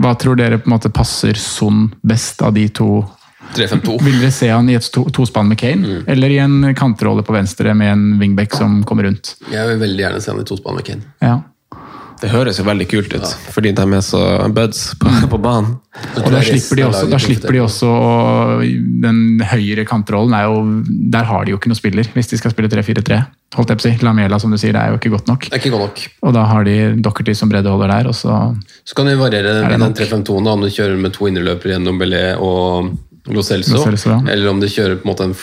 [0.00, 2.88] Hva tror dere på en måte passer Son best av de to?
[3.54, 3.96] 3-5-2.
[4.08, 7.34] Vil dere se han i et to- tospann med Kane, eller i en kantrolle på
[7.36, 9.36] venstre med en wingback som kommer rundt?
[9.52, 11.10] Jeg vil veldig gjerne se han i tospann med Kane.
[11.24, 11.40] Ja.
[12.22, 14.20] Det høres jo veldig kult ut, fordi de er så
[14.54, 15.74] buds på, på banen.
[16.22, 17.90] Og da slipper de også, da slipper de også
[19.04, 20.62] Den høyere kantrollen er jo
[21.12, 23.18] Der har de jo ikke noen spiller, hvis de skal spille 3-4-3.
[23.58, 23.92] Holdt jeg på å si.
[24.06, 25.46] Lamela, som du sier, det er jo ikke godt nok.
[25.50, 26.04] Det er ikke godt nok.
[26.24, 28.38] Og da har de Dockerty som breddeholder der, og så
[28.86, 32.24] Så kan vi variere Er den 3-5-2-en, om du kjører med to innerløpere gjennom Belé
[32.38, 32.94] og
[33.32, 34.20] Lo Celso, Lo Celso, ja.
[34.34, 35.36] eller om de kjører på en måte en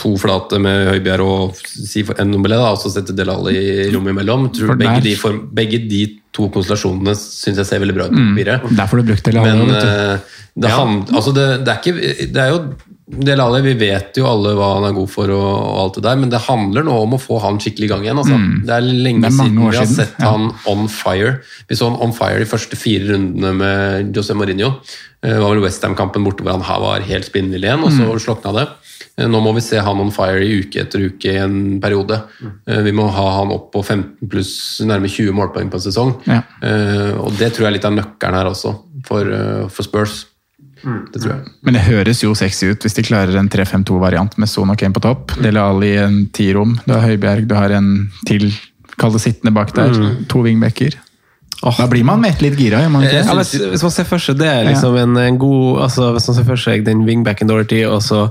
[0.00, 4.48] to flate med Høibjerg og si en da, og så sette Delali i rommet imellom.
[4.56, 6.00] Tror begge, de form, begge de
[6.34, 8.32] to konstellasjonene syns jeg ser veldig bra ut på Mm.
[8.34, 8.76] papiret.
[8.76, 9.34] Der får du brukt det.
[9.34, 10.66] Men vet du.
[10.66, 12.74] eh, hand, altså det, det er ikke Det er jo
[13.10, 16.18] Delali, vi vet jo alle hva han er god for og, og alt det der,
[16.20, 18.20] men det handler nå om å få han skikkelig i gang igjen.
[18.22, 18.36] Altså.
[18.38, 18.52] Mm.
[18.68, 20.30] Det er lenge Det er siden vi har siden, sett ja.
[20.30, 21.32] han on fire.
[21.68, 24.76] Vi så han on fire de første fire rundene med José Mourinho.
[25.22, 28.06] Eh, Det var vel Westham-kampen borte hvor han her var helt spinnvill igjen, og så
[28.06, 28.22] Mm.
[28.22, 28.68] slokna det.
[29.18, 32.22] Eh, Nå må vi se han on fire i uke etter uke i en periode.
[32.40, 32.84] Mm.
[32.86, 36.14] Vi må ha han opp på 15 pluss nærme 20 målpoeng på en sesong.
[36.30, 36.42] Ja.
[36.62, 40.26] Eh, Og det tror jeg er litt av nøkkelen her også, for, eh, for Spurs.
[40.82, 41.52] Det tror jeg.
[41.66, 44.96] Men det høres jo sexy ut hvis de klarer en 3-5-2-variant med Son og Kane
[44.96, 45.36] på topp.
[45.42, 46.78] Dele Ali i en tirom.
[46.86, 48.50] Du har Høibjerg, du har en til
[49.00, 49.94] Kall det sittende bak der.
[50.28, 50.98] To wingbacker.
[51.60, 54.38] Da blir man med litt gira, man ikke Ja, hvis, hvis man ser for seg
[54.40, 58.00] det, liksom en, en god altså Hvis man ser for seg den wingbacken Dorothy, og
[58.04, 58.22] så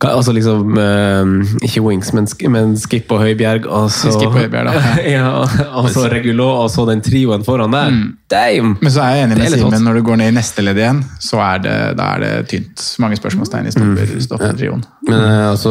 [0.00, 4.70] altså liksom eh, Ikke wings, men, men Skip og Høibjerg, og så Skip og Høibjerg,
[4.72, 4.94] da.
[5.16, 5.28] ja,
[5.76, 7.92] og så Regulot, og så den trioen foran der.
[8.30, 8.76] Damn!
[8.80, 11.02] Men så er jeg enig med Simen, når du går ned i neste ledd igjen,
[11.22, 12.84] så er det, da er det tynt.
[13.02, 14.82] Mange spørsmålstegn i stopper, Mm.
[15.08, 15.70] Men eh, altså,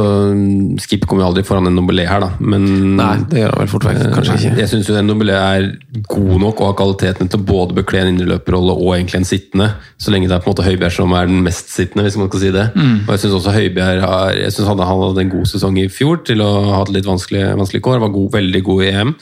[0.82, 2.30] Skip kommer jo aldri foran en Nobelé her, da.
[2.42, 2.66] Men
[2.98, 4.00] Nei, det gjør han vel fort vekk.
[4.16, 4.60] Kanskje Eh, ikke.
[4.60, 5.68] Jeg syns Nobelé er
[6.10, 9.70] god nok og har kvaliteten til å både bekle en indreløperrolle og egentlig en sittende,
[10.00, 12.30] så lenge det er på en måte Høibjerg som er den mest sittende, hvis man
[12.32, 12.68] kan si det.
[12.76, 13.06] Mm.
[13.06, 15.88] Og jeg syns også Høibjerg har, jeg synes han, han hadde en god sesong i
[15.92, 18.04] fjor til å ha hatt litt vanskelig, vanskelig kår.
[18.04, 19.16] Var god, veldig god i EM,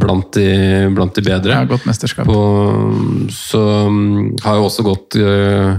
[0.00, 0.50] blant de,
[0.96, 1.56] blant de bedre.
[1.56, 2.28] Ja, godt mesterskap.
[2.28, 2.42] På,
[3.34, 5.72] så um, har jo også gått øh,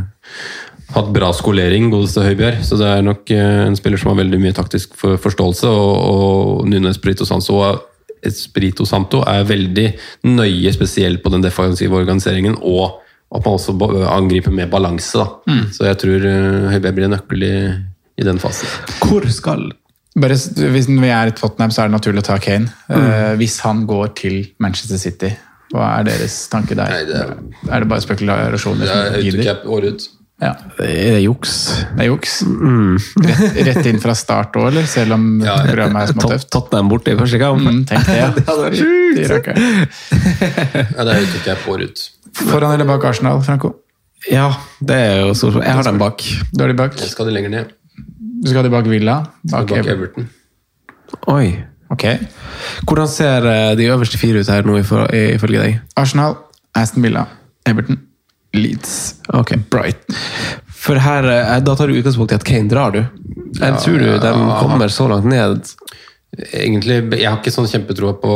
[0.96, 2.64] hatt bra skolering, godeste Høibjerg.
[2.66, 5.70] Så det er nok øh, en spiller som har veldig mye taktisk forståelse.
[5.70, 7.62] Og, og Nuno Espirito Santo,
[8.24, 9.88] Espirito Santo er veldig
[10.28, 12.58] nøye, spesielt på den defensive organiseringen.
[12.62, 13.00] Og
[13.36, 13.76] at man også
[14.10, 15.18] angriper med balanse.
[15.22, 15.58] Da.
[15.76, 17.54] Så jeg tror øh, Høibjerg blir en nøkkel i,
[18.18, 18.68] i den fasen.
[19.06, 19.70] Hvor skal
[20.20, 20.36] Bare,
[20.74, 22.66] hvis vi er i Tottenham, så er det naturlig å ta Kane.
[22.90, 25.30] Eh, hvis han går til Manchester City,
[25.72, 26.90] hva er deres tanke der?
[26.90, 27.36] Nei, det er,
[27.70, 28.90] er- det bare spekulasjoner?
[28.90, 30.08] Det er autocap ut.
[30.40, 31.54] Ja, Er det juks?
[31.98, 32.38] det er juks.
[33.28, 34.86] Rett, rett inn fra start òg, eller?
[34.88, 36.50] Selv om Ja, programmet er Tot- småtøft?
[36.56, 37.60] Tottenham borte i første kamp?
[37.66, 38.16] Mm, tenk det.
[38.22, 38.30] ja.
[38.38, 39.20] Det hadde vært sjukt!
[39.20, 39.22] De.
[40.96, 42.06] Ja, det er jeg året ut.
[42.40, 43.74] Foran eller bak Arsenal, Franco?
[44.32, 44.48] Ja,
[44.84, 45.60] det er jo stort.
[45.64, 46.24] Jeg har dem bak.
[46.54, 46.96] Du har de bak.
[47.00, 47.76] Jeg skal de lenger ned.
[48.44, 49.18] Du skal de bak Villa?
[49.44, 49.96] Bak, Bak Everton.
[49.98, 50.30] Everton.
[51.36, 51.64] Oi.
[51.92, 52.04] Ok.
[52.88, 55.80] Hvordan ser eh, de øverste fire ut her nå, ifølge deg?
[56.00, 56.36] Arsenal,
[56.78, 57.26] Aston Villa,
[57.68, 57.98] Everton,
[58.54, 59.54] Leeds, Ok.
[59.70, 60.06] Bright.
[60.80, 63.04] For her, eh, Da tar du utgangspunkt i at Kane drar, du.
[63.60, 65.74] Jeg tror du de kommer så langt ned.
[66.54, 68.34] Egentlig, Jeg har ikke sånn kjempetroa på,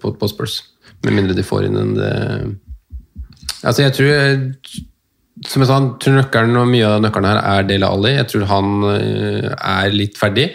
[0.00, 0.62] på, på Spurs,
[1.04, 2.56] med mindre de får inn en det
[3.64, 4.08] Altså, jeg tror
[5.48, 8.10] Som jeg sa, tror nøkkelen og mye av nøkkelen her er Dele Alli.
[8.12, 10.50] Jeg tror han eh, er litt ferdig.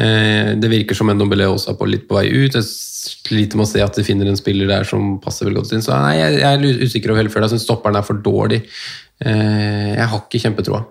[0.00, 2.56] Eh, Det virker som en Ndombele også er på litt på vei ut.
[2.56, 5.72] Jeg sliter med å se at de finner en spiller der som passer vel godt
[5.76, 5.82] inn.
[5.84, 7.58] Så nei, jeg jeg er usikker over følelsen.
[7.58, 8.62] Jeg syns stopperen er for dårlig.
[9.24, 10.84] Eh, Jeg har ikke kjempetroa.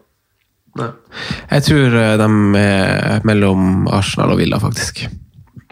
[0.80, 2.28] Jeg tror eh, de
[2.60, 5.08] er mellom Arsenal og Villa, faktisk.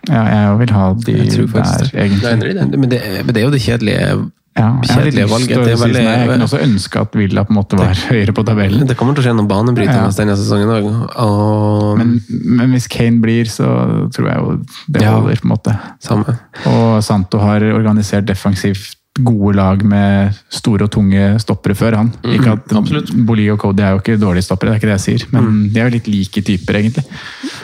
[0.08, 2.56] Ja, jeg vil ha de Jeg tror faktisk der, egentlig.
[2.56, 2.80] Det.
[2.80, 5.54] Men det, men det er jo det kjedelige Ja, kjedelige valget.
[5.64, 8.34] Det er si sånn, Jeg kunne også ønske at Villa på en måte var høyere
[8.34, 8.88] på tabellen.
[8.90, 10.10] Det kommer til å skje noen banebrytere Ja.
[10.18, 10.88] denne sesongen òg.
[11.22, 14.58] Og Men, men hvis Kane blir, så tror jeg jo
[14.90, 15.12] det Ja.
[15.20, 15.78] holder, på en måte.
[16.02, 16.38] samme.
[16.66, 22.10] Og Santo har organisert defensivt gode lag med store og tunge stoppere før, han.
[22.24, 25.06] ikke at Boli og Cody er jo ikke dårlige stoppere, det er ikke det jeg
[25.06, 27.06] sier, men de er jo litt like typer, egentlig.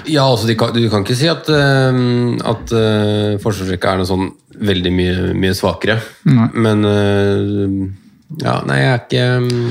[0.09, 1.99] Ja, altså de kan, Du kan ikke si at, uh,
[2.53, 4.29] at uh, forsvarsrekka er noe sånn
[4.63, 5.99] veldig mye, mye svakere.
[6.29, 6.49] Nei.
[6.65, 7.77] Men uh,
[8.41, 9.25] ja, nei, jeg er ikke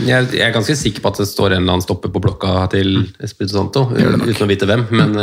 [0.07, 2.69] jeg, jeg er ganske sikker på at det står en eller annen stopper på blokka
[2.75, 5.17] til Espirito Santo, uten å vite hvem, men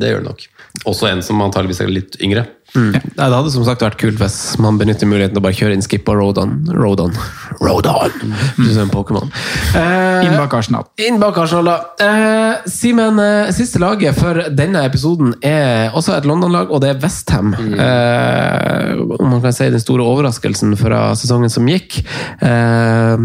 [0.00, 0.48] det gjør det nok.
[0.84, 2.44] Også en som antageligvis er litt yngre.
[2.74, 2.90] Mm.
[2.92, 3.00] Ja.
[3.30, 5.84] det hadde som sagt vært kult hvis man benytter muligheten til å bare kjøre inn
[5.84, 6.56] Skip og Rodon.
[6.74, 7.14] Rodon.
[7.62, 8.34] Rodon!
[8.58, 9.30] Du er en Pokémon.
[9.78, 10.88] Eh, Inn bak Arsenal.
[11.00, 11.76] Inn bak Arsenal, da.
[12.06, 17.00] Eh, Simen, eh, siste laget for denne episoden er også et London-lag, og det er
[17.02, 17.54] Westham.
[17.56, 22.02] Eh, om man kan si den store overraskelsen fra sesongen som gikk.
[22.42, 23.16] Eh,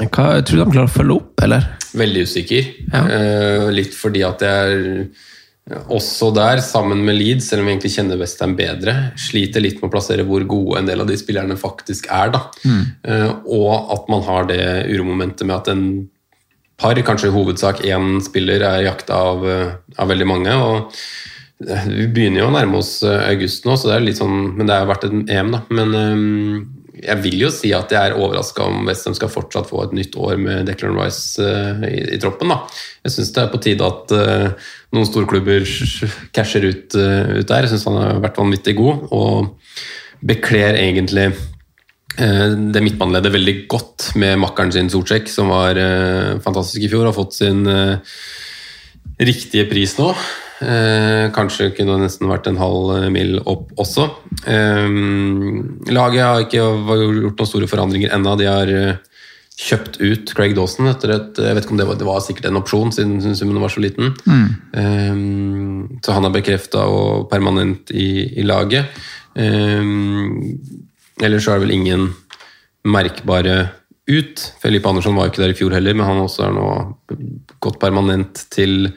[0.00, 1.66] hva, tror du de klarer å følge opp, eller?
[1.98, 2.70] Veldig usikker.
[2.92, 3.02] Ja.
[3.16, 5.28] Eh, litt fordi at jeg er
[5.68, 9.90] også der, sammen med Leeds, selv om vi egentlig kjenner Westham bedre, sliter litt med
[9.90, 12.32] å plassere hvor gode en del av de spillerne faktisk er.
[12.34, 12.40] da.
[13.06, 15.84] Eh, og at man har det uromomentet med at en
[16.80, 20.56] par, kanskje i hovedsak én spiller, er jakta av, eh, av veldig mange.
[20.56, 20.90] og
[21.68, 24.66] eh, Vi begynner jo å nærme oss august nå, så det er litt sånn, men
[24.66, 25.62] det har vært en EM, da.
[25.70, 26.16] Men eh,
[27.00, 30.16] jeg vil jo si at jeg er overraska om Westham skal fortsatt få et nytt
[30.20, 32.52] år med Declan Rice uh, i, i troppen.
[32.52, 32.60] da.
[33.06, 35.64] Jeg syns det er på tide at uh, noen storklubber
[36.36, 37.64] casher ut, uh, ut der.
[37.64, 39.54] Jeg syns han har vært vanvittig god og
[40.20, 41.30] bekler egentlig
[42.20, 45.78] det midtbaneleddet veldig godt med makkeren sin Socek, som var
[46.42, 47.62] fantastisk i fjor og har fått sin
[49.22, 50.10] riktige pris nå.
[50.60, 54.04] Eh, kanskje kunne det nesten vært en halv eh, mil opp også.
[54.44, 54.88] Eh,
[55.88, 58.34] laget har ikke gjort noen store forandringer ennå.
[58.36, 58.98] De har eh,
[59.60, 62.50] kjøpt ut Craig Dawson etter et Jeg vet ikke om det var, det var sikkert
[62.50, 64.12] en opsjon, siden summen var så liten.
[64.76, 65.24] Eh,
[66.04, 68.10] så han er bekrefta og permanent i,
[68.40, 69.00] i laget.
[69.40, 69.84] Eh,
[71.24, 72.10] ellers så er det vel ingen
[72.84, 73.62] merkbare
[74.10, 74.44] ut.
[74.60, 76.68] Felipe Andersson var jo ikke der i fjor heller, men han også er nå
[77.60, 78.92] gått permanent til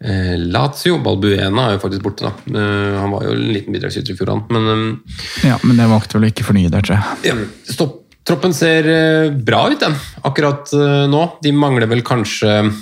[0.00, 0.98] Lazio.
[1.00, 2.32] Balbuena er jo faktisk borte, da.
[2.52, 4.42] Eh, han var jo en liten bidragsyter i fjor, han.
[4.52, 7.30] Men eh, Ja, men det valgte vel å ikke fornye der, tror jeg.
[7.30, 7.36] ja,
[7.72, 8.02] stopp.
[8.26, 9.94] Troppen ser eh, bra ut, den,
[10.26, 11.20] akkurat eh, nå.
[11.44, 12.72] De mangler vel kanskje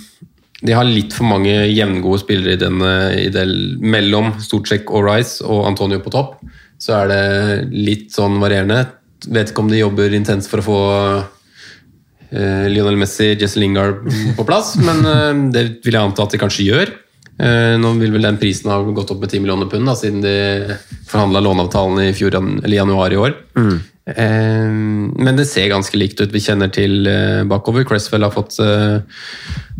[0.64, 3.42] De har litt for mange jevngode spillere i denne, i det,
[3.84, 6.38] mellom Storcek og Rice og Antonio på topp.
[6.80, 8.86] Så er det litt sånn varierende.
[9.28, 10.78] Vet ikke om de jobber intenst for å få
[12.32, 14.00] eh, Lionel Messi, Jesse Lingard
[14.38, 16.94] på plass, men eh, det vil jeg anta at de kanskje gjør.
[17.34, 20.22] Eh, nå vil vel den prisen ha gått opp med 10 millioner pund, da, siden
[20.22, 20.76] de
[21.10, 23.36] forhandla låneavtalen i fjor, eller januar i år.
[23.58, 23.74] Mm.
[25.16, 26.28] men det ser ganske likt ut.
[26.28, 27.86] Vi kjenner til eh, bakover.
[27.88, 28.98] Cresswell har fått eh,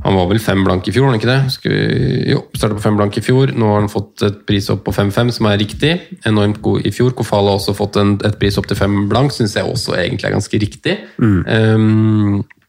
[0.01, 2.31] Han var vel fem blank i fjor, var han ikke det?
[2.33, 3.53] Jo, startet på fem blank i fjor.
[3.53, 5.93] Nå har han fått et pris opp på 5-5, som er riktig.
[6.25, 7.13] Enormt god i fjor.
[7.13, 10.31] Kofal har også fått en, et pris opp til fem blank, syns jeg også egentlig
[10.31, 10.99] er ganske riktig.
[11.21, 11.41] Mm.
[11.45, 12.64] er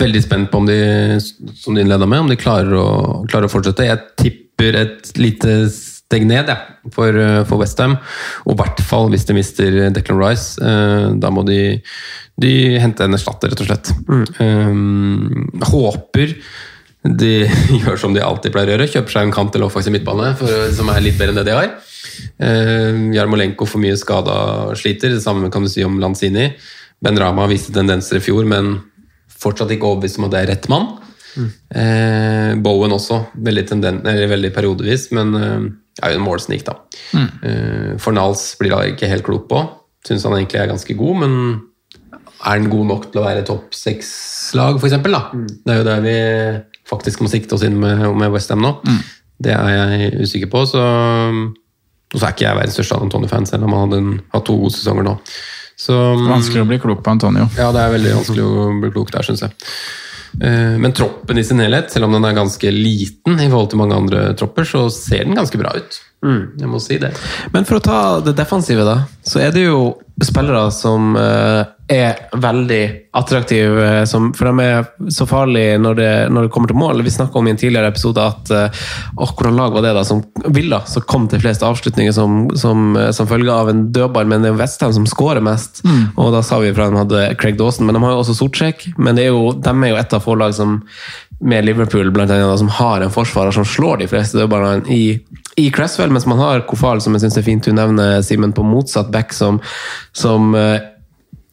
[0.00, 0.78] veldig spent på om de
[1.20, 2.88] som de innleda med, om de klarer å,
[3.30, 3.86] klarer å fortsette.
[3.88, 6.56] Jeg tipper et lite steg ned ja,
[6.94, 7.98] for, eh, for Westham.
[8.46, 10.56] Og i hvert fall hvis de mister Declan Rice.
[10.62, 11.78] Eh, da må de,
[12.40, 13.92] de hente en erstatter, rett og slett.
[14.42, 16.38] Eh, håper
[17.08, 17.32] de
[17.82, 20.72] gjør som de alltid pleier å gjøre, kjøper seg en kant eller offensiv midtbane for,
[20.74, 21.70] som er litt bedre enn det de har.
[22.38, 26.50] Eh, Jarmolenko for mye skada sliter, det samme kan du si om Lanzini.
[27.04, 28.78] Ben Rama viste tendenser i fjor, men
[29.42, 30.90] fortsatt ikke overbevist om at det er rett mann.
[31.38, 35.68] Eh, Bowen også, veldig, tenden, eller veldig periodevis, men eh,
[36.02, 36.78] er jo en målsnik, da.
[37.14, 39.62] Eh, Fornals blir da ikke helt klok på.
[40.06, 41.36] Syns han egentlig er ganske god, men
[42.38, 44.98] er han god nok til å være topp seks-lag, f.eks.?
[44.98, 45.46] Mm.
[45.64, 46.18] Det er jo der vi
[46.88, 48.76] faktisk må sikte oss inn med, med Westham nå.
[49.38, 50.66] Det er jeg usikker på.
[50.74, 50.84] så...
[52.08, 54.72] Og så er ikke jeg verdens største Antonio-fan, selv om han hadde hatt to gode
[54.72, 55.10] sesonger nå.
[55.78, 55.94] Så,
[56.26, 57.46] Vanskelig å bli klok på Antonio.
[57.56, 59.52] ja, det er veldig vanskelig å bli klok der, syns jeg.
[60.42, 63.78] Eh, Men troppen i sin helhet, selv om den er ganske liten i forhold til
[63.78, 66.00] mange andre tropper, så ser den ganske bra ut.
[66.58, 67.12] Jeg må si det.
[67.54, 69.78] Men for å ta det defensive, da, så er det jo
[70.24, 72.82] spillere som eh, er veldig
[73.16, 77.02] attraktive, eh, som, for de er så farlige når det, når det kommer til mål.
[77.06, 78.80] Vi snakka om i en tidligere episode at eh,
[79.16, 80.24] åh, hvordan lag var det da som
[80.54, 84.50] Villa som kom til flest avslutninger som, som, som følge av en dødball, men det
[84.50, 85.84] er jo Westham som skårer mest.
[86.16, 88.88] Og da sa vi fra de hadde Craig Dawson, men de har jo også Sortsjek.
[88.98, 90.80] Men det er jo, de er jo et av få lag som
[91.40, 95.20] med Liverpool blant annet, som har en forsvarer som slår de fleste dødballene i,
[95.56, 98.64] i Cresswell, mens man har Kofal, som jeg syns er fint du nevner, Simen, på
[98.66, 99.60] motsatt back, som,
[100.16, 100.80] som eh,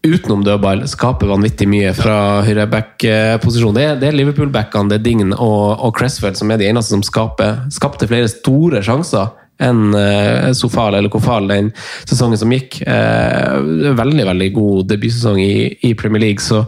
[0.06, 3.78] utenom dødball skaper vanvittig mye fra høyreback-posisjon.
[3.78, 7.04] Det, det er Liverpool-backene, det er Dign og, og Cresswell som er de eneste som
[7.06, 9.34] skaper, skapte flere store sjanser
[9.64, 11.70] enn uh, Sofal eller Kofal den
[12.04, 12.82] sesongen som gikk.
[12.84, 15.56] Uh, veldig, veldig god debutsesong i,
[15.88, 16.66] i Premier League, så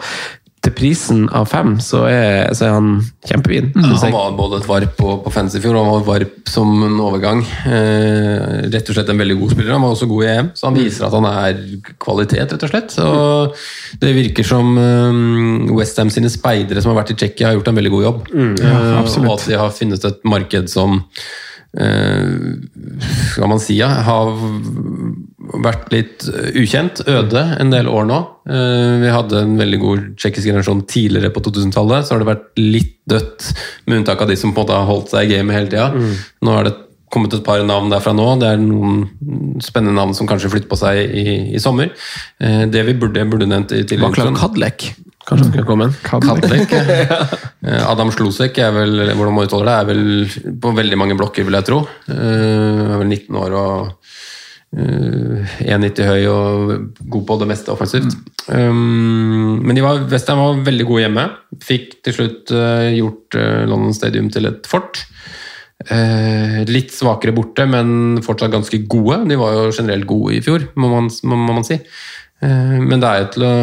[0.78, 2.90] prisen av fem, så er, så er han
[3.26, 3.72] kjempefin.
[3.74, 6.70] Ja, han var både et varp på, på fans i fjor, han var varp som
[6.86, 7.42] en overgang.
[7.66, 9.74] Eh, rett og slett en veldig god spiller.
[9.74, 11.64] Han var også god i EM, så han viser at han er
[12.04, 12.98] kvalitet, rett og slett.
[13.04, 17.74] Og det virker som eh, Westham sine speidere som har vært i Tsjekkia, har gjort
[17.74, 18.24] en veldig god jobb.
[18.38, 21.02] Eh, og at de har funnet et marked som
[21.78, 24.32] skal man si, ja, har
[25.64, 26.26] vært litt
[26.58, 28.18] ukjent, øde, en del år nå.
[28.50, 32.08] Eh, Vi hadde en veldig god tsjekkisk generasjon tidligere på 2000-tallet.
[32.08, 33.52] Så har det vært litt dødt,
[33.88, 35.88] med unntak av de som på en måte har holdt seg i gamet hele tida.
[36.44, 36.76] Nå har det
[37.14, 38.26] kommet et par navn derfra nå.
[38.42, 41.94] Det er noen spennende navn som kanskje flytter på seg i, i sommer.
[42.42, 44.90] Eh, Det vi burde, burde nevnt i tidligere Vaklav Kadlek.
[45.28, 45.88] Kanskje han kunne komme?
[46.08, 46.72] Kadlek.
[47.68, 51.44] Eh, Adam Slosek er vel hvordan man uttaler det, er vel på veldig mange blokker,
[51.48, 51.82] vil jeg tro.
[52.08, 54.08] Han Er vel 19 år og
[54.78, 56.72] eh, 1,90 høy og
[57.18, 58.16] god på det meste offensivt.
[58.48, 61.28] Men de var, Westham var veldig gode hjemme.
[61.66, 65.04] Fikk til slutt eh, gjort eh, London Stadium til et fort.
[65.92, 69.22] Eh, litt svakere borte, men fortsatt ganske gode.
[69.30, 71.78] De var jo generelt gode i fjor, må man, må, må man si.
[72.42, 73.56] Eh, Men det er jo til å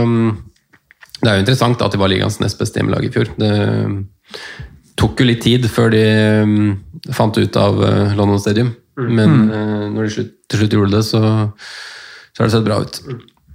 [1.20, 3.30] Det er jo interessant at de var ligaens nest beste hjemmelag i fjor.
[3.38, 3.52] Det
[5.00, 6.04] tok jo litt tid før de
[6.46, 6.72] mm,
[7.14, 8.74] fant ut av eh, London Stadium.
[8.94, 9.94] Men mm.
[9.94, 11.20] når de slutt, til slutt gjorde det, så,
[12.30, 13.00] så har det sett bra ut.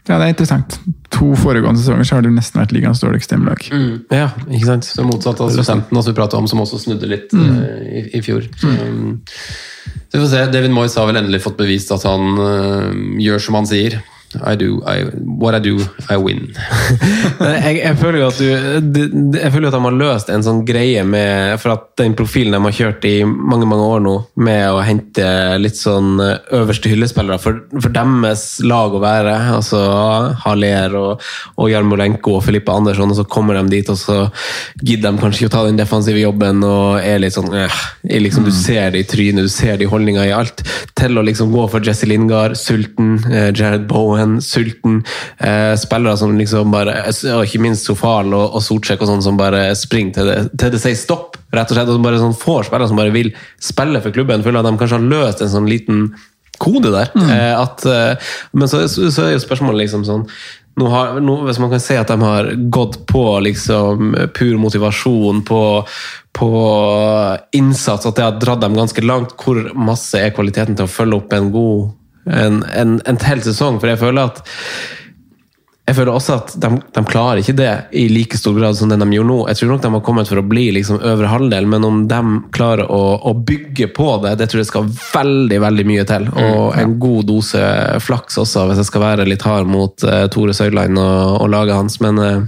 [0.10, 0.80] Ja, det er interessant.
[1.14, 3.66] To foregående sesonger så har det nesten vært ligaens dårligste hjemmelag.
[4.10, 4.88] Ja, ikke sant?
[4.90, 8.22] Så motsatt av Southampton, som vi pratet om, som også snudde litt eh, i, i
[8.26, 8.48] fjor.
[8.58, 9.20] Så, mm,
[10.10, 10.46] så vi får se.
[10.56, 12.96] David Moyes har vel endelig fått bevist at han eh,
[13.28, 14.00] gjør som han sier.
[14.46, 15.80] I do, I, what I do,
[16.10, 16.52] I win.
[17.66, 19.00] jeg, jeg føler jo at du
[19.40, 22.62] Jeg føler at de har løst en sånn greie med For at den profilen de
[22.68, 24.14] har kjørt i mange mange år nå,
[24.46, 25.26] med å hente
[25.60, 29.80] litt sånn øverste hyllespillere for, for deres lag å være, altså
[30.44, 31.26] Haller og,
[31.60, 34.18] og Jarmolenko og Filippe Andersson, og så kommer de dit, og så
[34.82, 37.80] gidder de kanskje ikke å ta den defensive jobben og er litt sånn øh,
[38.10, 40.64] er liksom, Du ser det i trynet, du ser det i holdninga i alt,
[41.00, 45.02] til å liksom gå for Jesse Lingard, sulten, eh, Jared Bowen, sulten.
[45.38, 49.40] Eh, spillere som liksom bare og Ikke minst Sofal og, og Sortsjek og sånn som
[49.40, 51.92] bare springer til det, til det sier stopp, rett og slett.
[51.92, 53.32] Og som bare sånn får spillere som bare vil
[53.64, 54.46] spille for klubben.
[54.46, 56.10] Føler at de kanskje har løst en sånn liten
[56.60, 57.12] kode der.
[57.16, 60.28] Eh, at, eh, men så, så, så er jo spørsmålet liksom sånn
[60.80, 65.42] nå har, nå, Hvis man kan si at de har gått på liksom pur motivasjon,
[65.44, 65.62] på,
[66.36, 66.50] på
[67.58, 71.20] innsats, at det har dratt dem ganske langt, hvor masse er kvaliteten til å følge
[71.20, 71.90] opp en god
[72.30, 73.80] en, en, en hel sesong?
[73.82, 74.44] For jeg føler at
[75.90, 79.00] jeg føler også at de, de klarer ikke det i like stor grad som det
[79.02, 79.38] de gjorde nå.
[79.50, 82.20] Jeg tror nok de har kommet for å bli liksom øvre halvdel, men om de
[82.54, 86.28] klarer å, å bygge på det, det tror jeg skal veldig veldig mye til.
[86.44, 87.64] Og en god dose
[88.06, 91.80] flaks også, hvis jeg skal være litt hard mot uh, Tore Søyland og, og laget
[91.80, 91.98] hans.
[92.06, 92.46] Men uh,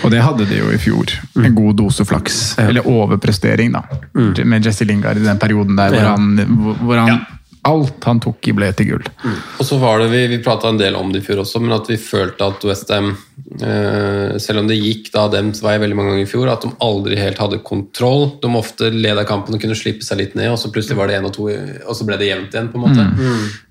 [0.00, 1.12] Og det hadde de jo i fjor.
[1.44, 2.40] En god dose flaks.
[2.64, 3.84] Eller overprestering, da.
[4.40, 6.16] Med Jesse Lingard i den perioden der hvor Ja.
[6.16, 7.26] han, hvor- han
[7.64, 9.06] Alt han tok i, ble til gull.
[9.58, 11.72] Og så var det, Vi, vi prata en del om det i fjor også, men
[11.76, 13.14] at vi følte at Westham,
[13.56, 16.72] eh, selv om det gikk da dems vei veldig mange ganger i fjor, at de
[16.84, 18.26] aldri helt hadde kontroll.
[18.42, 21.16] De ofte leda kampen og kunne slippe seg litt ned, og så plutselig var det
[21.20, 22.68] én og to, og så ble det jevnt igjen.
[22.72, 23.06] på en måte.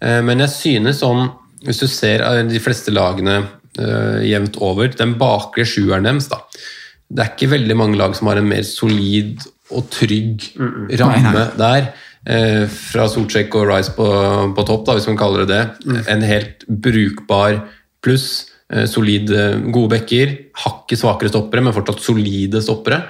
[0.02, 1.28] Eh, men jeg synes sånn,
[1.68, 3.44] hvis du ser eh, de fleste lagene
[3.80, 6.42] eh, jevnt over, den bakre sjueren deres da,
[7.14, 9.44] Det er ikke veldig mange lag som har en mer solid
[9.74, 10.50] og trygg
[11.00, 11.46] ramme Nei, nei.
[11.58, 11.94] der.
[12.26, 14.06] Eh, fra Soltsjek og Rice på,
[14.56, 16.02] på topp, da, hvis man kaller det det.
[16.14, 17.62] En helt brukbar
[18.04, 18.46] pluss.
[18.74, 20.32] Eh, solid, eh, gode bekker.
[20.64, 23.02] Hakket svakere stoppere, men fortsatt solide stoppere.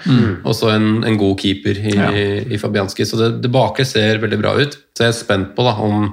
[0.43, 2.09] Og så en, en god keeper i, Ja.
[2.55, 3.05] i Fabianski.
[3.05, 4.79] Så det, det bakre ser veldig bra ut.
[4.97, 6.07] Så jeg er spent på da, om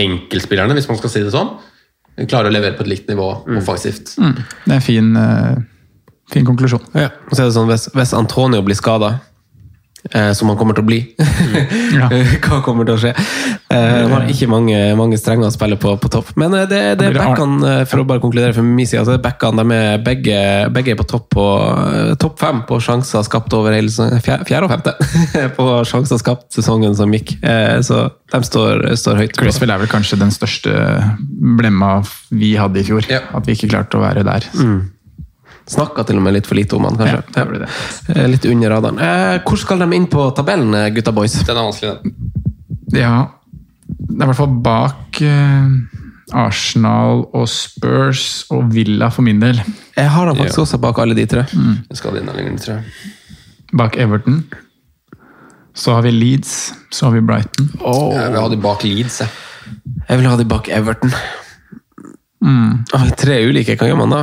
[0.00, 1.52] enkeltspillerne, hvis man skal si det sånn,
[2.28, 3.28] klarer å levere på et likt nivå
[3.58, 4.14] offensivt.
[4.18, 5.54] Det er en fin, uh,
[6.30, 6.82] fin konklusjon.
[6.98, 7.08] ja.
[7.28, 9.16] Og så er det sånn, hvis, hvis Antonio blir skada,
[10.36, 10.98] som han kommer til å bli
[11.98, 12.08] Ja.
[12.44, 13.12] Hva kommer til å skje?
[13.14, 16.32] Eh, de har ikke mange, mange strenger å spille på på topp.
[16.40, 19.16] Men eh, det, det er backene, eh, for å bare konkludere fra min side, altså
[19.22, 20.36] backene de er begge,
[20.74, 21.46] begge er på topp på
[21.86, 23.88] eh, topp fem på sjanser skapt over hele.
[24.24, 24.94] Fjerde, og femte
[25.58, 27.36] på sjanser skapt sesongen som gikk.
[27.42, 28.04] Eh, så
[28.34, 29.36] de står, står høyt.
[29.38, 30.74] på- er vel kanskje den største
[31.58, 31.96] blemma
[32.34, 33.06] vi hadde i fjor.
[33.10, 33.22] Ja.
[33.34, 34.50] At vi ikke klarte å være der.
[35.70, 37.20] Snakka til og med litt for lite om han, kanskje.
[37.36, 37.68] Ja, det.
[38.14, 38.98] Eh, Litt under radaren.
[39.00, 41.38] Eh, hvor skal de inn på tabellen, eh, gutta boys?
[41.46, 42.14] Den er vanskelig, den.
[43.00, 43.14] Ja,
[43.88, 45.22] det er i hvert fall bak
[46.34, 49.60] Arsenal og Spurs og Villa for min del.
[49.96, 51.46] Jeg har han faktisk også bak alle de tre.
[51.54, 52.84] Inn lenger, tror jeg.
[53.74, 54.44] Bak Everton.
[55.74, 57.70] Så har vi Leeds, så har vi Brighton.
[57.80, 59.28] Jeg vil ha de bak Leeds, jeg.
[60.08, 61.10] Jeg vil ha de bak Everton.
[62.44, 64.22] Oi, tre ulike, hva gjør man da?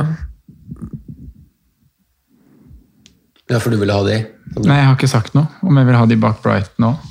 [3.50, 4.18] Ja, for du ville ha de?
[4.62, 7.08] Nei, jeg har ikke sagt noe om jeg vil ha de bak Brighton òg.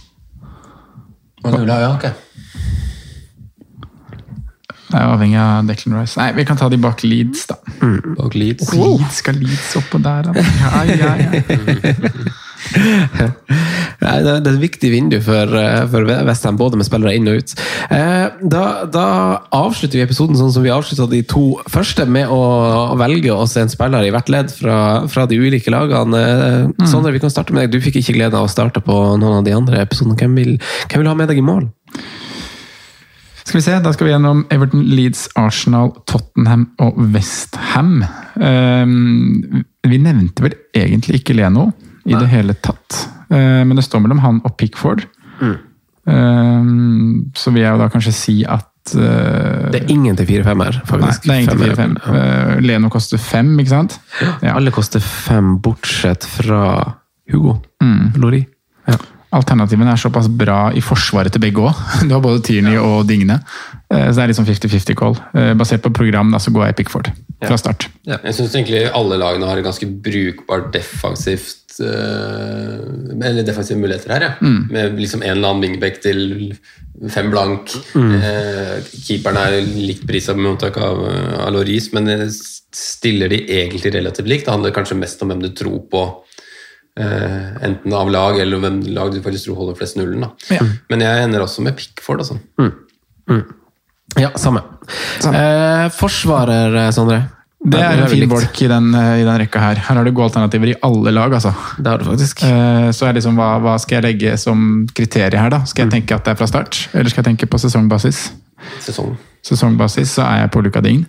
[1.42, 2.06] Men du vil ha, ja, ok.
[4.92, 6.20] Det er avhengig av Declan Rice.
[6.20, 7.56] Nei, vi kan ta de bak Leeds, da.
[8.18, 8.74] Bak Leeds.
[8.76, 10.32] Leeds skal Leeds oppå der, da.
[10.36, 11.30] Ja, ja, ja.
[14.22, 17.42] Nei, det er et viktig vindu for, eh, for Westham, både med spillere inn og
[17.42, 17.54] ut.
[17.90, 19.06] Eh, Da, da
[19.52, 23.70] avslutter vi episoden sånn som vi avslutta de to første, med å velge oss en
[23.70, 26.22] spiller i hvert ledd fra, fra de ulike lagene.
[26.22, 27.72] Eh, Sondre, vi kan starte med deg.
[27.72, 30.18] Du fikk ikke gleden av å starte på noen av de andre episodene.
[30.18, 30.58] Hvem vil,
[30.90, 31.70] hvem vil ha med deg i mål?
[33.44, 38.04] Skal vi se, Da skal vi gjennom Everton, Leeds, Arsenal, Tottenham og Westham.
[38.36, 41.72] Um, vi nevnte vel egentlig ikke Leno
[42.06, 43.08] i det hele tatt.
[43.32, 45.08] Uh, men det står mellom han og Pickford.
[45.42, 45.58] Mm.
[47.38, 50.80] så vil jeg jo da kanskje si at uh, Det er ingen til 4-5 her,
[50.98, 51.94] Nei, det er ingen til 4-5.
[52.02, 52.56] Ja.
[52.66, 53.98] Leno koster 5, ikke sant?
[54.42, 54.56] Ja.
[54.56, 56.64] Alle koster fem, bortsett fra
[57.32, 57.60] Hugo.
[57.82, 58.18] Mm.
[58.22, 58.42] Lori.
[58.90, 58.98] Ja.
[59.32, 61.78] Alternativene er såpass bra i forsvaret til begge òg.
[62.08, 63.40] Du har både Tierney og Digne.
[63.92, 65.18] Eh, Så det er liksom 50-50 call.
[65.34, 67.88] Eh, Basert på program da, så går jeg Pickford fra start.
[68.06, 72.82] Jeg syns egentlig alle lagene har et ganske brukbart defensivt eh,
[73.22, 74.32] Eller defensive muligheter her, ja.
[74.42, 74.62] Mm.
[74.70, 76.54] Med liksom en eller annen wingback til
[77.10, 77.72] fem blank.
[77.96, 78.16] Mm.
[78.20, 82.30] Eh, keeperen er likt prisa med unntak av, uh, men
[82.72, 84.46] stiller de egentlig relativt likt.
[84.46, 86.04] Det handler kanskje mest om hvem du tror på.
[87.00, 90.26] Eh, enten av lag eller hvem lag du faktisk tror holder flest nullen.
[90.26, 90.32] Da.
[90.58, 90.66] Ja.
[90.92, 92.24] Men jeg ender også med Pickford.
[92.24, 92.40] Altså.
[94.20, 94.64] Ja, samme.
[95.24, 97.22] Eh, forsvarer, eh, Sondre?
[97.62, 99.78] Det er en fin bolk i den, i den rekka her.
[99.78, 101.52] Her har du gode alternativer i alle lag, altså.
[101.78, 102.42] Det har du faktisk.
[102.42, 105.60] Uh, Så er liksom, hva, hva skal jeg legge som kriterium her, da?
[105.70, 108.32] Skal jeg tenke at det er fra start, eller skal jeg tenke på sesongbasis?
[108.82, 109.14] Sesong.
[109.46, 111.06] Sesongbasis så er jeg på Luka Ding.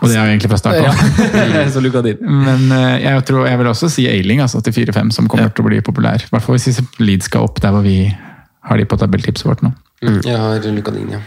[0.00, 0.92] Og det er jo egentlig fra start Ja.
[0.92, 1.72] òg.
[1.74, 2.16] Så luka din.
[2.24, 5.64] Men eh, jeg, tror, jeg vil også si Ailing altså, til 4-5, som kommer til
[5.64, 6.22] å bli populær.
[6.24, 9.62] I hvert fall hvis Leeds skal opp der hvor vi har de på tabelltipset vårt
[9.66, 9.74] nå.
[10.24, 11.20] Jeg har Lucadin, ja.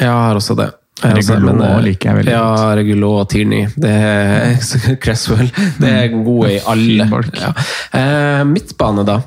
[0.00, 0.68] Jeg har også det.
[0.98, 3.68] Regulo eh, liker jeg veldig Ja, Regulo og Tierney.
[3.78, 5.48] Det er Cresswell.
[5.78, 7.06] Det er gode i alle.
[7.38, 7.52] Ja.
[7.94, 9.20] Eh, midtbane, da?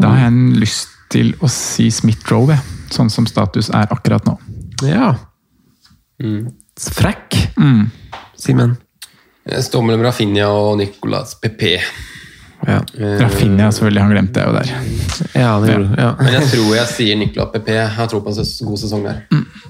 [0.00, 2.56] Da har jeg lyst til å si Smith-Rowe,
[2.92, 4.36] sånn som status er akkurat nå.
[4.88, 5.12] Ja.
[6.96, 7.36] Frekk.
[7.56, 7.90] Mm.
[8.38, 8.76] Simen.
[9.48, 11.62] Jeg står mellom Rafinha og Nicolas PP.
[12.66, 12.76] Ja.
[13.18, 14.68] Rafinha selvfølgelig, han glemte jeg jo der.
[15.34, 15.96] Ja, det gjorde.
[15.98, 16.10] Ja.
[16.22, 17.72] Men jeg tror jeg sier Nicolas PP.
[17.74, 19.22] Jeg har tro på en god sesong der.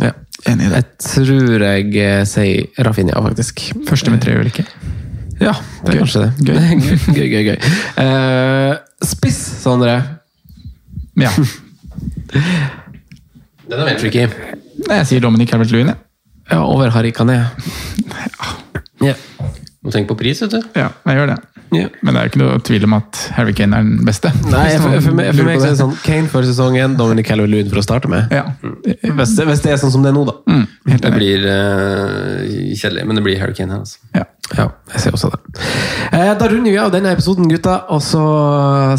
[0.02, 0.12] Ja.
[0.52, 0.82] Enig i det.
[0.82, 3.64] Jeg tror jeg eh, sier Rafinha, faktisk.
[3.88, 4.66] Første med tre ulike.
[5.42, 6.02] Ja, det er Gøy.
[6.04, 6.32] kanskje det.
[6.46, 6.60] Gøy.
[7.16, 7.58] gøy, gøy, gøy.
[8.04, 8.76] Eh,
[9.08, 9.96] spiss, Sondre.
[11.18, 11.32] Ja.
[13.72, 14.26] Den er veldig tricky.
[14.90, 16.02] Jeg sier Dominic Calvert-Lewin, jeg.
[16.52, 17.40] Ja, over Harry Kané.
[19.02, 19.16] Ja.
[19.82, 20.60] Må tenke på pris, vet du.
[20.78, 21.36] Ja, jeg gjør det.
[21.74, 21.88] Ja.
[22.06, 24.30] Men det er jo ikke noe tvil om at Harry Kane er den beste.
[24.52, 27.72] Nei, for, for, meg, for meg så er det sånn Kane før sesongen, Dominic Calvert-Lewin
[27.72, 28.30] for å starte med.
[28.30, 30.36] Ja, Hvis det, hvis det er sånn som det er nå, da.
[30.46, 30.62] mm,
[31.02, 32.46] Det blir uh,
[32.78, 33.82] kjedelig, men det blir Harry Kane her.
[33.82, 33.98] Altså.
[34.14, 34.28] Ja.
[34.52, 35.40] Ja, jeg ser også det.
[36.12, 38.22] Eh, da runder vi av denne episoden, gutta, og så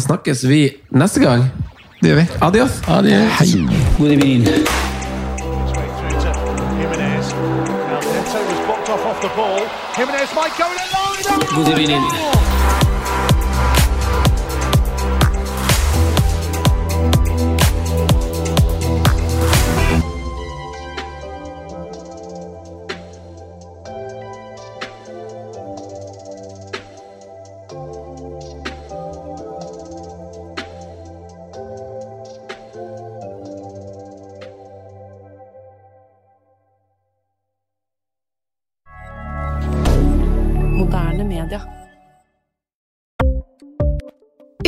[0.04, 1.46] snakkes vi neste gang.
[2.04, 2.26] Det gjør vi.
[2.40, 2.70] Adios.
[3.38, 3.66] Hei.
[3.98, 4.44] God evening.
[4.44, 5.92] Straight
[11.56, 12.53] through